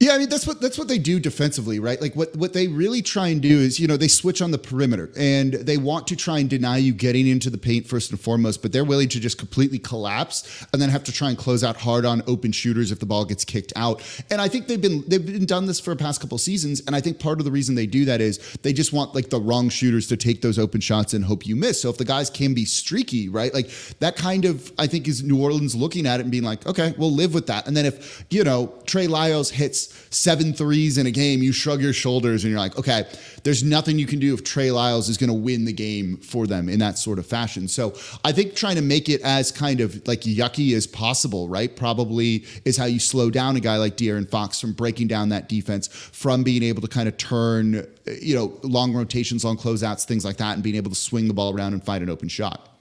Yeah, 0.00 0.12
I 0.12 0.18
mean 0.18 0.28
that's 0.28 0.46
what 0.46 0.60
that's 0.60 0.76
what 0.76 0.88
they 0.88 0.98
do 0.98 1.20
defensively, 1.20 1.78
right? 1.78 1.98
Like 2.00 2.14
what 2.16 2.34
what 2.36 2.52
they 2.52 2.66
really 2.66 3.00
try 3.00 3.28
and 3.28 3.40
do 3.40 3.60
is, 3.60 3.78
you 3.78 3.86
know, 3.86 3.96
they 3.96 4.08
switch 4.08 4.42
on 4.42 4.50
the 4.50 4.58
perimeter 4.58 5.10
and 5.16 5.54
they 5.54 5.76
want 5.76 6.08
to 6.08 6.16
try 6.16 6.40
and 6.40 6.50
deny 6.50 6.78
you 6.78 6.92
getting 6.92 7.28
into 7.28 7.48
the 7.48 7.56
paint 7.56 7.86
first 7.86 8.10
and 8.10 8.20
foremost, 8.20 8.60
but 8.60 8.72
they're 8.72 8.84
willing 8.84 9.08
to 9.10 9.20
just 9.20 9.38
completely 9.38 9.78
collapse 9.78 10.66
and 10.72 10.82
then 10.82 10.88
have 10.90 11.04
to 11.04 11.12
try 11.12 11.28
and 11.28 11.38
close 11.38 11.62
out 11.62 11.76
hard 11.76 12.04
on 12.04 12.22
open 12.26 12.50
shooters 12.50 12.90
if 12.90 12.98
the 12.98 13.06
ball 13.06 13.24
gets 13.24 13.44
kicked 13.44 13.72
out. 13.76 14.02
And 14.30 14.40
I 14.40 14.48
think 14.48 14.66
they've 14.66 14.82
been 14.82 15.04
they've 15.06 15.24
been 15.24 15.46
done 15.46 15.64
this 15.66 15.78
for 15.78 15.94
the 15.94 16.02
past 16.02 16.20
couple 16.20 16.36
seasons, 16.38 16.82
and 16.86 16.96
I 16.96 17.00
think 17.00 17.20
part 17.20 17.38
of 17.38 17.44
the 17.44 17.52
reason 17.52 17.76
they 17.76 17.86
do 17.86 18.04
that 18.04 18.20
is 18.20 18.38
they 18.62 18.72
just 18.72 18.92
want 18.92 19.14
like 19.14 19.30
the 19.30 19.40
wrong 19.40 19.68
shooters 19.68 20.08
to 20.08 20.16
take 20.16 20.42
those 20.42 20.58
open 20.58 20.80
shots 20.80 21.14
and 21.14 21.24
hope 21.24 21.46
you 21.46 21.54
miss. 21.54 21.80
So 21.80 21.88
if 21.88 21.98
the 21.98 22.04
guys 22.04 22.30
can 22.30 22.52
be 22.52 22.64
streaky, 22.64 23.28
right? 23.28 23.54
Like 23.54 23.70
that 24.00 24.16
kind 24.16 24.44
of 24.44 24.72
I 24.76 24.88
think 24.88 25.06
is 25.06 25.22
New 25.22 25.40
Orleans 25.40 25.74
looking 25.76 26.04
at 26.04 26.18
it 26.18 26.24
and 26.24 26.32
being 26.32 26.42
like, 26.44 26.66
okay, 26.66 26.94
we'll 26.98 27.12
live 27.14 27.32
with 27.32 27.46
that. 27.46 27.68
And 27.68 27.76
then 27.76 27.86
if, 27.86 28.24
you 28.28 28.42
know, 28.42 28.74
Trey 28.86 29.06
Lyles 29.06 29.50
hits 29.50 29.83
seven 30.10 30.52
threes 30.52 30.98
in 30.98 31.06
a 31.06 31.10
game, 31.10 31.42
you 31.42 31.52
shrug 31.52 31.80
your 31.80 31.92
shoulders 31.92 32.44
and 32.44 32.50
you're 32.50 32.60
like, 32.60 32.78
okay, 32.78 33.04
there's 33.42 33.62
nothing 33.62 33.98
you 33.98 34.06
can 34.06 34.18
do 34.18 34.34
if 34.34 34.44
Trey 34.44 34.70
Lyles 34.70 35.08
is 35.08 35.16
going 35.16 35.28
to 35.28 35.34
win 35.34 35.64
the 35.64 35.72
game 35.72 36.16
for 36.18 36.46
them 36.46 36.68
in 36.68 36.78
that 36.80 36.98
sort 36.98 37.18
of 37.18 37.26
fashion. 37.26 37.68
So 37.68 37.94
I 38.24 38.32
think 38.32 38.54
trying 38.54 38.76
to 38.76 38.82
make 38.82 39.08
it 39.08 39.20
as 39.22 39.52
kind 39.52 39.80
of 39.80 40.06
like 40.06 40.22
yucky 40.22 40.74
as 40.74 40.86
possible, 40.86 41.48
right? 41.48 41.74
Probably 41.74 42.44
is 42.64 42.76
how 42.76 42.86
you 42.86 42.98
slow 42.98 43.30
down 43.30 43.56
a 43.56 43.60
guy 43.60 43.76
like 43.76 43.96
De'Aaron 43.96 44.28
Fox 44.28 44.60
from 44.60 44.72
breaking 44.72 45.08
down 45.08 45.28
that 45.30 45.48
defense, 45.48 45.88
from 45.88 46.42
being 46.42 46.62
able 46.62 46.82
to 46.82 46.88
kind 46.88 47.08
of 47.08 47.16
turn, 47.16 47.86
you 48.20 48.34
know, 48.34 48.58
long 48.62 48.94
rotations, 48.94 49.44
long 49.44 49.56
closeouts, 49.56 50.04
things 50.04 50.24
like 50.24 50.36
that, 50.38 50.54
and 50.54 50.62
being 50.62 50.76
able 50.76 50.90
to 50.90 50.96
swing 50.96 51.28
the 51.28 51.34
ball 51.34 51.54
around 51.54 51.72
and 51.72 51.84
find 51.84 52.02
an 52.02 52.10
open 52.10 52.28
shot. 52.28 52.73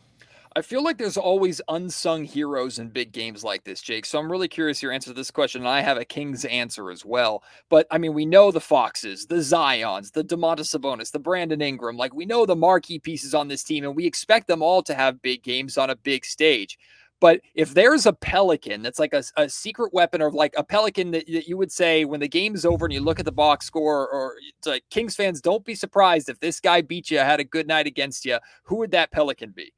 I 0.55 0.61
feel 0.61 0.83
like 0.83 0.99
there's 0.99 1.17
always 1.17 1.61
unsung 1.67 2.25
heroes 2.25 2.77
in 2.77 2.89
big 2.89 3.11
games 3.11 3.43
like 3.43 3.63
this, 3.63 3.81
Jake. 3.81 4.05
So 4.05 4.19
I'm 4.19 4.31
really 4.31 4.47
curious 4.47 4.83
your 4.83 4.91
answer 4.91 5.09
to 5.09 5.15
this 5.15 5.31
question. 5.31 5.61
And 5.61 5.67
I 5.67 5.81
have 5.81 5.97
a 5.97 6.05
King's 6.05 6.45
answer 6.45 6.91
as 6.91 7.03
well. 7.03 7.43
But 7.69 7.87
I 7.89 7.97
mean, 7.97 8.13
we 8.13 8.25
know 8.25 8.51
the 8.51 8.61
Foxes, 8.61 9.25
the 9.25 9.37
Zions, 9.37 10.11
the 10.11 10.23
Domantas 10.23 10.75
Sabonis, 10.75 11.11
the 11.11 11.19
Brandon 11.19 11.61
Ingram. 11.61 11.97
Like 11.97 12.13
we 12.13 12.25
know 12.25 12.45
the 12.45 12.55
marquee 12.55 12.99
pieces 12.99 13.33
on 13.33 13.47
this 13.47 13.63
team, 13.63 13.83
and 13.83 13.95
we 13.95 14.05
expect 14.05 14.47
them 14.47 14.61
all 14.61 14.83
to 14.83 14.93
have 14.93 15.21
big 15.23 15.41
games 15.41 15.77
on 15.77 15.89
a 15.89 15.95
big 15.95 16.23
stage. 16.23 16.77
But 17.19 17.39
if 17.55 17.73
there's 17.73 18.05
a 18.05 18.13
pelican 18.13 18.81
that's 18.81 18.99
like 18.99 19.13
a, 19.13 19.23
a 19.37 19.49
secret 19.49 19.93
weapon 19.93 20.21
or 20.21 20.29
like 20.29 20.53
a 20.57 20.63
pelican 20.63 21.11
that, 21.11 21.25
that, 21.27 21.47
you 21.47 21.57
would 21.57 21.71
say 21.71 22.05
when 22.05 22.19
the 22.19 22.27
game's 22.27 22.65
over 22.65 22.85
and 22.85 22.93
you 22.93 22.99
look 22.99 23.17
at 23.17 23.25
the 23.25 23.31
box 23.31 23.65
score, 23.65 24.07
or 24.09 24.35
it's 24.59 24.67
like 24.67 24.83
Kings 24.89 25.15
fans, 25.15 25.41
don't 25.41 25.63
be 25.63 25.73
surprised 25.73 26.27
if 26.29 26.39
this 26.41 26.59
guy 26.59 26.81
beat 26.81 27.09
you, 27.09 27.19
had 27.19 27.39
a 27.39 27.45
good 27.45 27.67
night 27.67 27.87
against 27.87 28.25
you. 28.25 28.39
Who 28.65 28.75
would 28.75 28.91
that 28.91 29.11
pelican 29.11 29.51
be? 29.51 29.73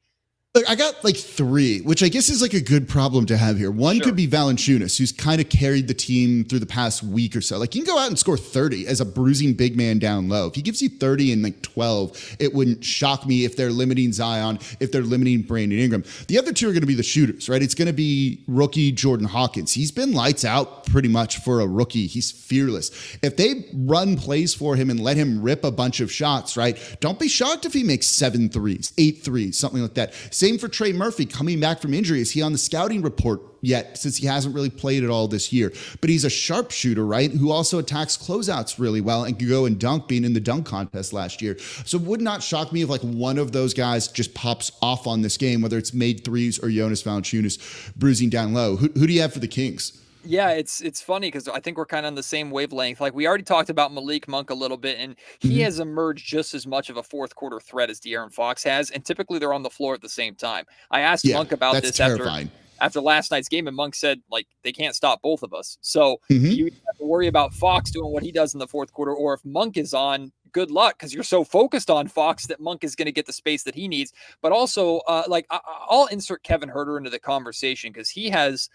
Look, 0.55 0.69
I 0.69 0.75
got 0.75 1.03
like 1.03 1.17
three, 1.17 1.81
which 1.81 2.01
I 2.01 2.07
guess 2.07 2.29
is 2.29 2.41
like 2.41 2.53
a 2.53 2.61
good 2.61 2.87
problem 2.87 3.25
to 3.25 3.35
have 3.35 3.57
here. 3.57 3.69
One 3.69 3.97
sure. 3.97 4.05
could 4.05 4.15
be 4.15 4.25
Valanciunas, 4.25 4.97
who's 4.97 5.11
kind 5.11 5.41
of 5.41 5.49
carried 5.49 5.89
the 5.89 5.93
team 5.93 6.45
through 6.45 6.59
the 6.59 6.65
past 6.65 7.03
week 7.03 7.35
or 7.35 7.41
so. 7.41 7.57
Like, 7.57 7.73
he 7.73 7.81
can 7.81 7.85
go 7.85 7.99
out 7.99 8.07
and 8.07 8.17
score 8.17 8.37
30 8.37 8.87
as 8.87 9.01
a 9.01 9.05
bruising 9.05 9.55
big 9.55 9.75
man 9.75 9.99
down 9.99 10.29
low. 10.29 10.47
If 10.47 10.55
he 10.55 10.61
gives 10.61 10.81
you 10.81 10.87
30 10.87 11.33
and 11.33 11.43
like 11.43 11.61
12, 11.61 12.37
it 12.39 12.53
wouldn't 12.53 12.85
shock 12.85 13.25
me 13.25 13.43
if 13.43 13.57
they're 13.57 13.69
limiting 13.69 14.13
Zion, 14.13 14.59
if 14.79 14.93
they're 14.93 15.03
limiting 15.03 15.41
Brandon 15.41 15.77
Ingram. 15.77 16.05
The 16.29 16.39
other 16.39 16.53
two 16.53 16.69
are 16.69 16.71
going 16.71 16.79
to 16.79 16.87
be 16.87 16.95
the 16.95 17.03
shooters, 17.03 17.49
right? 17.49 17.61
It's 17.61 17.75
going 17.75 17.87
to 17.87 17.93
be 17.93 18.41
rookie 18.47 18.93
Jordan 18.93 19.27
Hawkins. 19.27 19.73
He's 19.73 19.91
been 19.91 20.13
lights 20.13 20.45
out 20.45 20.85
pretty 20.85 21.09
much 21.09 21.39
for 21.39 21.59
a 21.59 21.67
rookie. 21.67 22.07
He's 22.07 22.31
fearless. 22.31 22.91
If 23.21 23.35
they 23.35 23.65
run 23.73 24.15
plays 24.15 24.53
for 24.53 24.77
him 24.77 24.89
and 24.89 25.01
let 25.01 25.17
him 25.17 25.41
rip 25.41 25.65
a 25.65 25.71
bunch 25.71 25.99
of 25.99 26.09
shots, 26.09 26.55
right? 26.55 26.79
Don't 27.01 27.19
be 27.19 27.27
shocked 27.27 27.65
if 27.65 27.73
he 27.73 27.83
makes 27.83 28.07
seven 28.07 28.47
threes, 28.47 28.93
eight 28.97 29.21
threes, 29.21 29.59
something 29.59 29.81
like 29.81 29.95
that. 29.95 30.13
Same 30.45 30.59
for 30.59 30.67
Trey 30.67 30.93
Murphy 30.93 31.25
coming 31.25 31.59
back 31.59 31.81
from 31.81 31.91
injury. 31.91 32.21
Is 32.21 32.29
he 32.29 32.43
on 32.43 32.51
the 32.51 32.59
scouting 32.59 33.01
report 33.01 33.41
yet 33.61 33.97
since 33.97 34.17
he 34.17 34.27
hasn't 34.27 34.53
really 34.53 34.69
played 34.69 35.03
at 35.03 35.09
all 35.09 35.27
this 35.27 35.51
year? 35.51 35.73
But 36.01 36.11
he's 36.11 36.23
a 36.23 36.29
sharpshooter, 36.29 37.03
right? 37.03 37.31
Who 37.31 37.49
also 37.49 37.79
attacks 37.79 38.15
closeouts 38.15 38.77
really 38.77 39.01
well 39.01 39.23
and 39.23 39.39
can 39.39 39.49
go 39.49 39.65
and 39.65 39.79
dunk, 39.79 40.07
being 40.07 40.23
in 40.23 40.33
the 40.33 40.39
dunk 40.39 40.67
contest 40.67 41.13
last 41.13 41.41
year. 41.41 41.57
So 41.85 41.97
it 41.97 42.03
would 42.03 42.21
not 42.21 42.43
shock 42.43 42.71
me 42.71 42.83
if 42.83 42.89
like 42.89 43.01
one 43.01 43.39
of 43.39 43.53
those 43.53 43.73
guys 43.73 44.07
just 44.07 44.35
pops 44.35 44.71
off 44.83 45.07
on 45.07 45.23
this 45.23 45.35
game, 45.35 45.63
whether 45.63 45.79
it's 45.79 45.95
made 45.95 46.23
threes 46.23 46.59
or 46.59 46.69
Jonas 46.69 47.01
Valanciunas 47.01 47.95
bruising 47.95 48.29
down 48.29 48.53
low. 48.53 48.75
Who, 48.75 48.89
who 48.89 49.07
do 49.07 49.13
you 49.13 49.21
have 49.21 49.33
for 49.33 49.39
the 49.39 49.47
Kings? 49.47 49.99
Yeah, 50.25 50.51
it's 50.51 50.81
it's 50.81 51.01
funny 51.01 51.27
because 51.27 51.47
I 51.47 51.59
think 51.59 51.77
we're 51.77 51.85
kind 51.85 52.05
of 52.05 52.09
on 52.09 52.15
the 52.15 52.23
same 52.23 52.51
wavelength. 52.51 52.99
Like 52.99 53.13
we 53.13 53.27
already 53.27 53.43
talked 53.43 53.69
about 53.69 53.93
Malik 53.93 54.27
Monk 54.27 54.49
a 54.49 54.53
little 54.53 54.77
bit, 54.77 54.97
and 54.99 55.15
he 55.39 55.49
mm-hmm. 55.49 55.63
has 55.63 55.79
emerged 55.79 56.25
just 56.25 56.53
as 56.53 56.65
much 56.65 56.89
of 56.89 56.97
a 56.97 57.03
fourth 57.03 57.35
quarter 57.35 57.59
threat 57.59 57.89
as 57.89 57.99
De'Aaron 57.99 58.31
Fox 58.31 58.63
has, 58.63 58.91
and 58.91 59.05
typically 59.05 59.39
they're 59.39 59.53
on 59.53 59.63
the 59.63 59.69
floor 59.69 59.93
at 59.93 60.01
the 60.01 60.09
same 60.09 60.35
time. 60.35 60.65
I 60.91 61.01
asked 61.01 61.25
yeah, 61.25 61.35
Monk 61.35 61.51
about 61.51 61.81
this 61.81 61.95
terrifying. 61.97 62.47
after 62.47 62.65
after 62.81 63.01
last 63.01 63.31
night's 63.31 63.47
game, 63.47 63.67
and 63.67 63.75
Monk 63.75 63.95
said 63.95 64.21
like 64.29 64.47
they 64.63 64.71
can't 64.71 64.95
stop 64.95 65.21
both 65.21 65.43
of 65.43 65.53
us. 65.53 65.77
So 65.81 66.19
mm-hmm. 66.29 66.45
you 66.47 66.65
have 66.65 66.97
to 66.99 67.05
worry 67.05 67.27
about 67.27 67.53
Fox 67.53 67.91
doing 67.91 68.11
what 68.11 68.23
he 68.23 68.31
does 68.31 68.53
in 68.53 68.59
the 68.59 68.67
fourth 68.67 68.91
quarter, 68.91 69.13
or 69.13 69.33
if 69.33 69.45
Monk 69.45 69.77
is 69.77 69.93
on, 69.93 70.31
good 70.51 70.71
luck 70.71 70.97
because 70.97 71.13
you're 71.13 71.23
so 71.23 71.43
focused 71.43 71.89
on 71.89 72.07
Fox 72.07 72.47
that 72.47 72.59
Monk 72.59 72.83
is 72.83 72.95
going 72.95 73.07
to 73.07 73.11
get 73.11 73.25
the 73.25 73.33
space 73.33 73.63
that 73.63 73.75
he 73.75 73.87
needs. 73.87 74.13
But 74.41 74.51
also, 74.51 74.99
uh, 74.99 75.23
like 75.27 75.45
I- 75.49 75.59
I'll 75.89 76.07
insert 76.07 76.43
Kevin 76.43 76.69
Huerter 76.69 76.97
into 76.97 77.09
the 77.09 77.19
conversation 77.19 77.91
because 77.91 78.09
he 78.09 78.29
has 78.29 78.69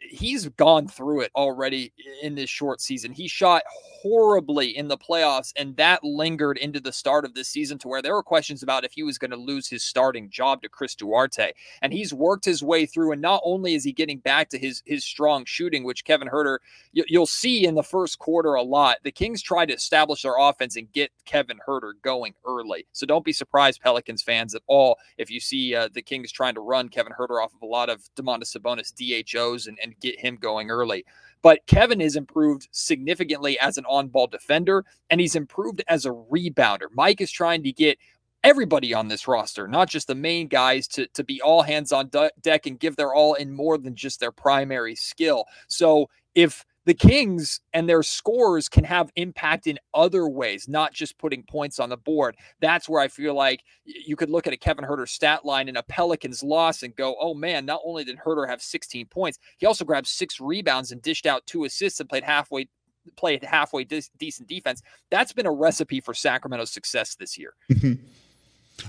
he's 0.00 0.48
gone 0.50 0.88
through 0.88 1.20
it 1.20 1.30
already 1.34 1.92
in 2.22 2.34
this 2.34 2.50
short 2.50 2.80
season. 2.80 3.12
He 3.12 3.28
shot 3.28 3.62
horribly 3.68 4.76
in 4.76 4.88
the 4.88 4.96
playoffs, 4.96 5.52
and 5.56 5.76
that 5.76 6.04
lingered 6.04 6.56
into 6.58 6.80
the 6.80 6.92
start 6.92 7.24
of 7.24 7.34
this 7.34 7.48
season 7.48 7.78
to 7.78 7.88
where 7.88 8.02
there 8.02 8.14
were 8.14 8.22
questions 8.22 8.62
about 8.62 8.84
if 8.84 8.92
he 8.92 9.02
was 9.02 9.18
going 9.18 9.30
to 9.30 9.36
lose 9.36 9.68
his 9.68 9.82
starting 9.82 10.30
job 10.30 10.62
to 10.62 10.68
Chris 10.68 10.94
Duarte. 10.94 11.52
And 11.82 11.92
he's 11.92 12.14
worked 12.14 12.44
his 12.44 12.62
way 12.62 12.86
through, 12.86 13.12
and 13.12 13.20
not 13.20 13.42
only 13.44 13.74
is 13.74 13.84
he 13.84 13.92
getting 13.92 14.18
back 14.18 14.48
to 14.50 14.58
his 14.58 14.82
his 14.86 15.04
strong 15.04 15.44
shooting, 15.44 15.84
which 15.84 16.04
Kevin 16.04 16.28
Huerter 16.28 16.58
you, 16.92 17.04
will 17.18 17.26
see 17.26 17.66
in 17.66 17.74
the 17.74 17.82
first 17.82 18.18
quarter 18.18 18.54
a 18.54 18.62
lot. 18.62 18.98
The 19.02 19.12
Kings 19.12 19.42
tried 19.42 19.66
to 19.66 19.74
establish 19.74 20.22
their 20.22 20.36
offense 20.38 20.76
and 20.76 20.90
get 20.92 21.10
Kevin 21.24 21.58
Huerter 21.66 21.92
going 22.02 22.34
early. 22.46 22.86
So 22.92 23.06
don't 23.06 23.24
be 23.24 23.32
surprised, 23.32 23.80
Pelicans 23.80 24.22
fans, 24.22 24.54
at 24.54 24.62
all 24.66 24.98
if 25.16 25.30
you 25.30 25.40
see 25.40 25.74
uh, 25.74 25.88
the 25.92 26.02
Kings 26.02 26.32
trying 26.32 26.54
to 26.54 26.60
run 26.60 26.88
Kevin 26.88 27.12
Huerter 27.18 27.42
off 27.42 27.54
of 27.54 27.62
a 27.62 27.66
lot 27.66 27.88
of 27.88 28.02
Domantas 28.16 28.56
Sabonis 28.56 28.92
DHOs 28.94 29.66
and, 29.66 29.78
and 29.82 29.87
get 30.00 30.20
him 30.20 30.36
going 30.36 30.70
early. 30.70 31.04
But 31.42 31.66
Kevin 31.66 32.00
has 32.00 32.16
improved 32.16 32.68
significantly 32.72 33.58
as 33.60 33.78
an 33.78 33.84
on 33.86 34.08
ball 34.08 34.26
defender, 34.26 34.84
and 35.10 35.20
he's 35.20 35.36
improved 35.36 35.82
as 35.88 36.04
a 36.04 36.10
rebounder. 36.10 36.86
Mike 36.92 37.20
is 37.20 37.30
trying 37.30 37.62
to 37.62 37.72
get 37.72 37.98
everybody 38.44 38.94
on 38.94 39.08
this 39.08 39.28
roster, 39.28 39.68
not 39.68 39.88
just 39.88 40.06
the 40.06 40.14
main 40.14 40.48
guys, 40.48 40.86
to, 40.88 41.06
to 41.08 41.24
be 41.24 41.40
all 41.40 41.62
hands 41.62 41.92
on 41.92 42.10
deck 42.40 42.66
and 42.66 42.80
give 42.80 42.96
their 42.96 43.14
all 43.14 43.34
in 43.34 43.52
more 43.52 43.78
than 43.78 43.94
just 43.94 44.20
their 44.20 44.32
primary 44.32 44.94
skill. 44.94 45.44
So 45.68 46.08
if 46.34 46.64
the 46.88 46.94
Kings 46.94 47.60
and 47.74 47.86
their 47.86 48.02
scores 48.02 48.66
can 48.66 48.82
have 48.82 49.12
impact 49.14 49.66
in 49.66 49.78
other 49.92 50.26
ways, 50.26 50.68
not 50.68 50.94
just 50.94 51.18
putting 51.18 51.42
points 51.42 51.78
on 51.78 51.90
the 51.90 51.98
board. 51.98 52.34
That's 52.62 52.88
where 52.88 53.02
I 53.02 53.08
feel 53.08 53.34
like 53.34 53.62
you 53.84 54.16
could 54.16 54.30
look 54.30 54.46
at 54.46 54.54
a 54.54 54.56
Kevin 54.56 54.86
Huerter 54.86 55.06
stat 55.06 55.44
line 55.44 55.68
in 55.68 55.76
a 55.76 55.82
Pelicans 55.82 56.42
loss 56.42 56.82
and 56.82 56.96
go, 56.96 57.14
oh 57.20 57.34
man, 57.34 57.66
not 57.66 57.82
only 57.84 58.04
did 58.04 58.16
Huerter 58.16 58.48
have 58.48 58.62
16 58.62 59.04
points, 59.08 59.38
he 59.58 59.66
also 59.66 59.84
grabbed 59.84 60.06
six 60.06 60.40
rebounds 60.40 60.90
and 60.90 61.02
dished 61.02 61.26
out 61.26 61.44
two 61.44 61.64
assists 61.64 62.00
and 62.00 62.08
played 62.08 62.24
halfway 62.24 62.70
played 63.16 63.44
halfway 63.44 63.84
de- 63.84 64.02
decent 64.18 64.48
defense. 64.48 64.80
That's 65.10 65.34
been 65.34 65.44
a 65.44 65.52
recipe 65.52 66.00
for 66.00 66.14
Sacramento's 66.14 66.70
success 66.70 67.16
this 67.16 67.36
year. 67.36 67.52
Mm-hmm. 67.70 68.02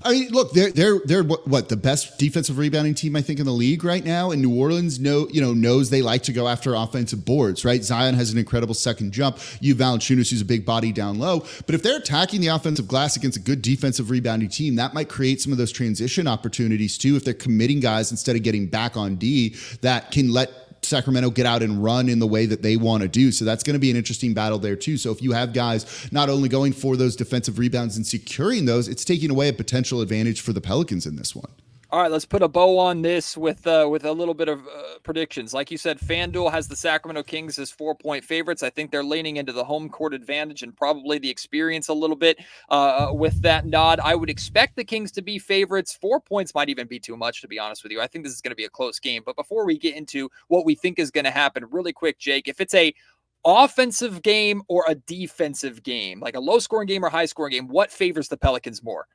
I 0.04 0.12
mean, 0.12 0.30
look, 0.30 0.54
they're 0.54 0.72
they're 0.72 1.00
they're 1.04 1.24
what, 1.24 1.48
what, 1.48 1.70
the 1.70 1.76
best 1.76 2.18
defensive 2.18 2.58
rebounding 2.58 2.94
team 2.94 3.16
I 3.16 3.22
think 3.22 3.40
in 3.40 3.46
the 3.46 3.52
league 3.52 3.84
right 3.84 4.04
now. 4.04 4.32
And 4.32 4.42
New 4.42 4.54
Orleans 4.58 5.00
know 5.00 5.28
you 5.30 5.42
know 5.42 5.54
knows 5.54 5.90
they 5.90 6.02
like 6.02 6.24
to 6.24 6.34
go 6.34 6.48
after 6.48 6.74
offensive 6.74 7.26
boards, 7.26 7.66
right? 7.66 7.84
Zion 7.84 8.16
has 8.16 8.32
an 8.32 8.38
incredible 8.38 8.74
second 8.74 9.12
jump. 9.12 9.40
You 9.60 9.76
Valanciunas, 9.76 10.30
who's 10.30 10.42
a 10.42 10.46
big 10.46 10.66
body 10.66 10.92
down 10.92 11.20
low. 11.20 11.46
But 11.66 11.76
if 11.76 11.84
they're 11.84 11.98
attacking 11.98 12.42
the 12.42 12.48
offensive 12.48 12.88
glass 12.88 13.18
against 13.18 13.38
a 13.38 13.42
good 13.42 13.62
defensive 13.62 14.10
rebounding 14.10 14.50
team, 14.50 14.76
that 14.76 14.94
might 14.94 15.10
create 15.10 15.42
some 15.42 15.52
of 15.52 15.58
those 15.58 15.72
transition 15.72 16.28
opportunities 16.28 16.98
too. 16.98 17.16
If 17.16 17.26
they're 17.26 17.34
committing 17.34 17.80
guys 17.80 18.12
instead 18.12 18.36
of 18.36 18.44
getting 18.44 18.68
back 18.68 18.96
on 18.96 19.16
D, 19.16 19.56
that 19.82 20.12
can 20.12 20.32
let 20.32 20.69
Sacramento 20.82 21.30
get 21.30 21.46
out 21.46 21.62
and 21.62 21.84
run 21.84 22.10
in 22.10 22.20
the 22.20 22.28
way 22.28 22.46
that 22.46 22.62
they 22.62 22.78
want 22.78 23.04
to 23.04 23.10
do. 23.10 23.32
So 23.32 23.46
that's 23.46 23.64
going 23.64 23.74
to 23.74 23.80
be 23.80 23.92
an 23.92 23.98
interesting 23.98 24.34
battle 24.34 24.60
there 24.60 24.76
too. 24.76 24.98
So 24.98 25.12
if 25.12 25.22
you 25.22 25.32
have 25.34 25.54
guys 25.54 26.10
not 26.12 26.30
only 26.30 26.50
going 26.50 26.74
for 26.74 26.96
those 26.96 27.16
defensive 27.16 27.60
rebounds 27.60 27.98
and 27.98 28.06
securing 28.06 28.66
those, 28.66 28.88
it's 28.88 29.06
taking 29.06 29.30
away 29.30 29.50
a 29.50 29.54
potential 29.54 30.02
advantage 30.02 30.42
for 30.42 30.54
the 30.54 30.62
Pelicans 30.62 31.06
in 31.06 31.16
this 31.16 31.36
one. 31.36 31.52
All 31.92 32.00
right, 32.00 32.12
let's 32.12 32.26
put 32.26 32.44
a 32.44 32.48
bow 32.48 32.78
on 32.78 33.02
this 33.02 33.36
with 33.36 33.66
uh, 33.66 33.88
with 33.90 34.06
a 34.06 34.12
little 34.12 34.36
bit 34.36 34.48
of 34.48 34.60
uh, 34.60 35.00
predictions. 35.02 35.56
Like 35.56 35.72
you 35.72 35.78
said, 35.78 35.98
FanDuel 36.00 36.52
has 36.52 36.68
the 36.68 36.76
Sacramento 36.76 37.24
Kings 37.24 37.58
as 37.58 37.72
four 37.72 37.96
point 37.96 38.24
favorites. 38.24 38.62
I 38.62 38.70
think 38.70 38.92
they're 38.92 39.04
leaning 39.04 39.38
into 39.38 39.52
the 39.54 39.64
home 39.64 39.90
court 39.90 40.14
advantage 40.14 40.62
and 40.62 40.78
probably 40.78 41.18
the 41.18 41.32
experience 41.32 41.88
a 41.88 41.94
little 41.96 42.16
bit 42.16 42.38
uh, 42.70 43.08
with 43.12 43.42
that 43.42 43.66
nod. 43.66 44.00
I 44.04 44.14
would 44.14 44.30
expect 44.30 44.76
the 44.76 44.84
Kings 44.84 45.12
to 45.14 45.24
be 45.24 45.40
favorites. 45.40 45.98
Four 46.00 46.20
points 46.20 46.54
might 46.54 46.70
even 46.70 46.86
be 46.86 47.00
too 47.00 47.18
much, 47.18 47.42
to 47.42 47.48
be 47.48 47.58
honest 47.58 47.82
with 47.82 47.92
you. 47.92 48.00
I 48.00 48.06
think 48.06 48.24
this 48.24 48.36
is 48.36 48.42
going 48.42 48.52
to 48.52 48.56
be 48.56 48.66
a 48.66 48.70
close 48.70 49.00
game. 49.00 49.24
But 49.26 49.36
before 49.36 49.66
we 49.66 49.76
get 49.80 49.96
into 49.96 50.30
what 50.48 50.66
we 50.66 50.76
think 50.76 51.00
is 51.00 51.10
going 51.10 51.26
to 51.26 51.32
happen, 51.32 51.66
really 51.72 51.92
quick, 51.92 52.20
Jake, 52.20 52.48
if 52.48 52.62
it's 52.62 52.76
a 52.76 52.94
offensive 53.44 54.22
game 54.22 54.62
or 54.68 54.86
a 54.88 54.94
defensive 54.94 55.82
game, 55.82 56.20
like 56.20 56.36
a 56.36 56.40
low 56.40 56.60
scoring 56.60 56.86
game 56.86 57.04
or 57.04 57.10
high 57.10 57.26
scoring 57.26 57.54
game, 57.54 57.68
what 57.68 57.92
favors 57.92 58.28
the 58.28 58.38
Pelicans 58.38 58.84
more? 58.84 59.08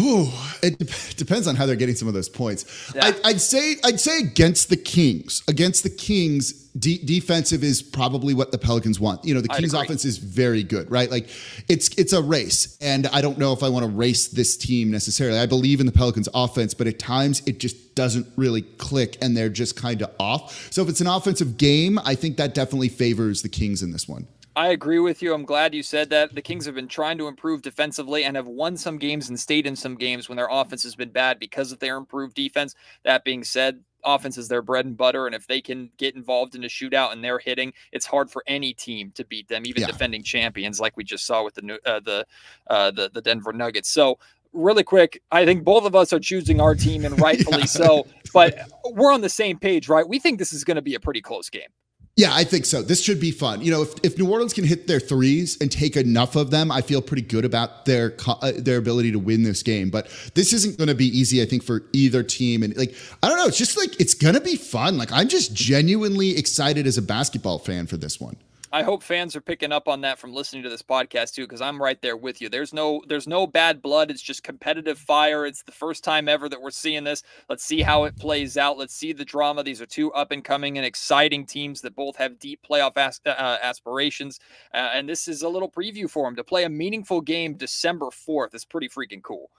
Ooh, 0.00 0.28
it 0.62 0.78
de- 0.78 0.84
depends 1.16 1.46
on 1.46 1.54
how 1.54 1.66
they're 1.66 1.76
getting 1.76 1.94
some 1.94 2.08
of 2.08 2.14
those 2.14 2.28
points. 2.28 2.92
Yeah. 2.94 3.12
I, 3.24 3.32
would 3.32 3.40
say 3.40 3.76
I'd 3.84 4.00
say 4.00 4.20
against 4.20 4.70
the 4.70 4.76
Kings. 4.76 5.42
Against 5.48 5.82
the 5.82 5.90
Kings, 5.90 6.52
de- 6.78 7.04
defensive 7.04 7.62
is 7.62 7.82
probably 7.82 8.32
what 8.32 8.52
the 8.52 8.58
Pelicans 8.58 8.98
want. 8.98 9.24
You 9.24 9.34
know, 9.34 9.40
the 9.40 9.48
Kings 9.48 9.74
offense 9.74 10.04
is 10.04 10.16
very 10.16 10.62
good, 10.62 10.90
right? 10.90 11.10
Like 11.10 11.28
it's 11.68 11.88
it's 11.98 12.14
a 12.14 12.22
race, 12.22 12.78
and 12.80 13.06
I 13.08 13.20
don't 13.20 13.38
know 13.38 13.52
if 13.52 13.62
I 13.62 13.68
want 13.68 13.84
to 13.84 13.90
race 13.90 14.28
this 14.28 14.56
team 14.56 14.90
necessarily. 14.90 15.38
I 15.38 15.46
believe 15.46 15.78
in 15.78 15.86
the 15.86 15.92
Pelicans 15.92 16.28
offense, 16.32 16.72
but 16.72 16.86
at 16.86 16.98
times 16.98 17.42
it 17.46 17.60
just 17.60 17.94
doesn't 17.94 18.26
really 18.36 18.62
click, 18.62 19.18
and 19.20 19.36
they're 19.36 19.50
just 19.50 19.76
kind 19.76 20.00
of 20.00 20.10
off. 20.18 20.72
So 20.72 20.82
if 20.82 20.88
it's 20.88 21.02
an 21.02 21.06
offensive 21.06 21.58
game, 21.58 21.98
I 22.04 22.14
think 22.14 22.38
that 22.38 22.54
definitely 22.54 22.88
favors 22.88 23.42
the 23.42 23.50
Kings 23.50 23.82
in 23.82 23.92
this 23.92 24.08
one. 24.08 24.26
I 24.54 24.68
agree 24.68 24.98
with 24.98 25.22
you. 25.22 25.32
I'm 25.32 25.44
glad 25.44 25.74
you 25.74 25.82
said 25.82 26.10
that. 26.10 26.34
The 26.34 26.42
Kings 26.42 26.66
have 26.66 26.74
been 26.74 26.88
trying 26.88 27.16
to 27.18 27.28
improve 27.28 27.62
defensively 27.62 28.24
and 28.24 28.36
have 28.36 28.46
won 28.46 28.76
some 28.76 28.98
games 28.98 29.28
and 29.28 29.40
stayed 29.40 29.66
in 29.66 29.76
some 29.76 29.96
games 29.96 30.28
when 30.28 30.36
their 30.36 30.48
offense 30.50 30.82
has 30.82 30.94
been 30.94 31.10
bad 31.10 31.38
because 31.38 31.72
of 31.72 31.78
their 31.78 31.96
improved 31.96 32.34
defense. 32.34 32.74
That 33.04 33.24
being 33.24 33.44
said, 33.44 33.80
offense 34.04 34.36
is 34.36 34.48
their 34.48 34.60
bread 34.60 34.84
and 34.84 34.96
butter. 34.96 35.26
And 35.26 35.34
if 35.34 35.46
they 35.46 35.62
can 35.62 35.90
get 35.96 36.14
involved 36.14 36.54
in 36.54 36.64
a 36.64 36.68
shootout 36.68 37.12
and 37.12 37.24
they're 37.24 37.38
hitting, 37.38 37.72
it's 37.92 38.04
hard 38.04 38.30
for 38.30 38.42
any 38.46 38.74
team 38.74 39.10
to 39.14 39.24
beat 39.24 39.48
them, 39.48 39.64
even 39.64 39.82
yeah. 39.82 39.86
defending 39.86 40.22
champions, 40.22 40.80
like 40.80 40.96
we 40.96 41.04
just 41.04 41.24
saw 41.24 41.42
with 41.42 41.54
the 41.54 41.78
uh, 41.86 42.00
the, 42.00 42.26
uh, 42.68 42.90
the 42.90 43.10
the 43.12 43.22
Denver 43.22 43.54
Nuggets. 43.54 43.88
So 43.88 44.18
really 44.52 44.84
quick, 44.84 45.22
I 45.30 45.46
think 45.46 45.64
both 45.64 45.84
of 45.84 45.94
us 45.94 46.12
are 46.12 46.20
choosing 46.20 46.60
our 46.60 46.74
team 46.74 47.06
and 47.06 47.18
rightfully 47.20 47.60
yeah. 47.60 47.64
so, 47.64 48.06
but 48.34 48.58
we're 48.92 49.12
on 49.12 49.22
the 49.22 49.30
same 49.30 49.58
page, 49.58 49.88
right? 49.88 50.06
We 50.06 50.18
think 50.18 50.38
this 50.38 50.52
is 50.52 50.62
going 50.62 50.74
to 50.74 50.82
be 50.82 50.94
a 50.94 51.00
pretty 51.00 51.22
close 51.22 51.48
game. 51.48 51.70
Yeah, 52.14 52.28
I 52.34 52.44
think 52.44 52.66
so. 52.66 52.82
This 52.82 53.02
should 53.02 53.20
be 53.20 53.30
fun. 53.30 53.62
You 53.62 53.70
know, 53.70 53.82
if, 53.82 53.94
if 54.02 54.18
New 54.18 54.30
Orleans 54.30 54.52
can 54.52 54.64
hit 54.64 54.86
their 54.86 55.00
threes 55.00 55.56
and 55.62 55.72
take 55.72 55.96
enough 55.96 56.36
of 56.36 56.50
them, 56.50 56.70
I 56.70 56.82
feel 56.82 57.00
pretty 57.00 57.22
good 57.22 57.46
about 57.46 57.86
their 57.86 58.14
uh, 58.26 58.52
their 58.54 58.76
ability 58.76 59.12
to 59.12 59.18
win 59.18 59.44
this 59.44 59.62
game. 59.62 59.88
But 59.88 60.08
this 60.34 60.52
isn't 60.52 60.76
going 60.76 60.88
to 60.88 60.94
be 60.94 61.06
easy, 61.06 61.40
I 61.40 61.46
think, 61.46 61.62
for 61.62 61.84
either 61.94 62.22
team. 62.22 62.64
And 62.64 62.76
like, 62.76 62.94
I 63.22 63.28
don't 63.28 63.38
know, 63.38 63.46
it's 63.46 63.56
just 63.56 63.78
like 63.78 63.98
it's 63.98 64.12
going 64.12 64.34
to 64.34 64.42
be 64.42 64.56
fun. 64.56 64.98
Like, 64.98 65.10
I'm 65.10 65.28
just 65.28 65.54
genuinely 65.54 66.36
excited 66.36 66.86
as 66.86 66.98
a 66.98 67.02
basketball 67.02 67.58
fan 67.58 67.86
for 67.86 67.96
this 67.96 68.20
one. 68.20 68.36
I 68.74 68.82
hope 68.82 69.02
fans 69.02 69.36
are 69.36 69.42
picking 69.42 69.70
up 69.70 69.86
on 69.86 70.00
that 70.00 70.18
from 70.18 70.32
listening 70.32 70.62
to 70.62 70.70
this 70.70 70.80
podcast 70.80 71.34
too, 71.34 71.42
because 71.42 71.60
I'm 71.60 71.80
right 71.80 72.00
there 72.00 72.16
with 72.16 72.40
you. 72.40 72.48
There's 72.48 72.72
no 72.72 73.02
there's 73.06 73.28
no 73.28 73.46
bad 73.46 73.82
blood. 73.82 74.10
It's 74.10 74.22
just 74.22 74.42
competitive 74.42 74.98
fire. 74.98 75.44
It's 75.44 75.62
the 75.62 75.72
first 75.72 76.02
time 76.02 76.26
ever 76.26 76.48
that 76.48 76.60
we're 76.60 76.70
seeing 76.70 77.04
this. 77.04 77.22
Let's 77.50 77.64
see 77.64 77.82
how 77.82 78.04
it 78.04 78.16
plays 78.16 78.56
out. 78.56 78.78
Let's 78.78 78.94
see 78.94 79.12
the 79.12 79.26
drama. 79.26 79.62
These 79.62 79.82
are 79.82 79.86
two 79.86 80.10
up 80.14 80.32
and 80.32 80.42
coming 80.42 80.78
and 80.78 80.86
exciting 80.86 81.44
teams 81.44 81.82
that 81.82 81.94
both 81.94 82.16
have 82.16 82.38
deep 82.38 82.60
playoff 82.68 82.96
as, 82.96 83.20
uh, 83.26 83.58
aspirations. 83.62 84.40
Uh, 84.72 84.90
and 84.94 85.06
this 85.06 85.28
is 85.28 85.42
a 85.42 85.48
little 85.48 85.70
preview 85.70 86.08
for 86.08 86.26
them 86.26 86.36
to 86.36 86.44
play 86.44 86.64
a 86.64 86.70
meaningful 86.70 87.20
game 87.20 87.54
December 87.54 88.06
4th. 88.06 88.54
It's 88.54 88.64
pretty 88.64 88.88
freaking 88.88 89.22
cool. 89.22 89.50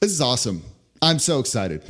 This 0.00 0.10
is 0.10 0.20
awesome. 0.20 0.62
I'm 1.00 1.18
so 1.18 1.38
excited. 1.38 1.82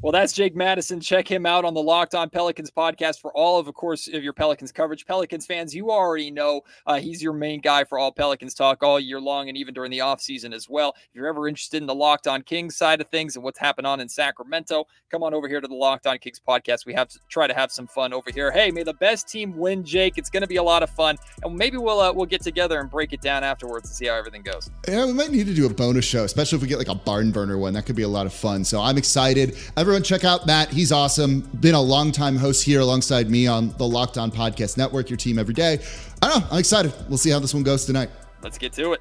Well, 0.00 0.12
that's 0.12 0.32
Jake 0.32 0.54
Madison. 0.54 1.00
Check 1.00 1.28
him 1.28 1.44
out 1.44 1.64
on 1.64 1.74
the 1.74 1.82
Locked 1.82 2.14
On 2.14 2.30
Pelicans 2.30 2.70
podcast 2.70 3.20
for 3.20 3.32
all 3.32 3.58
of, 3.58 3.66
of 3.66 3.74
course, 3.74 4.06
of 4.06 4.22
your 4.22 4.32
Pelicans 4.32 4.70
coverage. 4.70 5.04
Pelicans 5.04 5.44
fans, 5.44 5.74
you 5.74 5.90
already 5.90 6.30
know 6.30 6.60
uh, 6.86 7.00
he's 7.00 7.20
your 7.20 7.32
main 7.32 7.60
guy 7.60 7.82
for 7.82 7.98
all 7.98 8.12
Pelicans 8.12 8.54
talk 8.54 8.84
all 8.84 9.00
year 9.00 9.20
long 9.20 9.48
and 9.48 9.58
even 9.58 9.74
during 9.74 9.90
the 9.90 9.98
offseason 9.98 10.54
as 10.54 10.68
well. 10.68 10.94
If 10.96 11.16
you're 11.16 11.26
ever 11.26 11.48
interested 11.48 11.78
in 11.78 11.88
the 11.88 11.96
Locked 11.96 12.28
On 12.28 12.42
Kings 12.42 12.76
side 12.76 13.00
of 13.00 13.08
things 13.08 13.34
and 13.34 13.42
what's 13.42 13.58
happening 13.58 13.86
on 13.86 13.98
in 13.98 14.08
Sacramento, 14.08 14.86
come 15.10 15.24
on 15.24 15.34
over 15.34 15.48
here 15.48 15.60
to 15.60 15.66
the 15.66 15.74
Locked 15.74 16.06
On 16.06 16.16
Kings 16.16 16.40
podcast. 16.46 16.86
We 16.86 16.94
have 16.94 17.08
to 17.08 17.18
try 17.28 17.48
to 17.48 17.54
have 17.54 17.72
some 17.72 17.88
fun 17.88 18.12
over 18.12 18.30
here. 18.30 18.52
Hey, 18.52 18.70
may 18.70 18.84
the 18.84 18.94
best 18.94 19.28
team 19.28 19.56
win, 19.56 19.84
Jake. 19.84 20.16
It's 20.16 20.30
going 20.30 20.42
to 20.42 20.48
be 20.48 20.56
a 20.56 20.62
lot 20.62 20.84
of 20.84 20.90
fun, 20.90 21.16
and 21.42 21.56
maybe 21.56 21.76
we'll 21.76 21.98
uh, 21.98 22.12
we'll 22.12 22.26
get 22.26 22.42
together 22.42 22.78
and 22.78 22.88
break 22.88 23.12
it 23.12 23.20
down 23.20 23.42
afterwards 23.42 23.88
and 23.88 23.96
see 23.96 24.06
how 24.06 24.14
everything 24.14 24.42
goes. 24.42 24.70
Yeah, 24.86 25.06
we 25.06 25.12
might 25.12 25.32
need 25.32 25.48
to 25.48 25.54
do 25.54 25.66
a 25.66 25.74
bonus 25.74 26.04
show, 26.04 26.22
especially 26.22 26.54
if 26.54 26.62
we 26.62 26.68
get 26.68 26.78
like 26.78 26.86
a 26.86 26.94
barn 26.94 27.32
burner 27.32 27.58
one. 27.58 27.72
That 27.72 27.84
could 27.84 27.96
be 27.96 28.02
a 28.02 28.08
lot 28.08 28.26
of 28.26 28.32
fun. 28.32 28.62
So 28.62 28.80
I'm 28.80 28.96
excited. 28.96 29.56
Everyone, 29.88 30.02
check 30.02 30.22
out 30.22 30.46
Matt 30.46 30.68
He's 30.68 30.92
awesome. 30.92 31.40
Been 31.60 31.74
a 31.74 31.80
long 31.80 32.12
time 32.12 32.36
host 32.36 32.62
here 32.62 32.80
alongside 32.80 33.30
me 33.30 33.46
on 33.46 33.70
the 33.78 33.88
Locked 33.88 34.18
On 34.18 34.30
Podcast 34.30 34.76
Network, 34.76 35.08
your 35.08 35.16
team 35.16 35.38
every 35.38 35.54
day. 35.54 35.78
I 36.20 36.28
don't 36.28 36.40
know. 36.40 36.46
I'm 36.50 36.58
excited. 36.58 36.92
We'll 37.08 37.16
see 37.16 37.30
how 37.30 37.38
this 37.38 37.54
one 37.54 37.62
goes 37.62 37.86
tonight. 37.86 38.10
Let's 38.42 38.58
get 38.58 38.74
to 38.74 38.92
it. 38.92 39.00